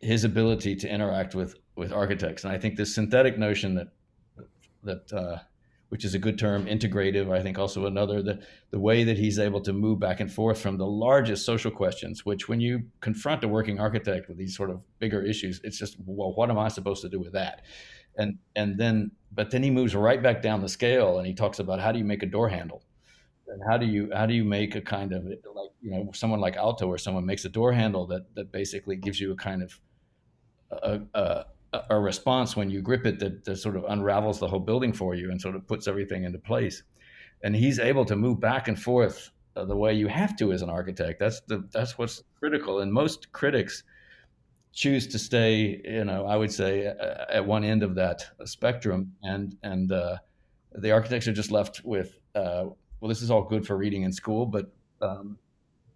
his 0.00 0.24
ability 0.24 0.76
to 0.76 0.88
interact 0.88 1.34
with 1.34 1.56
with 1.76 1.92
architects. 1.92 2.44
And 2.44 2.52
I 2.52 2.58
think 2.58 2.76
this 2.76 2.94
synthetic 2.94 3.38
notion 3.38 3.74
that 3.74 3.88
that 4.82 5.12
uh, 5.12 5.38
which 5.94 6.04
is 6.04 6.12
a 6.12 6.18
good 6.18 6.36
term, 6.36 6.66
integrative. 6.66 7.30
I 7.30 7.40
think 7.40 7.56
also 7.56 7.86
another 7.86 8.20
the 8.20 8.44
the 8.72 8.80
way 8.80 9.04
that 9.04 9.16
he's 9.16 9.38
able 9.38 9.60
to 9.60 9.72
move 9.72 10.00
back 10.00 10.18
and 10.18 10.28
forth 10.28 10.60
from 10.60 10.76
the 10.76 10.84
largest 10.84 11.46
social 11.46 11.70
questions, 11.70 12.26
which 12.26 12.48
when 12.48 12.58
you 12.58 12.82
confront 13.00 13.44
a 13.44 13.46
working 13.46 13.78
architect 13.78 14.26
with 14.26 14.36
these 14.36 14.56
sort 14.56 14.70
of 14.70 14.80
bigger 14.98 15.22
issues, 15.22 15.60
it's 15.62 15.78
just 15.78 15.96
well, 16.04 16.32
what 16.34 16.50
am 16.50 16.58
I 16.58 16.66
supposed 16.66 17.00
to 17.02 17.08
do 17.08 17.20
with 17.20 17.34
that? 17.34 17.62
And 18.18 18.38
and 18.56 18.76
then 18.76 19.12
but 19.30 19.52
then 19.52 19.62
he 19.62 19.70
moves 19.70 19.94
right 19.94 20.20
back 20.20 20.42
down 20.42 20.62
the 20.62 20.68
scale 20.68 21.18
and 21.18 21.28
he 21.28 21.32
talks 21.32 21.60
about 21.60 21.78
how 21.78 21.92
do 21.92 22.00
you 22.00 22.04
make 22.04 22.24
a 22.24 22.26
door 22.26 22.48
handle 22.48 22.82
and 23.46 23.62
how 23.70 23.78
do 23.78 23.86
you 23.86 24.10
how 24.12 24.26
do 24.26 24.34
you 24.34 24.42
make 24.42 24.74
a 24.74 24.80
kind 24.80 25.12
of 25.12 25.24
like 25.24 25.70
you 25.80 25.92
know 25.92 26.10
someone 26.12 26.40
like 26.40 26.56
Aalto 26.56 26.88
or 26.88 26.98
someone 26.98 27.24
makes 27.24 27.44
a 27.44 27.48
door 27.48 27.72
handle 27.72 28.04
that 28.08 28.34
that 28.34 28.50
basically 28.50 28.96
gives 28.96 29.20
you 29.20 29.30
a 29.30 29.36
kind 29.36 29.62
of 29.62 29.80
a, 30.72 31.00
a, 31.14 31.44
a 31.90 31.98
response 31.98 32.56
when 32.56 32.70
you 32.70 32.80
grip 32.82 33.06
it 33.06 33.18
that, 33.18 33.44
that 33.44 33.56
sort 33.56 33.76
of 33.76 33.84
unravels 33.88 34.38
the 34.38 34.48
whole 34.48 34.60
building 34.60 34.92
for 34.92 35.14
you 35.14 35.30
and 35.30 35.40
sort 35.40 35.56
of 35.56 35.66
puts 35.66 35.88
everything 35.88 36.24
into 36.24 36.38
place. 36.38 36.82
And 37.42 37.54
he's 37.54 37.78
able 37.78 38.04
to 38.06 38.16
move 38.16 38.40
back 38.40 38.68
and 38.68 38.80
forth 38.80 39.30
uh, 39.56 39.64
the 39.64 39.76
way 39.76 39.94
you 39.94 40.08
have 40.08 40.36
to 40.36 40.52
as 40.52 40.62
an 40.62 40.70
architect. 40.70 41.20
That's 41.20 41.40
the 41.40 41.68
that's 41.72 41.98
what's 41.98 42.22
critical. 42.38 42.80
And 42.80 42.92
most 42.92 43.32
critics 43.32 43.84
choose 44.72 45.06
to 45.06 45.18
stay, 45.18 45.80
you 45.84 46.04
know, 46.04 46.26
I 46.26 46.36
would 46.36 46.52
say 46.52 46.86
at 46.86 47.46
one 47.46 47.64
end 47.64 47.82
of 47.82 47.94
that 47.94 48.24
spectrum, 48.44 49.12
and 49.22 49.56
and 49.62 49.92
uh, 49.92 50.16
the 50.72 50.90
architects 50.90 51.28
are 51.28 51.32
just 51.32 51.50
left 51.50 51.84
with, 51.84 52.18
uh, 52.34 52.64
well, 53.00 53.08
this 53.08 53.22
is 53.22 53.30
all 53.30 53.44
good 53.44 53.66
for 53.66 53.76
reading 53.76 54.02
in 54.02 54.12
school, 54.12 54.46
but 54.46 54.72
um, 55.00 55.38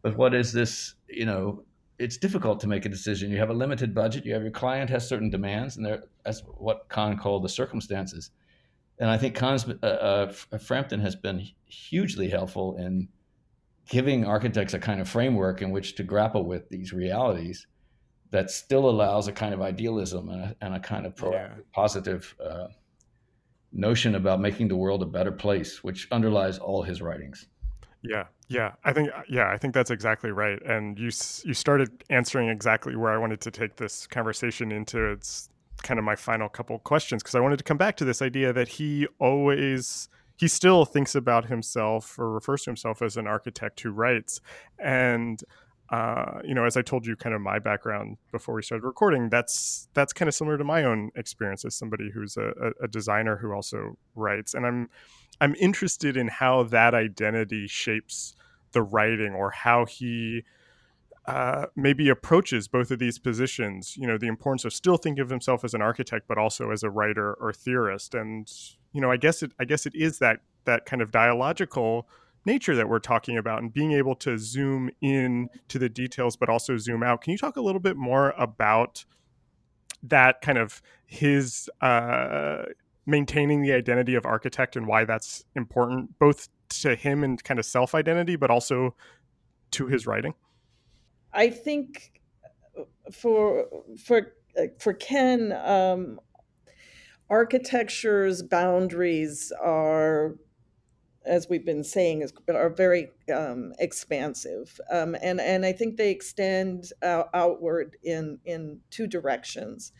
but 0.02 0.16
what 0.16 0.34
is 0.34 0.52
this, 0.52 0.94
you 1.08 1.26
know, 1.26 1.64
it's 1.98 2.16
difficult 2.16 2.60
to 2.60 2.66
make 2.66 2.86
a 2.86 2.88
decision. 2.88 3.30
You 3.30 3.38
have 3.38 3.50
a 3.50 3.54
limited 3.54 3.94
budget. 3.94 4.24
You 4.24 4.34
have 4.34 4.42
your 4.42 4.52
client 4.52 4.90
has 4.90 5.08
certain 5.08 5.30
demands, 5.30 5.76
and 5.76 6.00
that's 6.24 6.42
what 6.58 6.88
Kahn 6.88 7.18
called 7.18 7.42
the 7.42 7.48
circumstances. 7.48 8.30
And 8.98 9.10
I 9.10 9.18
think 9.18 9.34
Kahn's 9.34 9.66
uh, 9.82 9.86
uh, 9.86 10.58
Frampton 10.58 11.00
has 11.00 11.14
been 11.16 11.46
hugely 11.66 12.28
helpful 12.28 12.76
in 12.76 13.08
giving 13.88 14.24
architects 14.24 14.74
a 14.74 14.78
kind 14.78 15.00
of 15.00 15.08
framework 15.08 15.62
in 15.62 15.70
which 15.70 15.94
to 15.96 16.02
grapple 16.02 16.44
with 16.44 16.68
these 16.68 16.92
realities 16.92 17.66
that 18.30 18.50
still 18.50 18.90
allows 18.90 19.26
a 19.28 19.32
kind 19.32 19.54
of 19.54 19.62
idealism 19.62 20.28
and 20.28 20.42
a, 20.42 20.56
and 20.60 20.74
a 20.74 20.80
kind 20.80 21.06
of 21.06 21.14
yeah. 21.32 21.54
positive 21.72 22.34
uh, 22.44 22.66
notion 23.72 24.14
about 24.14 24.40
making 24.40 24.68
the 24.68 24.76
world 24.76 25.02
a 25.02 25.06
better 25.06 25.32
place, 25.32 25.82
which 25.82 26.06
underlies 26.12 26.58
all 26.58 26.82
his 26.82 27.00
writings. 27.00 27.46
Yeah, 28.02 28.24
yeah, 28.48 28.72
I 28.84 28.92
think 28.92 29.10
yeah, 29.28 29.50
I 29.50 29.58
think 29.58 29.74
that's 29.74 29.90
exactly 29.90 30.30
right. 30.30 30.60
And 30.62 30.98
you 30.98 31.10
you 31.44 31.54
started 31.54 32.04
answering 32.08 32.48
exactly 32.48 32.96
where 32.96 33.12
I 33.12 33.18
wanted 33.18 33.40
to 33.42 33.50
take 33.50 33.76
this 33.76 34.06
conversation 34.06 34.72
into. 34.72 35.12
It's 35.12 35.50
kind 35.82 35.98
of 35.98 36.04
my 36.04 36.16
final 36.16 36.48
couple 36.48 36.78
questions 36.80 37.22
because 37.22 37.34
I 37.34 37.40
wanted 37.40 37.58
to 37.58 37.64
come 37.64 37.76
back 37.76 37.96
to 37.98 38.04
this 38.04 38.22
idea 38.22 38.52
that 38.52 38.68
he 38.68 39.06
always 39.20 40.08
he 40.36 40.48
still 40.48 40.84
thinks 40.84 41.14
about 41.14 41.46
himself 41.46 42.18
or 42.18 42.30
refers 42.30 42.62
to 42.62 42.70
himself 42.70 43.02
as 43.02 43.16
an 43.16 43.26
architect 43.26 43.80
who 43.80 43.90
writes 43.90 44.40
and 44.78 45.42
uh, 45.90 46.40
you 46.44 46.54
know, 46.54 46.64
as 46.64 46.76
I 46.76 46.82
told 46.82 47.06
you, 47.06 47.16
kind 47.16 47.34
of 47.34 47.40
my 47.40 47.58
background 47.58 48.18
before 48.30 48.54
we 48.54 48.62
started 48.62 48.84
recording, 48.84 49.30
that's 49.30 49.88
that's 49.94 50.12
kind 50.12 50.28
of 50.28 50.34
similar 50.34 50.58
to 50.58 50.64
my 50.64 50.84
own 50.84 51.10
experience 51.16 51.64
as 51.64 51.74
somebody 51.74 52.10
who's 52.10 52.36
a, 52.36 52.52
a 52.82 52.88
designer 52.88 53.36
who 53.36 53.52
also 53.52 53.96
writes, 54.14 54.52
and 54.52 54.66
I'm 54.66 54.90
I'm 55.40 55.54
interested 55.56 56.16
in 56.16 56.28
how 56.28 56.64
that 56.64 56.94
identity 56.94 57.66
shapes 57.66 58.34
the 58.72 58.82
writing 58.82 59.34
or 59.34 59.50
how 59.50 59.86
he 59.86 60.44
uh, 61.26 61.66
maybe 61.76 62.08
approaches 62.08 62.68
both 62.68 62.90
of 62.90 62.98
these 62.98 63.18
positions. 63.18 63.96
You 63.96 64.06
know, 64.06 64.16
the 64.18 64.26
importance 64.28 64.64
of 64.64 64.72
still 64.72 64.96
thinking 64.96 65.20
of 65.20 65.28
himself 65.30 65.62
as 65.62 65.74
an 65.74 65.82
architect, 65.82 66.26
but 66.26 66.38
also 66.38 66.70
as 66.70 66.82
a 66.82 66.90
writer 66.90 67.34
or 67.34 67.52
theorist, 67.52 68.14
and 68.14 68.50
you 68.92 69.00
know, 69.00 69.10
I 69.10 69.16
guess 69.16 69.42
it 69.42 69.52
I 69.60 69.64
guess 69.64 69.86
it 69.86 69.94
is 69.94 70.18
that 70.20 70.40
that 70.64 70.86
kind 70.86 71.02
of 71.02 71.10
dialogical 71.10 72.08
nature 72.44 72.74
that 72.74 72.88
we're 72.88 72.98
talking 72.98 73.36
about 73.36 73.60
and 73.62 73.72
being 73.72 73.92
able 73.92 74.14
to 74.14 74.38
zoom 74.38 74.90
in 75.02 75.50
to 75.68 75.78
the 75.78 75.88
details 75.88 76.34
but 76.34 76.48
also 76.48 76.78
zoom 76.78 77.02
out 77.02 77.20
can 77.20 77.32
you 77.32 77.36
talk 77.36 77.56
a 77.56 77.60
little 77.60 77.80
bit 77.80 77.96
more 77.96 78.30
about 78.38 79.04
that 80.02 80.40
kind 80.40 80.56
of 80.56 80.80
his 81.04 81.68
uh, 81.80 82.62
maintaining 83.08 83.62
the 83.62 83.72
identity 83.72 84.14
of 84.14 84.26
architect 84.26 84.76
and 84.76 84.86
why 84.86 85.04
that's 85.04 85.44
important 85.56 86.18
both 86.18 86.48
to 86.68 86.94
him 86.94 87.24
and 87.24 87.42
kind 87.42 87.58
of 87.58 87.64
self 87.64 87.94
identity 87.94 88.36
but 88.36 88.50
also 88.50 88.94
to 89.70 89.86
his 89.86 90.06
writing 90.06 90.34
i 91.32 91.48
think 91.48 92.20
for 93.10 93.66
for 94.04 94.34
for 94.78 94.92
ken 94.92 95.52
um, 95.64 96.20
architecture's 97.30 98.42
boundaries 98.42 99.52
are 99.60 100.34
as 101.28 101.48
we've 101.48 101.64
been 101.64 101.84
saying, 101.84 102.22
is, 102.22 102.32
are 102.48 102.70
very 102.70 103.10
um, 103.34 103.74
expansive, 103.78 104.80
um, 104.90 105.14
and 105.20 105.40
and 105.40 105.66
I 105.66 105.72
think 105.72 105.96
they 105.96 106.10
extend 106.10 106.90
out, 107.02 107.28
outward 107.34 107.96
in 108.02 108.38
in 108.46 108.80
two 108.88 109.06
directions. 109.06 109.92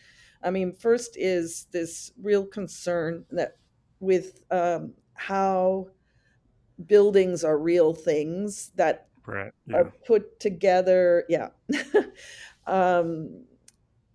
I 0.43 0.51
mean, 0.51 0.72
first 0.72 1.16
is 1.16 1.66
this 1.72 2.12
real 2.20 2.45
concern 2.45 3.24
that 3.30 3.57
with 4.01 4.45
um, 4.51 4.93
how 5.14 5.89
buildings 6.86 7.45
are 7.45 7.59
real 7.59 7.93
things 7.93 8.70
that 8.76 9.09
right, 9.26 9.53
yeah. 9.66 9.76
are 9.76 9.93
put 10.07 10.39
together, 10.39 11.24
yeah, 11.28 11.49
um, 12.66 13.45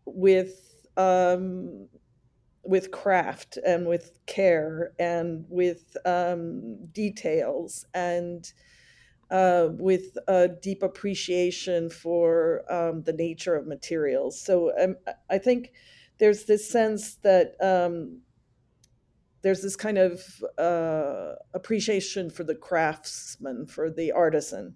with 0.06 0.88
um, 0.96 1.88
with 2.64 2.92
craft 2.92 3.58
and 3.66 3.86
with 3.86 4.20
care 4.26 4.94
and 4.98 5.46
with 5.50 5.98
um, 6.06 6.78
details 6.94 7.86
and 7.94 8.54
uh, 9.32 9.70
with 9.72 10.18
a 10.28 10.48
deep 10.48 10.84
appreciation 10.84 11.90
for 11.90 12.64
um, 12.72 13.02
the 13.04 13.14
nature 13.14 13.56
of 13.56 13.68
materials. 13.68 14.40
So 14.40 14.72
um, 14.80 14.96
I 15.30 15.38
think 15.38 15.74
there's 16.20 16.46
this 16.46 16.70
sense 16.70 17.16
that 17.16 17.56
um, 17.62 18.22
there's 19.42 19.62
this 19.62 19.76
kind 19.76 19.98
of 19.98 20.22
uh, 20.58 21.34
appreciation 21.54 22.30
for 22.30 22.44
the 22.44 22.56
craftsman, 22.56 23.68
for 23.68 23.90
the 23.90 24.12
artisan, 24.12 24.76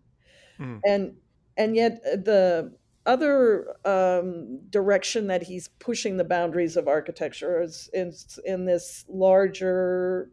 mm. 0.59 0.79
and 0.85 1.15
and 1.55 1.75
yet 1.75 2.01
the 2.03 2.73
other 3.05 3.75
um, 3.85 4.59
direction 4.69 5.27
that 5.27 5.43
he's 5.43 5.69
pushing 5.79 6.17
the 6.17 6.25
boundaries 6.25 6.75
of 6.75 6.89
architecture 6.89 7.61
is, 7.61 7.89
is 7.93 8.37
in 8.43 8.65
this 8.65 9.05
larger 9.07 10.29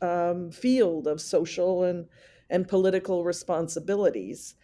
um, 0.00 0.52
field 0.52 1.06
of 1.06 1.20
social 1.20 1.82
and 1.82 2.06
and 2.50 2.68
political 2.68 3.24
responsibilities. 3.24 4.54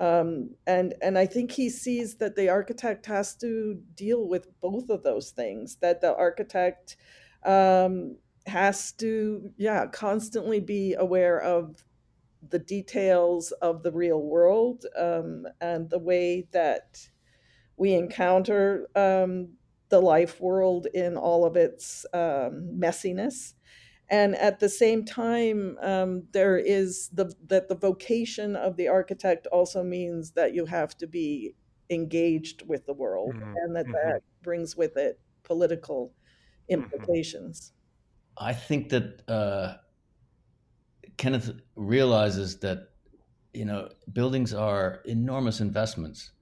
Um, 0.00 0.56
and 0.66 0.94
and 1.02 1.18
I 1.18 1.26
think 1.26 1.52
he 1.52 1.68
sees 1.68 2.16
that 2.16 2.34
the 2.34 2.48
architect 2.48 3.04
has 3.06 3.36
to 3.36 3.80
deal 3.94 4.26
with 4.26 4.48
both 4.60 4.88
of 4.88 5.02
those 5.02 5.30
things. 5.30 5.76
That 5.76 6.00
the 6.00 6.16
architect 6.16 6.96
um, 7.44 8.16
has 8.46 8.92
to, 8.92 9.52
yeah, 9.58 9.86
constantly 9.86 10.58
be 10.58 10.94
aware 10.94 11.38
of 11.38 11.84
the 12.48 12.58
details 12.58 13.52
of 13.60 13.82
the 13.82 13.92
real 13.92 14.22
world 14.22 14.86
um, 14.98 15.46
and 15.60 15.90
the 15.90 15.98
way 15.98 16.48
that 16.52 16.98
we 17.76 17.92
encounter 17.92 18.88
um, 18.96 19.50
the 19.90 20.00
life 20.00 20.40
world 20.40 20.86
in 20.94 21.16
all 21.16 21.44
of 21.44 21.56
its 21.56 22.06
um, 22.14 22.78
messiness. 22.78 23.54
And 24.10 24.34
at 24.34 24.58
the 24.58 24.68
same 24.68 25.04
time, 25.04 25.78
um, 25.80 26.24
there 26.32 26.58
is 26.58 27.10
the 27.12 27.32
that 27.46 27.68
the 27.68 27.76
vocation 27.76 28.56
of 28.56 28.76
the 28.76 28.88
architect 28.88 29.46
also 29.46 29.84
means 29.84 30.32
that 30.32 30.52
you 30.52 30.66
have 30.66 30.98
to 30.98 31.06
be 31.06 31.54
engaged 31.90 32.66
with 32.66 32.86
the 32.86 32.92
world, 32.92 33.36
mm-hmm. 33.36 33.54
and 33.56 33.76
that 33.76 33.84
mm-hmm. 33.84 33.92
that 33.92 34.22
brings 34.42 34.76
with 34.76 34.96
it 34.96 35.20
political 35.44 36.08
mm-hmm. 36.70 36.82
implications. 36.82 37.72
I 38.36 38.52
think 38.52 38.88
that 38.88 39.22
uh, 39.28 39.74
Kenneth 41.16 41.52
realizes 41.76 42.58
that 42.60 42.88
you 43.54 43.64
know 43.64 43.90
buildings 44.12 44.52
are 44.52 45.02
enormous 45.04 45.60
investments, 45.60 46.32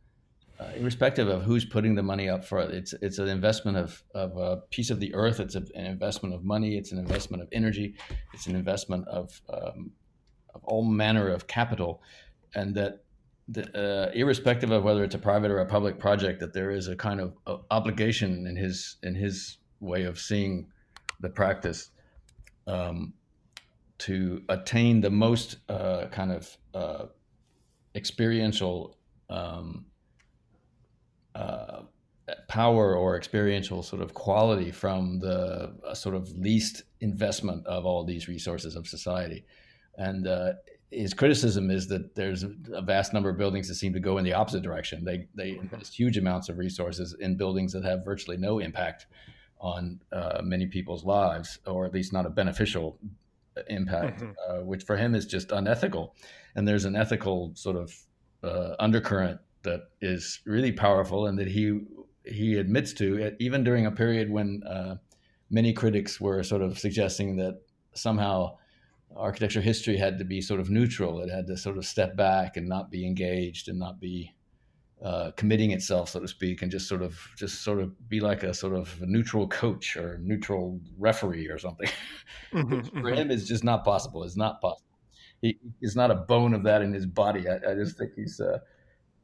uh, 0.61 0.71
irrespective 0.77 1.29
of 1.29 1.43
who's 1.43 1.65
putting 1.65 1.95
the 1.95 2.03
money 2.03 2.29
up 2.29 2.45
for 2.45 2.59
it. 2.61 2.75
It's 2.75 2.93
it's 3.01 3.19
an 3.19 3.29
investment 3.29 3.77
of 3.77 4.03
of 4.15 4.37
a 4.37 4.59
piece 4.71 4.91
of 4.91 5.01
the 5.01 5.15
earth. 5.15 5.41
It's 5.41 5.55
a, 5.55 5.65
an 5.75 5.87
investment 5.87 6.35
of 6.35 6.45
money. 6.45 6.77
It's 6.77 6.93
an 6.93 6.99
investment 6.99 7.43
of 7.43 7.49
energy. 7.53 7.95
It's 8.35 8.47
an 8.47 8.57
investment 8.57 9.07
of 9.09 9.41
um, 9.53 9.93
of 10.55 10.65
all 10.65 10.85
manner 10.85 11.29
of 11.29 11.47
capital, 11.47 12.03
and 12.55 12.75
that. 12.75 13.05
The, 13.51 13.65
uh, 13.75 14.13
irrespective 14.13 14.71
of 14.71 14.85
whether 14.85 15.03
it's 15.03 15.15
a 15.15 15.19
private 15.19 15.51
or 15.51 15.61
a 15.61 15.65
public 15.65 15.99
project, 15.99 16.41
that 16.41 16.53
there 16.53 16.71
is 16.71 16.87
a 16.87 16.95
kind 16.95 17.19
of 17.19 17.35
uh, 17.47 17.57
obligation 17.71 18.47
in 18.47 18.57
his 18.57 18.97
in 19.03 19.15
his 19.15 19.57
way 19.81 20.03
of 20.03 20.19
seeing 20.19 20.67
the 21.21 21.31
practice 21.31 21.89
um, 22.67 23.15
to 23.99 24.43
attain 24.49 25.01
the 25.01 25.11
most 25.11 25.57
uh, 25.71 26.07
kind 26.11 26.31
of 26.31 26.59
uh, 26.75 27.07
experiential 27.95 28.97
um, 29.31 29.87
uh, 31.39 31.83
power 32.49 32.95
or 32.95 33.17
experiential 33.17 33.83
sort 33.83 34.03
of 34.03 34.13
quality 34.15 34.71
from 34.71 35.19
the 35.21 35.73
uh, 35.87 35.95
sort 35.95 36.15
of 36.15 36.29
least 36.37 36.83
investment 37.01 37.67
of 37.67 37.87
all 37.87 38.05
these 38.05 38.29
resources 38.29 38.77
of 38.77 38.87
society. 38.87 39.45
And 39.97 40.27
uh, 40.27 40.53
his 40.91 41.15
criticism 41.15 41.71
is 41.71 41.87
that 41.89 42.15
there's 42.15 42.45
a 42.73 42.83
vast 42.83 43.13
number 43.13 43.31
of 43.31 43.39
buildings 43.39 43.69
that 43.69 43.77
seem 43.77 43.93
to 43.93 44.01
go 44.01 44.19
in 44.19 44.25
the 44.25 44.33
opposite 44.33 44.63
direction. 44.63 45.05
They, 45.05 45.27
they 45.35 45.51
invest 45.51 45.95
huge 45.95 46.17
amounts 46.19 46.49
of 46.49 46.59
resources 46.59 47.17
in 47.21 47.37
buildings 47.37 47.73
that 47.73 47.85
have 47.85 48.05
virtually 48.05 48.37
no 48.37 48.59
impact 48.59 49.07
on 49.61 50.01
uh, 50.13 50.41
many 50.43 50.67
people's 50.67 51.05
lives, 51.05 51.59
or 51.67 51.85
at 51.85 51.93
least 51.93 52.13
not 52.13 52.27
a 52.27 52.31
beneficial 52.31 52.99
impact, 53.69 54.21
mm-hmm. 54.21 54.33
uh, 54.49 54.65
which 54.65 54.85
for 54.85 54.97
him 54.97 55.15
is 55.15 55.27
just 55.27 55.51
unethical. 55.53 56.15
And 56.55 56.67
there's 56.67 56.85
an 56.85 56.97
ethical 56.97 57.53
sort 57.55 57.77
of 57.77 57.93
uh, 58.43 58.75
undercurrent 58.79 59.41
that 59.63 59.91
is 60.01 60.41
really 60.47 60.73
powerful, 60.73 61.27
and 61.27 61.39
that 61.39 61.49
he 61.49 61.81
he 62.25 62.57
admits 62.57 62.93
to 62.95 63.35
even 63.39 63.65
during 63.65 63.87
a 63.87 63.91
period 63.91 64.31
when 64.31 64.63
uh, 64.65 64.97
many 65.51 65.73
critics 65.73 66.21
were 66.21 66.43
sort 66.43 66.63
of 66.63 66.79
suggesting 66.79 67.37
that 67.37 67.61
somehow 67.95 68.57
architecture 69.17 69.61
history 69.61 69.97
had 69.97 70.19
to 70.19 70.25
be 70.25 70.41
sort 70.41 70.61
of 70.61 70.71
neutral. 70.71 71.21
It 71.21 71.31
had 71.31 71.47
to 71.47 71.57
sort 71.57 71.79
of 71.79 71.87
step 71.87 72.17
back 72.17 72.57
and 72.57 72.69
not 72.69 72.91
be 72.91 73.07
engaged 73.07 73.69
and 73.69 73.79
not 73.79 74.01
be 74.01 74.35
uh, 75.03 75.31
committing 75.37 75.71
itself, 75.71 76.11
so 76.11 76.21
to 76.21 76.29
speak, 76.29 76.63
and 76.63 76.71
just 76.71 76.89
sort 76.89 77.03
of 77.03 77.17
just 77.37 77.63
sort 77.63 77.81
of 77.81 78.09
be 78.09 78.21
like 78.21 78.43
a 78.43 78.53
sort 78.53 78.75
of 78.75 79.01
neutral 79.01 79.47
coach 79.47 79.97
or 79.97 80.19
neutral 80.23 80.81
referee 80.99 81.49
or 81.49 81.59
something. 81.59 81.89
Mm-hmm, 82.51 82.81
for 82.81 83.11
mm-hmm. 83.11 83.15
him, 83.15 83.31
it's 83.31 83.47
just 83.47 83.63
not 83.63 83.85
possible. 83.85 84.25
It's 84.25 84.37
not 84.37 84.63
possible. 84.63 84.89
He, 85.43 85.59
he's 85.81 85.95
not 85.95 86.11
a 86.11 86.15
bone 86.15 86.55
of 86.55 86.63
that 86.63 86.81
in 86.81 86.95
his 86.95 87.05
body. 87.05 87.47
I, 87.47 87.57
I 87.57 87.75
just 87.75 87.99
think 87.99 88.13
he's, 88.17 88.41
uh, 88.41 88.61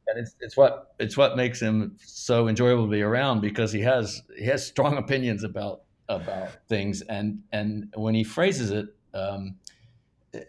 and 0.07 0.19
it's 0.19 0.35
it's 0.39 0.57
what 0.57 0.93
it's 0.99 1.17
what 1.17 1.35
makes 1.35 1.59
him 1.59 1.95
so 1.99 2.47
enjoyable 2.47 2.85
to 2.85 2.91
be 2.91 3.01
around 3.01 3.41
because 3.41 3.71
he 3.71 3.81
has 3.81 4.21
he 4.37 4.45
has 4.45 4.65
strong 4.65 4.97
opinions 4.97 5.43
about 5.43 5.81
about 6.09 6.49
things, 6.67 7.01
and 7.01 7.41
and 7.51 7.93
when 7.95 8.15
he 8.15 8.23
phrases 8.23 8.71
it. 8.71 8.87
Um, 9.13 9.55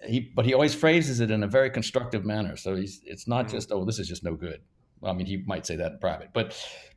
he, 0.04 0.32
but 0.34 0.44
he 0.44 0.52
always 0.52 0.74
phrases 0.74 1.20
it 1.20 1.30
in 1.30 1.44
a 1.44 1.46
very 1.46 1.70
constructive 1.70 2.24
manner. 2.24 2.56
So 2.56 2.74
he's, 2.74 3.00
it's 3.04 3.28
not 3.28 3.46
mm-hmm. 3.46 3.54
just, 3.54 3.70
oh, 3.70 3.84
this 3.84 4.00
is 4.00 4.08
just 4.08 4.24
no 4.24 4.34
good 4.34 4.60
I 5.04 5.12
mean, 5.12 5.26
he 5.26 5.38
might 5.46 5.66
say 5.66 5.76
that 5.76 5.92
in 5.92 5.98
private, 5.98 6.30
but 6.32 6.56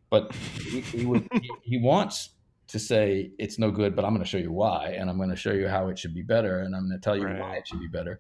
but 0.09 0.33
he, 0.33 0.81
he, 0.81 1.05
would, 1.05 1.27
he, 1.33 1.51
he 1.61 1.77
wants 1.77 2.29
to 2.67 2.79
say 2.79 3.31
it's 3.37 3.59
no 3.59 3.69
good, 3.69 3.95
but 3.95 4.05
I'm 4.05 4.11
going 4.11 4.23
to 4.23 4.29
show 4.29 4.37
you 4.37 4.51
why, 4.51 4.95
and 4.97 5.09
I'm 5.09 5.17
going 5.17 5.29
to 5.29 5.35
show 5.35 5.51
you 5.51 5.67
how 5.67 5.89
it 5.89 5.99
should 5.99 6.15
be 6.15 6.23
better, 6.23 6.61
and 6.61 6.75
I'm 6.75 6.87
going 6.87 6.99
to 6.99 7.03
tell 7.03 7.15
you 7.15 7.25
right. 7.25 7.39
why 7.39 7.55
it 7.55 7.67
should 7.67 7.79
be 7.79 7.87
better. 7.87 8.19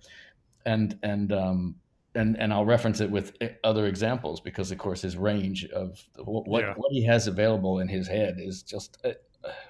and 0.65 0.97
and 1.03 1.31
um, 1.31 1.75
and 2.19 2.37
and 2.37 2.53
I'll 2.53 2.65
reference 2.65 2.99
it 3.01 3.09
with 3.09 3.37
other 3.63 3.87
examples 3.87 4.41
because, 4.41 4.71
of 4.71 4.77
course, 4.77 5.01
his 5.01 5.17
range 5.17 5.65
of 5.65 6.03
what 6.17 6.61
yeah. 6.63 6.73
what 6.75 6.91
he 6.91 7.03
has 7.05 7.27
available 7.27 7.79
in 7.79 7.87
his 7.87 8.07
head 8.07 8.37
is 8.39 8.63
just 8.63 8.97
uh, 9.05 9.11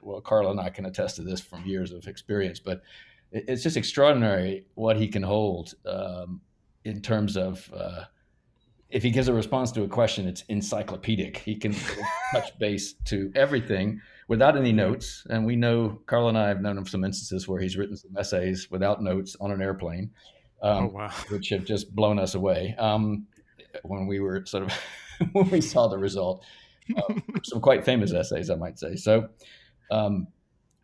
well, 0.01 0.21
Karla 0.21 0.51
and 0.51 0.59
I 0.59 0.69
can 0.69 0.85
attest 0.85 1.17
to 1.17 1.21
this 1.21 1.39
from 1.39 1.65
years 1.65 1.91
of 1.91 2.07
experience, 2.07 2.59
but 2.59 2.81
it's 3.31 3.61
just 3.61 3.77
extraordinary 3.77 4.65
what 4.73 4.97
he 4.97 5.07
can 5.07 5.21
hold 5.21 5.75
um, 5.85 6.41
in 6.83 7.01
terms 7.01 7.37
of 7.37 7.71
uh, 7.75 8.05
if 8.89 9.03
he 9.03 9.11
gives 9.11 9.27
a 9.27 9.33
response 9.33 9.71
to 9.73 9.83
a 9.83 9.87
question, 9.87 10.27
it's 10.27 10.43
encyclopedic. 10.49 11.37
He 11.37 11.55
can 11.55 11.75
touch 12.33 12.57
base 12.57 12.93
to 13.05 13.31
everything 13.35 14.01
without 14.27 14.57
any 14.57 14.71
notes. 14.71 15.25
And 15.29 15.45
we 15.45 15.55
know 15.55 15.99
Carl 16.07 16.29
and 16.29 16.37
I 16.37 16.47
have 16.47 16.61
known 16.61 16.77
him 16.77 16.87
some 16.87 17.03
instances 17.03 17.47
where 17.47 17.61
he's 17.61 17.77
written 17.77 17.95
some 17.95 18.17
essays 18.17 18.71
without 18.71 19.03
notes 19.03 19.35
on 19.39 19.51
an 19.51 19.61
airplane, 19.61 20.09
um, 20.61 20.85
oh, 20.85 20.87
wow. 20.87 21.13
which 21.29 21.49
have 21.49 21.65
just 21.65 21.95
blown 21.95 22.19
us 22.19 22.35
away 22.35 22.75
um, 22.77 23.27
when 23.83 24.07
we 24.07 24.19
were 24.19 24.45
sort 24.45 24.63
of 24.63 24.73
when 25.33 25.49
we 25.49 25.61
saw 25.61 25.87
the 25.87 25.97
result. 25.97 26.43
Uh, 26.95 27.13
some 27.43 27.61
quite 27.61 27.85
famous 27.85 28.13
essays, 28.13 28.49
I 28.49 28.55
might 28.55 28.79
say. 28.79 28.95
So 28.95 29.29
um, 29.91 30.27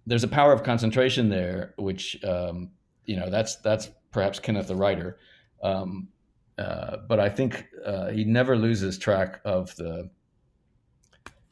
there's 0.05 0.23
a 0.23 0.27
power 0.27 0.53
of 0.53 0.63
concentration 0.63 1.29
there, 1.29 1.73
which 1.77 2.23
um, 2.23 2.71
you 3.05 3.15
know 3.15 3.29
that's 3.29 3.55
that's 3.57 3.89
perhaps 4.11 4.39
Kenneth 4.39 4.67
the 4.67 4.75
writer. 4.75 5.17
Um, 5.63 6.09
uh, 6.57 6.97
but 7.07 7.19
I 7.19 7.29
think 7.29 7.65
uh, 7.85 8.09
he 8.09 8.23
never 8.23 8.55
loses 8.55 8.97
track 8.97 9.41
of 9.43 9.75
the, 9.75 10.09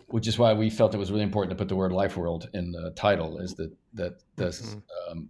which 0.07 0.28
is 0.28 0.39
why 0.39 0.53
we 0.53 0.69
felt 0.69 0.93
it 0.93 0.97
was 0.97 1.11
really 1.11 1.24
important 1.24 1.49
to 1.49 1.61
put 1.61 1.67
the 1.67 1.76
word 1.76 1.91
life 1.91 2.15
world 2.15 2.49
in 2.53 2.71
the 2.71 2.91
title. 2.91 3.39
Is 3.39 3.55
that 3.55 3.76
that 3.95 4.24
this 4.36 4.61
mm-hmm. 4.61 5.11
um, 5.11 5.30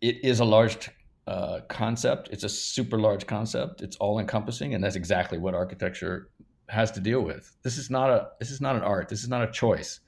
it 0.00 0.24
is 0.24 0.40
a 0.40 0.44
large 0.44 0.90
uh, 1.26 1.60
concept. 1.68 2.28
It's 2.32 2.44
a 2.44 2.48
super 2.48 2.98
large 2.98 3.26
concept. 3.26 3.82
It's 3.82 3.96
all 3.96 4.18
encompassing, 4.18 4.74
and 4.74 4.82
that's 4.82 4.96
exactly 4.96 5.38
what 5.38 5.54
architecture 5.54 6.30
has 6.68 6.90
to 6.92 7.00
deal 7.00 7.20
with. 7.20 7.54
This 7.62 7.78
is 7.78 7.90
not 7.90 8.10
a 8.10 8.28
this 8.40 8.50
is 8.50 8.60
not 8.60 8.76
an 8.76 8.82
art. 8.82 9.08
This 9.08 9.22
is 9.22 9.28
not 9.28 9.48
a 9.48 9.52
choice. 9.52 10.00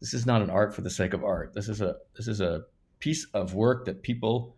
This 0.00 0.14
is 0.14 0.26
not 0.26 0.42
an 0.42 0.50
art 0.50 0.74
for 0.74 0.82
the 0.82 0.90
sake 0.90 1.12
of 1.12 1.24
art. 1.24 1.52
This 1.54 1.68
is 1.68 1.80
a 1.80 1.96
this 2.16 2.28
is 2.28 2.40
a 2.40 2.62
piece 3.00 3.26
of 3.34 3.54
work 3.54 3.86
that 3.86 4.02
people 4.02 4.56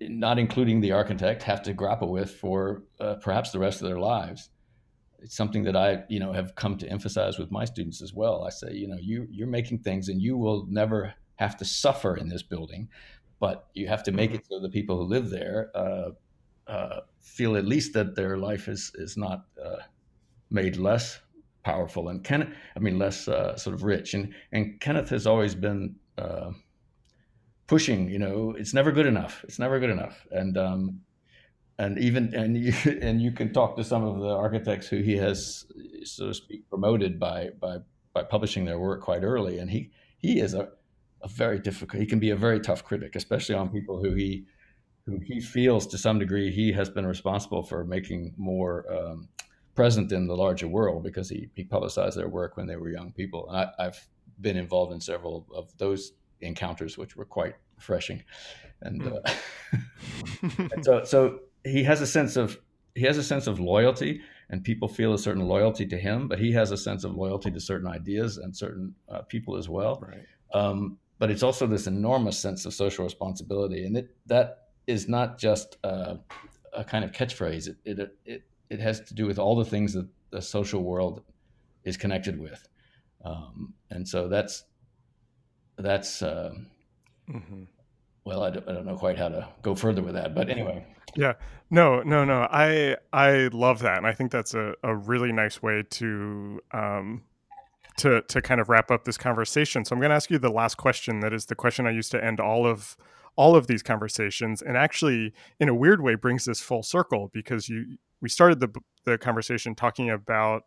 not 0.00 0.38
including 0.38 0.80
the 0.80 0.92
architect, 0.92 1.42
have 1.42 1.62
to 1.62 1.72
grapple 1.72 2.10
with 2.10 2.30
for 2.30 2.82
uh, 3.00 3.14
perhaps 3.16 3.50
the 3.50 3.58
rest 3.58 3.80
of 3.80 3.88
their 3.88 3.98
lives. 3.98 4.50
It's 5.20 5.36
something 5.36 5.64
that 5.64 5.76
I, 5.76 6.04
you 6.08 6.20
know, 6.20 6.32
have 6.32 6.54
come 6.54 6.76
to 6.78 6.88
emphasize 6.88 7.38
with 7.38 7.50
my 7.50 7.64
students 7.64 8.02
as 8.02 8.14
well. 8.14 8.44
I 8.44 8.50
say, 8.50 8.72
you 8.72 8.86
know, 8.86 8.98
you 9.00 9.26
you're 9.30 9.48
making 9.48 9.80
things, 9.80 10.08
and 10.08 10.22
you 10.22 10.36
will 10.36 10.66
never 10.68 11.14
have 11.36 11.56
to 11.56 11.64
suffer 11.64 12.16
in 12.16 12.28
this 12.28 12.42
building, 12.42 12.88
but 13.40 13.68
you 13.74 13.86
have 13.88 14.02
to 14.02 14.12
make 14.12 14.32
it 14.32 14.46
so 14.46 14.60
the 14.60 14.68
people 14.68 14.96
who 14.96 15.04
live 15.04 15.30
there 15.30 15.70
uh, 15.74 16.10
uh, 16.66 17.00
feel 17.20 17.56
at 17.56 17.64
least 17.64 17.92
that 17.94 18.14
their 18.14 18.36
life 18.36 18.68
is 18.68 18.92
is 18.96 19.16
not 19.16 19.46
uh, 19.64 19.82
made 20.50 20.76
less 20.76 21.20
powerful 21.64 22.08
and 22.08 22.24
Kenneth, 22.24 22.48
I 22.76 22.78
mean, 22.78 22.98
less 22.98 23.28
uh, 23.28 23.56
sort 23.56 23.74
of 23.74 23.82
rich. 23.82 24.14
And 24.14 24.34
and 24.52 24.80
Kenneth 24.80 25.10
has 25.10 25.26
always 25.26 25.54
been 25.54 25.96
uh, 26.16 26.50
pushing 27.66 28.08
you 28.08 28.18
know 28.18 28.54
it's 28.58 28.72
never 28.72 28.90
good 28.90 29.04
enough 29.04 29.44
it's 29.44 29.58
never 29.58 29.78
good 29.78 29.90
enough. 29.90 30.26
And 30.30 30.56
um 30.56 31.00
and 31.78 31.98
even 31.98 32.34
and 32.34 32.56
you 32.56 32.72
and 33.02 33.22
you 33.22 33.32
can 33.32 33.52
talk 33.52 33.76
to 33.76 33.84
some 33.84 34.04
of 34.04 34.20
the 34.20 34.28
architects 34.28 34.88
who 34.88 34.98
he 34.98 35.16
has 35.16 35.66
so 36.04 36.28
to 36.28 36.34
speak 36.34 36.68
promoted 36.68 37.18
by 37.20 37.50
by 37.60 37.78
by 38.12 38.22
publishing 38.22 38.64
their 38.64 38.78
work 38.78 39.02
quite 39.02 39.22
early. 39.22 39.58
And 39.58 39.70
he 39.70 39.90
he 40.18 40.40
is 40.40 40.54
a, 40.54 40.70
a 41.22 41.28
very 41.28 41.58
difficult 41.58 42.00
he 42.00 42.06
can 42.06 42.18
be 42.18 42.30
a 42.30 42.36
very 42.36 42.60
tough 42.60 42.84
critic 42.84 43.16
especially 43.16 43.54
on 43.54 43.68
people 43.68 44.02
who 44.02 44.14
he 44.14 44.44
who 45.06 45.18
he 45.24 45.40
feels 45.40 45.86
to 45.86 45.98
some 45.98 46.18
degree 46.18 46.50
he 46.50 46.72
has 46.72 46.88
been 46.88 47.06
responsible 47.06 47.62
for 47.62 47.84
making 47.84 48.34
more 48.36 48.84
um, 48.92 49.28
present 49.78 50.10
in 50.10 50.26
the 50.26 50.34
larger 50.34 50.66
world 50.66 51.04
because 51.04 51.28
he, 51.28 51.48
he 51.54 51.62
publicized 51.62 52.18
their 52.18 52.26
work 52.26 52.56
when 52.56 52.66
they 52.66 52.74
were 52.74 52.90
young 52.90 53.12
people. 53.12 53.48
And 53.48 53.58
I, 53.58 53.86
I've 53.86 54.08
been 54.40 54.56
involved 54.56 54.92
in 54.92 55.00
several 55.00 55.46
of 55.54 55.70
those 55.78 56.14
encounters, 56.40 56.98
which 56.98 57.14
were 57.14 57.24
quite 57.24 57.54
refreshing. 57.76 58.24
And, 58.82 59.02
mm. 59.02 59.20
uh, 59.24 60.68
and 60.72 60.84
so, 60.84 61.04
so 61.04 61.38
he 61.62 61.84
has 61.84 62.00
a 62.00 62.08
sense 62.08 62.34
of 62.34 62.58
he 62.96 63.04
has 63.04 63.18
a 63.18 63.22
sense 63.22 63.46
of 63.46 63.60
loyalty, 63.60 64.20
and 64.50 64.64
people 64.64 64.88
feel 64.88 65.14
a 65.14 65.18
certain 65.18 65.46
loyalty 65.46 65.86
to 65.86 65.96
him. 65.96 66.26
But 66.26 66.40
he 66.40 66.50
has 66.54 66.72
a 66.72 66.76
sense 66.76 67.04
of 67.04 67.14
loyalty 67.14 67.52
to 67.52 67.60
certain 67.60 67.86
ideas 67.86 68.38
and 68.38 68.56
certain 68.56 68.96
uh, 69.08 69.22
people 69.22 69.56
as 69.56 69.68
well. 69.68 70.02
Right. 70.02 70.26
Um, 70.60 70.98
but 71.18 71.30
it's 71.30 71.42
also 71.42 71.66
this 71.66 71.86
enormous 71.86 72.38
sense 72.38 72.64
of 72.64 72.74
social 72.74 73.04
responsibility, 73.04 73.84
and 73.84 73.96
it 73.96 74.16
that 74.26 74.68
is 74.86 75.08
not 75.08 75.38
just 75.38 75.76
uh, 75.84 76.16
a 76.72 76.84
kind 76.84 77.04
of 77.04 77.12
catchphrase. 77.12 77.68
It, 77.68 77.76
it 77.84 78.18
it 78.24 78.42
it 78.70 78.80
has 78.80 79.00
to 79.00 79.14
do 79.14 79.26
with 79.26 79.38
all 79.38 79.56
the 79.56 79.64
things 79.64 79.92
that 79.94 80.08
the 80.30 80.42
social 80.42 80.82
world 80.82 81.22
is 81.84 81.96
connected 81.96 82.38
with, 82.38 82.66
um, 83.24 83.74
and 83.90 84.06
so 84.06 84.28
that's 84.28 84.64
that's 85.76 86.22
uh, 86.22 86.52
mm-hmm. 87.28 87.62
well, 88.24 88.42
I 88.42 88.50
don't, 88.50 88.68
I 88.68 88.72
don't 88.72 88.86
know 88.86 88.96
quite 88.96 89.18
how 89.18 89.28
to 89.28 89.48
go 89.62 89.74
further 89.74 90.02
with 90.02 90.14
that, 90.14 90.34
but 90.34 90.50
anyway. 90.50 90.84
Yeah, 91.16 91.34
no, 91.70 92.02
no, 92.02 92.24
no. 92.24 92.46
I 92.50 92.96
I 93.12 93.48
love 93.52 93.80
that, 93.80 93.96
and 93.96 94.06
I 94.06 94.12
think 94.12 94.30
that's 94.30 94.54
a, 94.54 94.74
a 94.82 94.94
really 94.94 95.32
nice 95.32 95.62
way 95.62 95.82
to 95.82 96.60
um, 96.72 97.22
to 97.98 98.22
to 98.22 98.40
kind 98.40 98.60
of 98.60 98.68
wrap 98.68 98.90
up 98.90 99.04
this 99.04 99.18
conversation. 99.18 99.84
So 99.84 99.94
I'm 99.94 100.00
going 100.00 100.10
to 100.10 100.16
ask 100.16 100.30
you 100.30 100.38
the 100.38 100.50
last 100.50 100.76
question. 100.76 101.20
That 101.20 101.32
is 101.32 101.46
the 101.46 101.54
question 101.54 101.86
I 101.86 101.90
used 101.90 102.10
to 102.12 102.24
end 102.24 102.40
all 102.40 102.66
of 102.66 102.96
all 103.36 103.54
of 103.54 103.68
these 103.68 103.82
conversations, 103.84 104.62
and 104.62 104.76
actually, 104.76 105.32
in 105.60 105.68
a 105.68 105.74
weird 105.74 106.02
way, 106.02 106.16
brings 106.16 106.44
this 106.44 106.60
full 106.60 106.82
circle 106.82 107.30
because 107.32 107.68
you 107.68 107.98
we 108.20 108.28
started 108.28 108.60
the 108.60 108.68
the 109.04 109.18
conversation 109.18 109.74
talking 109.74 110.10
about 110.10 110.62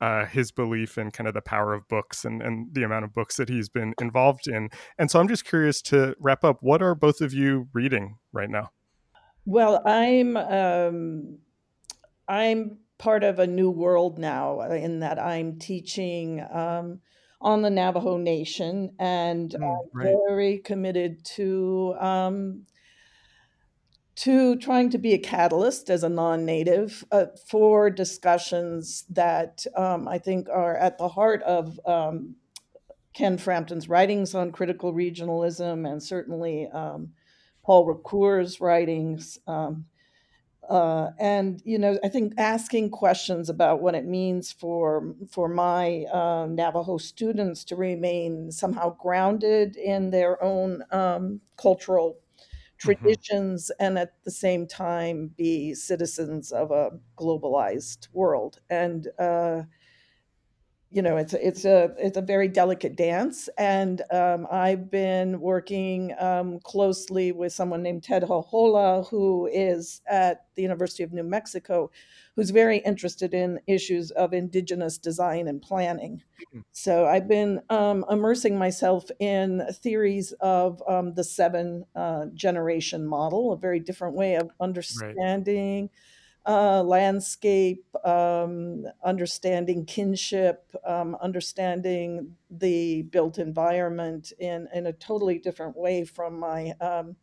uh, 0.00 0.26
his 0.26 0.52
belief 0.52 0.98
in 0.98 1.10
kind 1.10 1.26
of 1.26 1.34
the 1.34 1.40
power 1.40 1.74
of 1.74 1.86
books 1.88 2.24
and, 2.24 2.42
and 2.42 2.72
the 2.72 2.82
amount 2.82 3.04
of 3.04 3.12
books 3.12 3.36
that 3.36 3.48
he's 3.48 3.68
been 3.68 3.94
involved 4.00 4.46
in. 4.46 4.68
And 4.98 5.10
so 5.10 5.18
I'm 5.18 5.28
just 5.28 5.44
curious 5.44 5.82
to 5.82 6.14
wrap 6.20 6.44
up, 6.44 6.58
what 6.60 6.82
are 6.82 6.94
both 6.94 7.20
of 7.20 7.32
you 7.32 7.68
reading 7.72 8.16
right 8.32 8.50
now? 8.50 8.70
Well, 9.44 9.82
I'm 9.86 10.36
um, 10.36 11.38
I'm 12.28 12.78
part 12.98 13.22
of 13.22 13.38
a 13.38 13.46
new 13.46 13.70
world 13.70 14.18
now 14.18 14.60
in 14.60 15.00
that 15.00 15.18
I'm 15.18 15.58
teaching 15.58 16.44
um, 16.50 17.00
on 17.40 17.62
the 17.62 17.70
Navajo 17.70 18.16
Nation, 18.16 18.90
and 18.98 19.50
mm, 19.50 19.78
right. 19.94 20.08
I'm 20.08 20.18
very 20.28 20.58
committed 20.58 21.24
to 21.36 21.94
um, 22.00 22.66
to 24.16 24.56
trying 24.56 24.90
to 24.90 24.98
be 24.98 25.12
a 25.14 25.18
catalyst 25.18 25.90
as 25.90 26.02
a 26.02 26.08
non-native 26.08 27.04
uh, 27.12 27.26
for 27.46 27.88
discussions 27.88 29.04
that 29.10 29.64
um, 29.76 30.08
I 30.08 30.18
think 30.18 30.48
are 30.48 30.76
at 30.76 30.98
the 30.98 31.06
heart 31.06 31.40
of 31.44 31.78
um, 31.86 32.34
Ken 33.14 33.38
Frampton's 33.38 33.88
writings 33.88 34.34
on 34.34 34.50
critical 34.50 34.92
regionalism 34.92 35.88
and 35.88 36.02
certainly 36.02 36.66
um, 36.72 37.10
Paul 37.64 37.86
Ricoeur's 37.86 38.60
writings. 38.60 39.38
Uh, 40.68 41.10
and 41.18 41.62
you 41.64 41.78
know, 41.78 41.98
I 42.04 42.08
think 42.08 42.34
asking 42.38 42.90
questions 42.90 43.48
about 43.48 43.80
what 43.80 43.94
it 43.94 44.04
means 44.04 44.52
for 44.52 45.14
for 45.30 45.48
my 45.48 46.04
uh, 46.12 46.46
Navajo 46.46 46.98
students 46.98 47.64
to 47.64 47.76
remain 47.76 48.52
somehow 48.52 48.90
grounded 48.96 49.76
in 49.76 50.10
their 50.10 50.42
own 50.42 50.84
um, 50.90 51.40
cultural 51.56 52.18
Mm-hmm. 52.84 53.08
traditions 53.08 53.70
mm-hmm. 53.80 53.84
and 53.84 53.98
at 53.98 54.22
the 54.24 54.30
same 54.30 54.66
time 54.66 55.28
be 55.36 55.74
citizens 55.74 56.52
of 56.52 56.70
a 56.70 56.90
globalized 57.16 58.08
world 58.12 58.60
and 58.70 59.08
uh, 59.18 59.62
you 60.90 61.02
know 61.02 61.16
it's 61.16 61.34
it's 61.34 61.64
a 61.64 61.94
it's 61.98 62.16
a 62.16 62.22
very 62.22 62.48
delicate 62.48 62.96
dance 62.96 63.48
and 63.58 64.02
um, 64.10 64.46
i've 64.50 64.90
been 64.90 65.38
working 65.40 66.14
um, 66.18 66.58
closely 66.60 67.30
with 67.30 67.52
someone 67.52 67.82
named 67.82 68.02
ted 68.02 68.22
Jojola, 68.22 69.08
who 69.08 69.46
is 69.52 70.00
at 70.08 70.46
the 70.54 70.62
university 70.62 71.02
of 71.02 71.12
new 71.12 71.22
mexico 71.22 71.90
who's 72.36 72.50
very 72.50 72.78
interested 72.78 73.34
in 73.34 73.60
issues 73.66 74.10
of 74.12 74.32
indigenous 74.32 74.96
design 74.96 75.46
and 75.48 75.60
planning 75.60 76.22
mm-hmm. 76.40 76.60
so 76.72 77.04
i've 77.04 77.28
been 77.28 77.60
um, 77.68 78.04
immersing 78.10 78.58
myself 78.58 79.10
in 79.20 79.66
theories 79.82 80.32
of 80.40 80.82
um, 80.88 81.12
the 81.14 81.24
seven 81.24 81.84
uh, 81.96 82.26
generation 82.32 83.04
model 83.04 83.52
a 83.52 83.58
very 83.58 83.80
different 83.80 84.14
way 84.14 84.36
of 84.36 84.50
understanding 84.60 85.82
right 85.82 85.90
uh, 86.48 86.82
landscape, 86.82 87.84
um, 88.06 88.86
understanding 89.04 89.84
kinship, 89.84 90.74
um, 90.86 91.14
understanding 91.20 92.34
the 92.50 93.02
built 93.02 93.38
environment 93.38 94.32
in, 94.38 94.66
in 94.72 94.86
a 94.86 94.92
totally 94.94 95.38
different 95.38 95.76
way 95.76 96.06
from 96.06 96.40
my 96.40 96.72
um, 96.80 97.14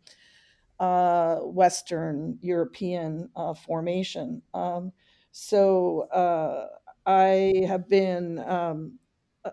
uh, 0.79 1.37
Western 1.37 2.37
European 2.41 3.27
uh, 3.35 3.55
formation. 3.55 4.43
Um, 4.53 4.91
so 5.31 6.01
uh, 6.11 6.67
I 7.07 7.65
have 7.67 7.89
been 7.89 8.37
um, 8.39 8.99
uh, 9.43 9.51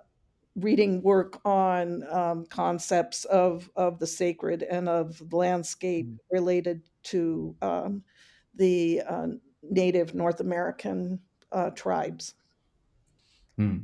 reading 0.54 1.00
work 1.00 1.40
on 1.46 2.04
um, 2.12 2.44
concepts 2.46 3.24
of 3.24 3.70
of 3.74 3.98
the 3.98 4.06
sacred 4.06 4.62
and 4.62 4.88
of 4.88 5.32
landscape 5.32 6.06
mm. 6.06 6.18
related 6.30 6.82
to 7.04 7.56
um, 7.62 8.02
the 8.54 9.02
uh, 9.08 9.28
native 9.62 10.14
North 10.14 10.40
American 10.40 11.20
uh, 11.50 11.70
tribes. 11.70 12.34
Hmm. 13.56 13.78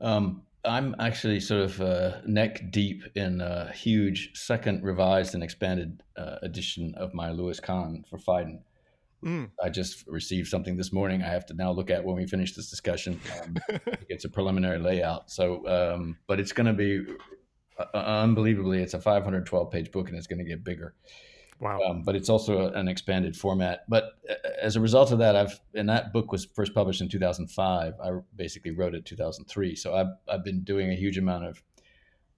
Um, 0.00 0.42
I'm 0.64 0.94
actually 0.98 1.40
sort 1.40 1.62
of 1.62 1.80
uh, 1.80 2.20
neck 2.26 2.70
deep 2.70 3.02
in 3.16 3.40
a 3.40 3.72
huge 3.72 4.30
second 4.34 4.84
revised 4.84 5.34
and 5.34 5.42
expanded 5.42 6.02
uh, 6.16 6.36
edition 6.42 6.94
of 6.96 7.14
my 7.14 7.30
Louis 7.30 7.58
Kahn 7.58 8.04
for 8.08 8.18
Phaidon. 8.18 8.60
Mm. 9.24 9.50
I 9.62 9.68
just 9.68 10.06
received 10.06 10.48
something 10.48 10.76
this 10.76 10.92
morning. 10.92 11.22
I 11.22 11.28
have 11.28 11.46
to 11.46 11.54
now 11.54 11.70
look 11.70 11.90
at 11.90 12.04
when 12.04 12.16
we 12.16 12.26
finish 12.26 12.54
this 12.54 12.70
discussion. 12.70 13.20
Um, 13.40 13.56
it's 14.08 14.24
a 14.24 14.28
preliminary 14.28 14.78
layout. 14.78 15.30
So, 15.30 15.66
um, 15.66 16.16
but 16.26 16.40
it's 16.40 16.52
going 16.52 16.66
to 16.66 16.72
be 16.72 17.04
uh, 17.78 17.84
uh, 17.94 18.22
unbelievably. 18.22 18.82
It's 18.82 18.94
a 18.94 19.00
512 19.00 19.70
page 19.70 19.92
book, 19.92 20.08
and 20.08 20.18
it's 20.18 20.26
going 20.26 20.40
to 20.40 20.44
get 20.44 20.64
bigger. 20.64 20.94
Wow! 21.62 21.80
Um, 21.80 22.02
but 22.02 22.16
it's 22.16 22.28
also 22.28 22.72
an 22.72 22.88
expanded 22.88 23.36
format. 23.36 23.84
But 23.88 24.18
uh, 24.28 24.34
as 24.60 24.74
a 24.74 24.80
result 24.80 25.12
of 25.12 25.20
that, 25.20 25.36
I've 25.36 25.60
and 25.74 25.88
that 25.88 26.12
book 26.12 26.32
was 26.32 26.44
first 26.44 26.74
published 26.74 27.00
in 27.00 27.08
2005. 27.08 27.94
I 28.02 28.10
basically 28.34 28.72
wrote 28.72 28.96
it 28.96 29.06
2003. 29.06 29.76
So 29.76 29.94
I've 29.94 30.08
I've 30.28 30.44
been 30.44 30.64
doing 30.64 30.90
a 30.90 30.96
huge 30.96 31.18
amount 31.18 31.44
of 31.44 31.62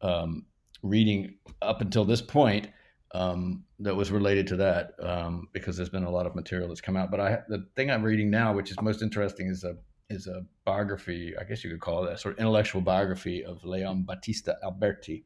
um, 0.02 0.44
reading 0.82 1.36
up 1.62 1.80
until 1.80 2.04
this 2.04 2.20
point 2.20 2.68
um, 3.14 3.64
that 3.78 3.96
was 3.96 4.10
related 4.10 4.46
to 4.48 4.56
that 4.56 4.92
um, 5.00 5.48
because 5.54 5.78
there's 5.78 5.88
been 5.88 6.04
a 6.04 6.10
lot 6.10 6.26
of 6.26 6.34
material 6.34 6.68
that's 6.68 6.82
come 6.82 6.96
out. 6.96 7.10
But 7.10 7.20
I, 7.20 7.38
the 7.48 7.66
thing 7.76 7.90
I'm 7.90 8.02
reading 8.02 8.28
now, 8.28 8.52
which 8.52 8.70
is 8.70 8.76
most 8.82 9.00
interesting, 9.00 9.48
is 9.48 9.64
a 9.64 9.74
is 10.10 10.26
a 10.26 10.44
biography. 10.66 11.32
I 11.40 11.44
guess 11.44 11.64
you 11.64 11.70
could 11.70 11.80
call 11.80 12.04
it 12.04 12.12
a 12.12 12.18
sort 12.18 12.34
of 12.34 12.40
intellectual 12.40 12.82
biography 12.82 13.42
of 13.42 13.64
Leon 13.64 14.02
Battista 14.02 14.58
Alberti, 14.62 15.24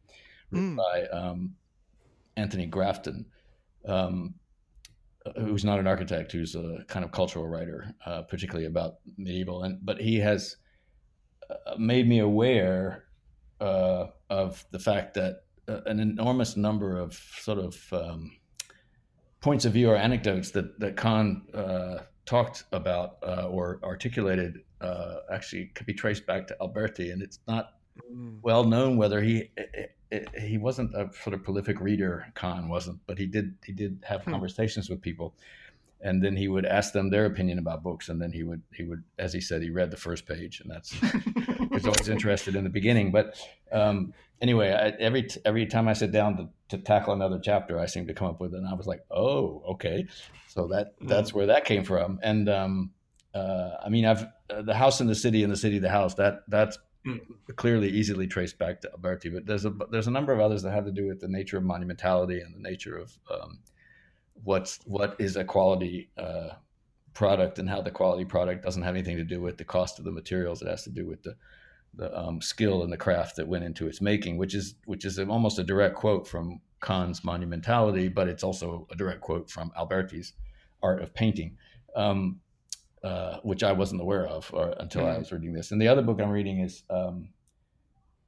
mm. 0.53 0.77
by 0.77 1.07
um, 1.07 1.57
Anthony 2.37 2.67
Grafton, 2.67 3.27
um, 3.89 4.35
who's 5.37 5.65
not 5.65 5.79
an 5.79 5.87
architect, 5.87 6.33
who's 6.33 6.55
a 6.55 6.85
kind 6.89 7.05
of 7.05 7.13
cultural 7.13 7.47
writer, 7.47 7.95
uh, 8.07 8.23
particularly 8.23 8.67
about 8.67 8.95
medieval. 9.17 9.65
And 9.65 9.79
but 9.85 10.01
he 10.01 10.19
has 10.19 10.57
uh, 11.51 11.77
made 11.79 12.09
me 12.09 12.21
aware 12.21 13.05
uh, 13.61 14.07
of 14.31 14.65
the 14.71 14.79
fact 14.79 15.15
that 15.15 15.43
an 15.67 16.01
enormous 16.01 16.57
number 16.57 16.97
of 16.97 17.15
sort 17.15 17.59
of 17.59 17.93
um, 17.93 18.33
points 19.41 19.65
of 19.65 19.73
view 19.73 19.91
or 19.91 19.97
anecdotes 19.97 20.51
that 20.53 20.79
that 20.81 20.97
Kahn 20.97 21.43
uh, 21.55 21.99
talked 22.25 22.65
about 22.73 23.17
uh, 23.23 23.49
or 23.49 23.81
articulated 23.83 24.61
uh, 24.81 25.17
actually 25.33 25.67
could 25.75 25.87
be 25.87 25.95
traced 25.95 26.27
back 26.27 26.47
to 26.47 26.57
Alberti, 26.61 27.11
and 27.11 27.23
it's 27.23 27.41
not 27.47 27.71
mm. 28.13 28.39
well 28.43 28.65
known 28.65 28.97
whether 28.97 29.21
he 29.21 29.51
it, 30.11 30.29
he 30.39 30.59
wasn't 30.59 30.95
a 30.95 31.11
sort 31.23 31.35
of 31.35 31.43
prolific 31.43 31.81
reader. 31.81 32.27
Kahn 32.35 32.69
wasn't, 32.69 33.01
but 33.07 33.19
he 33.19 33.27
did 33.27 33.55
he 33.65 33.73
did 33.73 34.05
have 34.07 34.23
hmm. 34.25 34.31
conversations 34.31 34.89
with 34.89 35.01
people 35.01 35.35
and 36.01 36.23
then 36.23 36.37
he 36.37 36.49
would 36.49 36.65
ask 36.65 36.93
them 36.93 37.11
their 37.11 37.27
opinion 37.27 37.59
about 37.59 37.83
books 37.83 38.09
and 38.09 38.21
then 38.21 38.33
he 38.33 38.43
would 38.43 38.63
he 38.73 38.85
would 38.85 39.03
as 39.19 39.33
he 39.33 39.41
said 39.41 39.63
he 39.63 39.71
read 39.71 39.91
the 39.91 39.97
first 39.97 40.27
page 40.27 40.61
and 40.61 40.71
that's 40.71 40.93
he's 41.73 41.87
always 41.87 42.09
interested 42.09 42.55
in 42.55 42.65
the 42.65 42.71
beginning 42.71 43.11
but 43.11 43.37
um, 43.73 44.13
anyway 44.41 44.73
I, 44.73 44.89
every 45.03 45.29
every 45.45 45.67
time 45.67 45.89
i 45.89 45.93
sit 45.93 46.13
down 46.13 46.37
to, 46.37 46.49
to 46.77 46.83
tackle 46.83 47.15
another 47.15 47.41
chapter 47.43 47.79
i 47.79 47.87
seem 47.87 48.07
to 48.07 48.15
come 48.15 48.29
up 48.29 48.41
with 48.41 48.55
it 48.55 48.59
and 48.59 48.69
i 48.69 48.75
was 48.75 48.87
like 48.87 49.05
oh 49.11 49.63
okay 49.71 50.07
so 50.47 50.69
that 50.69 50.95
that's 51.01 51.35
where 51.35 51.47
that 51.47 51.65
came 51.65 51.85
from 51.85 52.21
and 52.23 52.49
um, 52.49 52.91
uh, 53.35 53.71
i 53.85 53.89
mean 53.89 54.05
i've 54.05 54.27
uh, 54.51 54.63
the 54.63 54.75
house 54.75 55.01
in 55.01 55.07
the 55.07 55.15
city 55.15 55.43
and 55.43 55.53
the 55.53 55.57
city 55.57 55.79
the 55.79 55.91
house 55.91 56.15
that 56.15 56.43
that's. 56.49 56.79
Clearly 57.57 57.89
easily 57.89 58.27
traced 58.27 58.59
back 58.59 58.81
to 58.81 58.91
alberti 58.93 59.29
but 59.29 59.47
there's 59.47 59.65
a 59.65 59.73
there's 59.91 60.09
a 60.09 60.11
number 60.11 60.33
of 60.33 60.41
others 60.41 60.63
that 60.63 60.73
have 60.73 60.85
to 60.85 60.93
do 60.93 61.07
with 61.07 61.21
the 61.21 61.29
nature 61.29 61.57
of 61.57 61.65
monumentality 61.65 62.45
and 62.45 62.55
the 62.55 62.61
nature 62.61 62.97
of 62.97 63.17
um, 63.31 63.59
what's 64.45 64.81
what 64.85 65.17
is 65.19 65.37
a 65.37 65.45
quality 65.45 66.11
uh, 66.19 66.51
product 67.19 67.59
and 67.59 67.69
how 67.69 67.81
the 67.81 67.91
quality 67.91 68.25
product 68.25 68.63
doesn't 68.63 68.83
have 68.83 68.95
anything 68.95 69.17
to 69.17 69.25
do 69.25 69.41
with 69.41 69.57
the 69.59 69.65
cost 69.65 69.99
of 69.99 70.05
the 70.05 70.11
materials. 70.13 70.63
It 70.63 70.69
has 70.69 70.85
to 70.85 70.91
do 70.91 71.07
with 71.07 71.23
the 71.23 71.35
the 71.95 72.17
um, 72.17 72.41
skill 72.41 72.85
and 72.85 72.93
the 72.93 72.97
craft 72.97 73.37
that 73.37 73.49
went 73.49 73.65
into 73.65 73.89
its 73.89 74.01
making, 74.01 74.37
which 74.37 74.55
is 74.55 74.75
which 74.85 75.05
is 75.05 75.19
almost 75.19 75.59
a 75.59 75.65
direct 75.65 75.97
quote 75.97 76.29
from 76.29 76.61
Kahn's 76.81 77.23
Monumentality, 77.23 78.13
but 78.13 78.29
it's 78.29 78.45
also 78.45 78.87
a 78.93 78.95
direct 78.95 79.21
quote 79.21 79.51
from 79.51 79.73
Alberti's 79.77 80.35
Art 80.81 81.03
of 81.03 81.13
Painting, 81.13 81.57
um, 81.97 82.41
uh, 83.03 83.39
which 83.43 83.63
I 83.63 83.73
wasn't 83.73 84.01
aware 84.01 84.27
of 84.27 84.51
or, 84.53 84.75
until 84.79 85.03
mm-hmm. 85.03 85.17
I 85.17 85.19
was 85.19 85.33
reading 85.33 85.53
this. 85.53 85.71
And 85.71 85.81
the 85.81 85.89
other 85.89 86.03
book 86.03 86.21
I'm 86.21 86.31
reading 86.31 86.61
is, 86.61 86.83
um, 86.91 87.29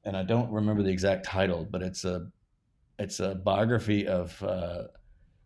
and 0.03 0.15
I 0.15 0.23
don't 0.23 0.51
remember 0.51 0.83
the 0.83 0.91
exact 0.91 1.25
title, 1.25 1.67
but 1.69 1.81
it's 1.81 2.05
a 2.05 2.27
it's 2.97 3.19
a 3.19 3.35
biography 3.35 4.07
of 4.07 4.41
uh, 4.43 4.83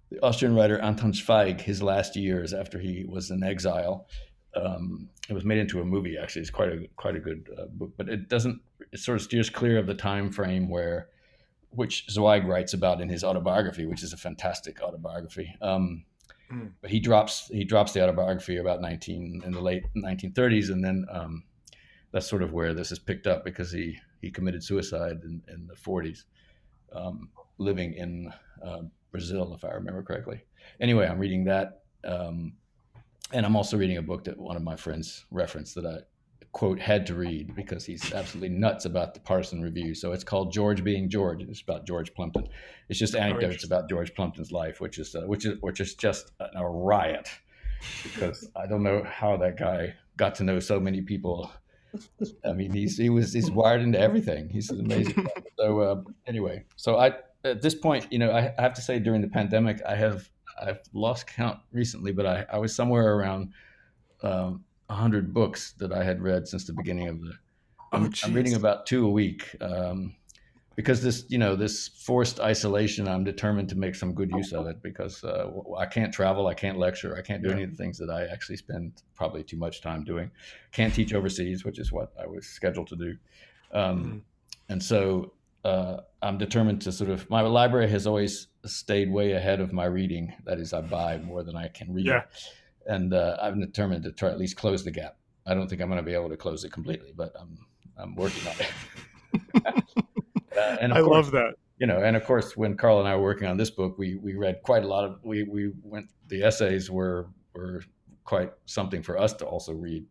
the 0.10 0.22
Austrian 0.22 0.56
writer 0.56 0.78
Anton 0.80 1.14
Zweig, 1.14 1.62
his 1.62 1.82
last 1.82 2.16
years 2.16 2.54
after 2.54 2.80
he 2.80 3.06
was 3.08 3.32
in 3.32 3.44
exile. 3.44 4.08
Um, 4.56 5.10
it 5.30 5.34
was 5.34 5.44
made 5.44 5.58
into 5.58 5.82
a 5.82 5.86
movie. 5.86 6.18
Actually, 6.22 6.44
it's 6.44 6.52
quite 6.52 6.70
a 6.70 6.88
quite 6.96 7.16
a 7.16 7.20
good 7.20 7.50
uh, 7.58 7.66
book, 7.66 7.94
but 7.98 8.10
it 8.10 8.30
doesn't. 8.30 8.62
It 8.92 9.00
sort 9.00 9.18
of 9.18 9.24
steers 9.24 9.50
clear 9.50 9.78
of 9.78 9.88
the 9.88 9.96
time 9.96 10.32
frame 10.32 10.70
where, 10.70 11.10
which 11.72 12.06
Zweig 12.10 12.46
writes 12.46 12.74
about 12.74 13.02
in 13.02 13.10
his 13.10 13.24
autobiography, 13.24 13.86
which 13.86 14.04
is 14.04 14.14
a 14.14 14.18
fantastic 14.18 14.82
autobiography. 14.82 15.54
Um, 15.62 16.06
mm. 16.52 16.72
But 16.82 16.92
he 16.92 17.00
drops 17.00 17.48
he 17.48 17.64
drops 17.64 17.94
the 17.94 18.04
autobiography 18.04 18.58
about 18.58 18.82
nineteen 18.82 19.42
in 19.46 19.52
the 19.52 19.62
late 19.62 19.84
1930s, 19.96 20.72
and 20.72 20.84
then 20.84 21.06
um, 21.12 21.44
that's 22.12 22.28
sort 22.28 22.44
of 22.44 22.54
where 22.54 22.74
this 22.74 22.92
is 22.92 23.00
picked 23.00 23.28
up 23.28 23.44
because 23.44 23.72
he 23.72 23.98
he 24.22 24.32
committed 24.32 24.64
suicide 24.64 25.20
in, 25.24 25.42
in 25.54 25.68
the 25.68 25.76
40s, 25.76 26.24
um, 26.94 27.30
living 27.60 27.94
in 27.94 28.34
uh, 28.66 28.82
Brazil, 29.12 29.54
if 29.54 29.64
I 29.64 29.74
remember 29.74 30.02
correctly. 30.02 30.44
Anyway, 30.80 31.06
I'm 31.08 31.20
reading 31.20 31.44
that. 31.44 31.84
Um, 32.04 32.54
and 33.32 33.46
I'm 33.46 33.56
also 33.56 33.78
reading 33.78 33.98
a 33.98 34.02
book 34.02 34.24
that 34.24 34.38
one 34.38 34.56
of 34.56 34.64
my 34.64 34.76
friends 34.76 35.26
referenced 35.32 35.76
that 35.76 35.86
I 35.86 35.98
quote 36.56 36.80
had 36.80 37.06
to 37.06 37.14
read 37.14 37.54
because 37.54 37.86
he's 37.86 38.14
absolutely 38.14 38.48
nuts 38.48 38.86
about 38.86 39.14
the 39.14 39.20
Partisan 39.20 39.62
Review. 39.62 39.94
So 39.94 40.14
it's 40.14 40.24
called 40.24 40.54
George 40.54 40.86
Being 40.86 41.10
George. 41.10 41.42
It's 41.42 41.60
about 41.60 41.86
George 41.86 42.14
Plimpton. 42.14 42.48
It's 42.88 42.98
just 42.98 43.14
anecdotes 43.14 43.66
about 43.66 43.90
George 43.90 44.16
Plimpton's 44.16 44.54
life, 44.54 44.80
which 44.80 44.98
is 44.98 45.14
uh, 45.16 45.24
which 45.26 45.46
is 45.46 45.58
which 45.60 45.82
is 45.82 45.96
just 45.96 46.32
a 46.40 46.66
riot 46.66 47.30
because 48.04 48.50
I 48.56 48.68
don't 48.68 48.84
know 48.84 49.04
how 49.04 49.36
that 49.36 49.60
guy 49.60 49.96
got 50.16 50.36
to 50.36 50.46
know 50.46 50.62
so 50.62 50.80
many 50.80 51.02
people. 51.02 51.52
I 52.46 52.54
mean, 52.54 52.72
he's 52.72 52.98
he 52.98 53.10
was 53.10 53.34
he's 53.34 53.52
wired 53.52 53.82
into 53.82 54.00
everything. 54.00 54.48
He's 54.48 54.70
amazing. 54.70 55.28
so 55.60 55.80
uh, 55.82 56.02
anyway, 56.26 56.64
so 56.78 56.98
I 56.98 57.16
at 57.44 57.62
this 57.62 57.76
point, 57.76 58.08
you 58.12 58.20
know, 58.20 58.32
I, 58.32 58.54
I 58.58 58.62
have 58.62 58.74
to 58.76 58.82
say 58.82 58.98
during 59.00 59.22
the 59.22 59.28
pandemic, 59.28 59.82
I 59.86 59.96
have 59.96 60.30
I've 60.62 60.80
lost 60.94 61.28
count 61.28 61.60
recently, 61.74 62.14
but 62.14 62.26
I, 62.26 62.46
I 62.50 62.60
was 62.60 62.74
somewhere 62.74 63.14
around 63.14 63.52
um, 64.24 64.64
100 64.88 65.34
books 65.34 65.74
that 65.74 65.92
I 65.92 66.04
had 66.04 66.22
read 66.22 66.48
since 66.48 66.66
the 66.66 66.74
beginning 66.74 67.08
of 67.08 67.22
the. 67.22 67.34
I'm, 67.92 68.06
oh, 68.06 68.10
I'm 68.24 68.34
reading 68.34 68.56
about 68.56 68.86
two 68.86 69.06
a 69.06 69.10
week 69.10 69.56
um, 69.62 70.16
because 70.76 71.02
this, 71.02 71.26
you 71.30 71.38
know, 71.38 71.56
this 71.56 71.88
forced 71.88 72.40
isolation. 72.40 73.08
I'm 73.08 73.24
determined 73.24 73.70
to 73.70 73.78
make 73.78 73.96
some 73.96 74.14
good 74.14 74.32
use 74.32 74.52
of 74.54 74.68
it 74.68 74.82
because 74.84 75.24
uh, 75.24 75.50
I 75.78 75.86
can't 75.86 76.14
travel, 76.14 76.48
I 76.48 76.54
can't 76.54 76.78
lecture, 76.78 77.16
I 77.18 77.22
can't 77.22 77.42
do 77.42 77.50
any 77.52 77.64
of 77.64 77.72
the 77.72 77.78
things 77.78 77.98
that 78.00 78.10
I 78.10 78.26
actually 78.26 78.58
spend 78.58 79.04
probably 79.16 79.44
too 79.44 79.58
much 79.58 79.82
time 79.82 80.04
doing. 80.04 80.30
Can't 80.72 80.94
teach 80.94 81.14
overseas, 81.14 81.64
which 81.64 81.80
is 81.80 81.92
what 81.92 82.12
I 82.22 82.28
was 82.28 82.46
scheduled 82.46 82.88
to 82.88 82.96
do. 82.96 83.18
Um, 83.72 84.04
mm-hmm. 84.04 84.18
And 84.70 84.84
so 84.84 85.32
uh, 85.64 86.02
I'm 86.22 86.38
determined 86.38 86.82
to 86.84 86.92
sort 86.92 87.10
of 87.10 87.30
my 87.30 87.42
library 87.42 87.90
has 87.90 88.06
always 88.06 88.48
stayed 88.66 89.12
way 89.12 89.32
ahead 89.32 89.60
of 89.60 89.74
my 89.74 89.86
reading. 89.86 90.34
That 90.46 90.60
is, 90.60 90.74
I 90.74 90.82
buy 90.82 91.18
more 91.18 91.44
than 91.44 91.56
I 91.56 91.70
can 91.70 91.94
read, 91.94 92.06
yeah. 92.06 92.24
And 92.86 93.14
uh, 93.14 93.38
I'm 93.42 93.60
determined 93.60 94.04
to 94.04 94.12
try 94.12 94.30
at 94.30 94.40
least 94.40 94.58
close 94.58 94.84
the 94.84 94.92
gap. 94.92 95.18
I 95.46 95.54
don't 95.54 95.70
think 95.70 95.82
I'm 95.82 95.90
going 95.90 96.00
to 96.00 96.04
be 96.04 96.14
able 96.14 96.30
to 96.30 96.38
close 96.38 96.64
it 96.64 96.72
completely, 96.72 97.14
but 97.16 97.34
I'm 97.40 97.58
I'm 97.98 98.16
working 98.16 98.48
on 98.48 98.56
it. 98.60 99.64
uh, 100.58 100.78
and 100.82 100.94
I 100.94 101.02
course, 101.02 101.14
love 101.14 101.32
that. 101.32 101.56
You 101.78 101.88
know, 101.88 102.02
and 102.02 102.16
of 102.16 102.26
course, 102.26 102.56
when 102.56 102.78
Carl 102.78 103.00
and 103.00 103.08
I 103.08 103.16
were 103.16 103.24
working 103.24 103.48
on 103.48 103.58
this 103.58 103.70
book, 103.70 103.98
we 103.98 104.16
we 104.16 104.36
read 104.36 104.62
quite 104.64 104.84
a 104.84 104.88
lot 104.88 105.04
of 105.04 105.20
we 105.24 105.44
we 105.44 105.72
went 105.84 106.10
the 106.28 106.44
essays 106.44 106.90
were 106.90 107.28
were 107.54 107.84
quite 108.24 108.52
something 108.66 109.04
for 109.04 109.18
us 109.18 109.34
to 109.34 109.46
also 109.46 109.72
read 109.72 110.04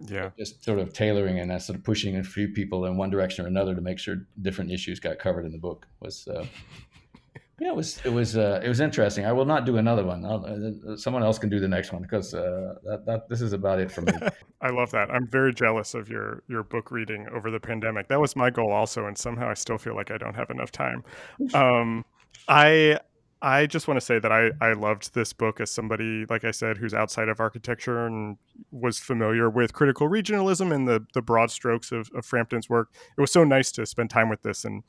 yeah 0.00 0.30
just 0.38 0.62
sort 0.62 0.78
of 0.78 0.92
tailoring 0.92 1.38
and 1.38 1.62
sort 1.62 1.76
of 1.78 1.82
pushing 1.82 2.16
a 2.16 2.22
few 2.22 2.48
people 2.48 2.84
in 2.84 2.96
one 2.96 3.10
direction 3.10 3.44
or 3.44 3.48
another 3.48 3.74
to 3.74 3.80
make 3.80 3.98
sure 3.98 4.26
different 4.42 4.70
issues 4.70 5.00
got 5.00 5.18
covered 5.18 5.46
in 5.46 5.52
the 5.52 5.58
book 5.58 5.86
was 6.00 6.28
uh, 6.28 6.44
yeah 7.60 7.68
it 7.68 7.76
was 7.76 8.00
it 8.04 8.12
was 8.12 8.36
uh, 8.36 8.60
it 8.62 8.68
was 8.68 8.80
interesting. 8.80 9.24
I 9.24 9.32
will 9.32 9.44
not 9.44 9.64
do 9.64 9.78
another 9.78 10.04
one. 10.04 10.24
Uh, 10.24 10.96
someone 10.96 11.22
else 11.22 11.38
can 11.38 11.48
do 11.48 11.58
the 11.58 11.68
next 11.68 11.92
one 11.92 12.02
because 12.02 12.34
uh, 12.34 12.74
that, 12.84 13.06
that 13.06 13.28
this 13.28 13.40
is 13.40 13.52
about 13.52 13.80
it 13.80 13.90
for 13.90 14.02
me. 14.02 14.12
I 14.60 14.70
love 14.70 14.90
that. 14.92 15.10
I'm 15.10 15.26
very 15.26 15.54
jealous 15.54 15.94
of 15.94 16.08
your 16.08 16.42
your 16.48 16.62
book 16.62 16.90
reading 16.90 17.26
over 17.34 17.50
the 17.50 17.60
pandemic. 17.60 18.08
That 18.08 18.20
was 18.20 18.36
my 18.36 18.50
goal 18.50 18.72
also 18.72 19.06
and 19.06 19.16
somehow 19.16 19.48
i 19.48 19.54
still 19.54 19.78
feel 19.78 19.94
like 19.94 20.10
i 20.10 20.18
don't 20.18 20.34
have 20.34 20.50
enough 20.50 20.72
time. 20.72 21.04
Um, 21.54 22.04
i 22.48 22.98
I 23.42 23.66
just 23.66 23.86
want 23.86 24.00
to 24.00 24.04
say 24.04 24.18
that 24.18 24.32
I, 24.32 24.50
I 24.60 24.72
loved 24.72 25.14
this 25.14 25.32
book 25.32 25.60
as 25.60 25.70
somebody, 25.70 26.24
like 26.28 26.44
I 26.44 26.50
said, 26.50 26.78
who's 26.78 26.94
outside 26.94 27.28
of 27.28 27.38
architecture 27.38 28.06
and 28.06 28.38
was 28.70 28.98
familiar 28.98 29.50
with 29.50 29.74
critical 29.74 30.08
regionalism 30.08 30.74
and 30.74 30.88
the, 30.88 31.06
the 31.12 31.20
broad 31.20 31.50
strokes 31.50 31.92
of, 31.92 32.10
of 32.14 32.24
Frampton's 32.24 32.68
work. 32.70 32.88
It 33.16 33.20
was 33.20 33.30
so 33.30 33.44
nice 33.44 33.70
to 33.72 33.84
spend 33.84 34.08
time 34.08 34.30
with 34.30 34.42
this 34.42 34.64
and 34.64 34.82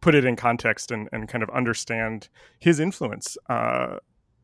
put 0.00 0.14
it 0.14 0.24
in 0.24 0.36
context 0.36 0.90
and, 0.90 1.08
and 1.12 1.28
kind 1.28 1.42
of 1.42 1.50
understand 1.50 2.28
his 2.58 2.80
influence, 2.80 3.36
uh, 3.48 3.96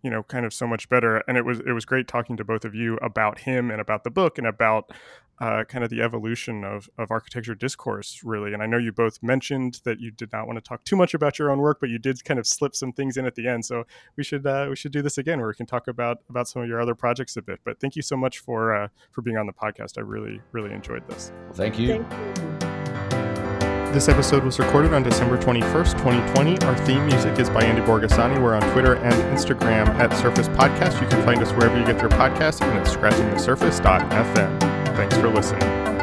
you 0.02 0.10
know, 0.10 0.22
kind 0.24 0.44
of 0.44 0.52
so 0.52 0.66
much 0.66 0.88
better. 0.88 1.22
And 1.28 1.36
it 1.36 1.44
was 1.44 1.60
it 1.60 1.72
was 1.72 1.84
great 1.84 2.08
talking 2.08 2.36
to 2.36 2.44
both 2.44 2.64
of 2.64 2.74
you 2.74 2.96
about 2.96 3.40
him 3.40 3.70
and 3.70 3.80
about 3.80 4.04
the 4.04 4.10
book 4.10 4.38
and 4.38 4.46
about 4.46 4.92
uh, 5.38 5.64
kind 5.64 5.84
of 5.84 5.90
the 5.90 6.00
evolution 6.00 6.64
of, 6.64 6.88
of 6.98 7.10
architecture 7.10 7.54
discourse, 7.54 8.22
really. 8.24 8.54
And 8.54 8.62
I 8.62 8.66
know 8.66 8.78
you 8.78 8.92
both 8.92 9.22
mentioned 9.22 9.80
that 9.84 10.00
you 10.00 10.10
did 10.10 10.32
not 10.32 10.46
want 10.46 10.56
to 10.56 10.66
talk 10.66 10.84
too 10.84 10.96
much 10.96 11.12
about 11.14 11.38
your 11.38 11.50
own 11.50 11.58
work, 11.58 11.78
but 11.80 11.90
you 11.90 11.98
did 11.98 12.24
kind 12.24 12.40
of 12.40 12.46
slip 12.46 12.74
some 12.74 12.92
things 12.92 13.16
in 13.16 13.26
at 13.26 13.34
the 13.34 13.46
end. 13.46 13.64
So 13.64 13.84
we 14.16 14.24
should 14.24 14.46
uh, 14.46 14.66
we 14.68 14.76
should 14.76 14.92
do 14.92 15.02
this 15.02 15.18
again, 15.18 15.38
where 15.38 15.48
we 15.48 15.54
can 15.54 15.66
talk 15.66 15.88
about 15.88 16.18
about 16.30 16.48
some 16.48 16.62
of 16.62 16.68
your 16.68 16.80
other 16.80 16.94
projects 16.94 17.36
a 17.36 17.42
bit. 17.42 17.60
But 17.64 17.80
thank 17.80 17.96
you 17.96 18.02
so 18.02 18.16
much 18.16 18.38
for 18.38 18.74
uh, 18.74 18.88
for 19.12 19.22
being 19.22 19.36
on 19.36 19.46
the 19.46 19.52
podcast. 19.52 19.98
I 19.98 20.02
really 20.02 20.40
really 20.52 20.72
enjoyed 20.72 21.06
this. 21.08 21.32
Thank 21.52 21.78
you. 21.78 22.04
Thank 22.04 22.62
you. 22.62 22.65
This 23.96 24.10
episode 24.10 24.44
was 24.44 24.58
recorded 24.58 24.92
on 24.92 25.02
December 25.02 25.38
21st, 25.38 25.92
2020. 25.92 26.58
Our 26.66 26.76
theme 26.84 27.06
music 27.06 27.38
is 27.38 27.48
by 27.48 27.64
Andy 27.64 27.80
Borgasani. 27.80 28.42
We're 28.42 28.54
on 28.54 28.60
Twitter 28.74 28.96
and 28.96 29.14
Instagram 29.34 29.88
at 29.94 30.12
Surface 30.18 30.48
Podcast. 30.48 31.00
You 31.00 31.08
can 31.08 31.24
find 31.24 31.40
us 31.40 31.50
wherever 31.52 31.78
you 31.78 31.86
get 31.86 32.02
your 32.02 32.10
podcasts 32.10 32.60
and 32.60 32.78
at 32.78 32.86
scratchingthesurface.fm. 32.86 34.60
Thanks 34.96 35.16
for 35.16 35.30
listening. 35.30 35.95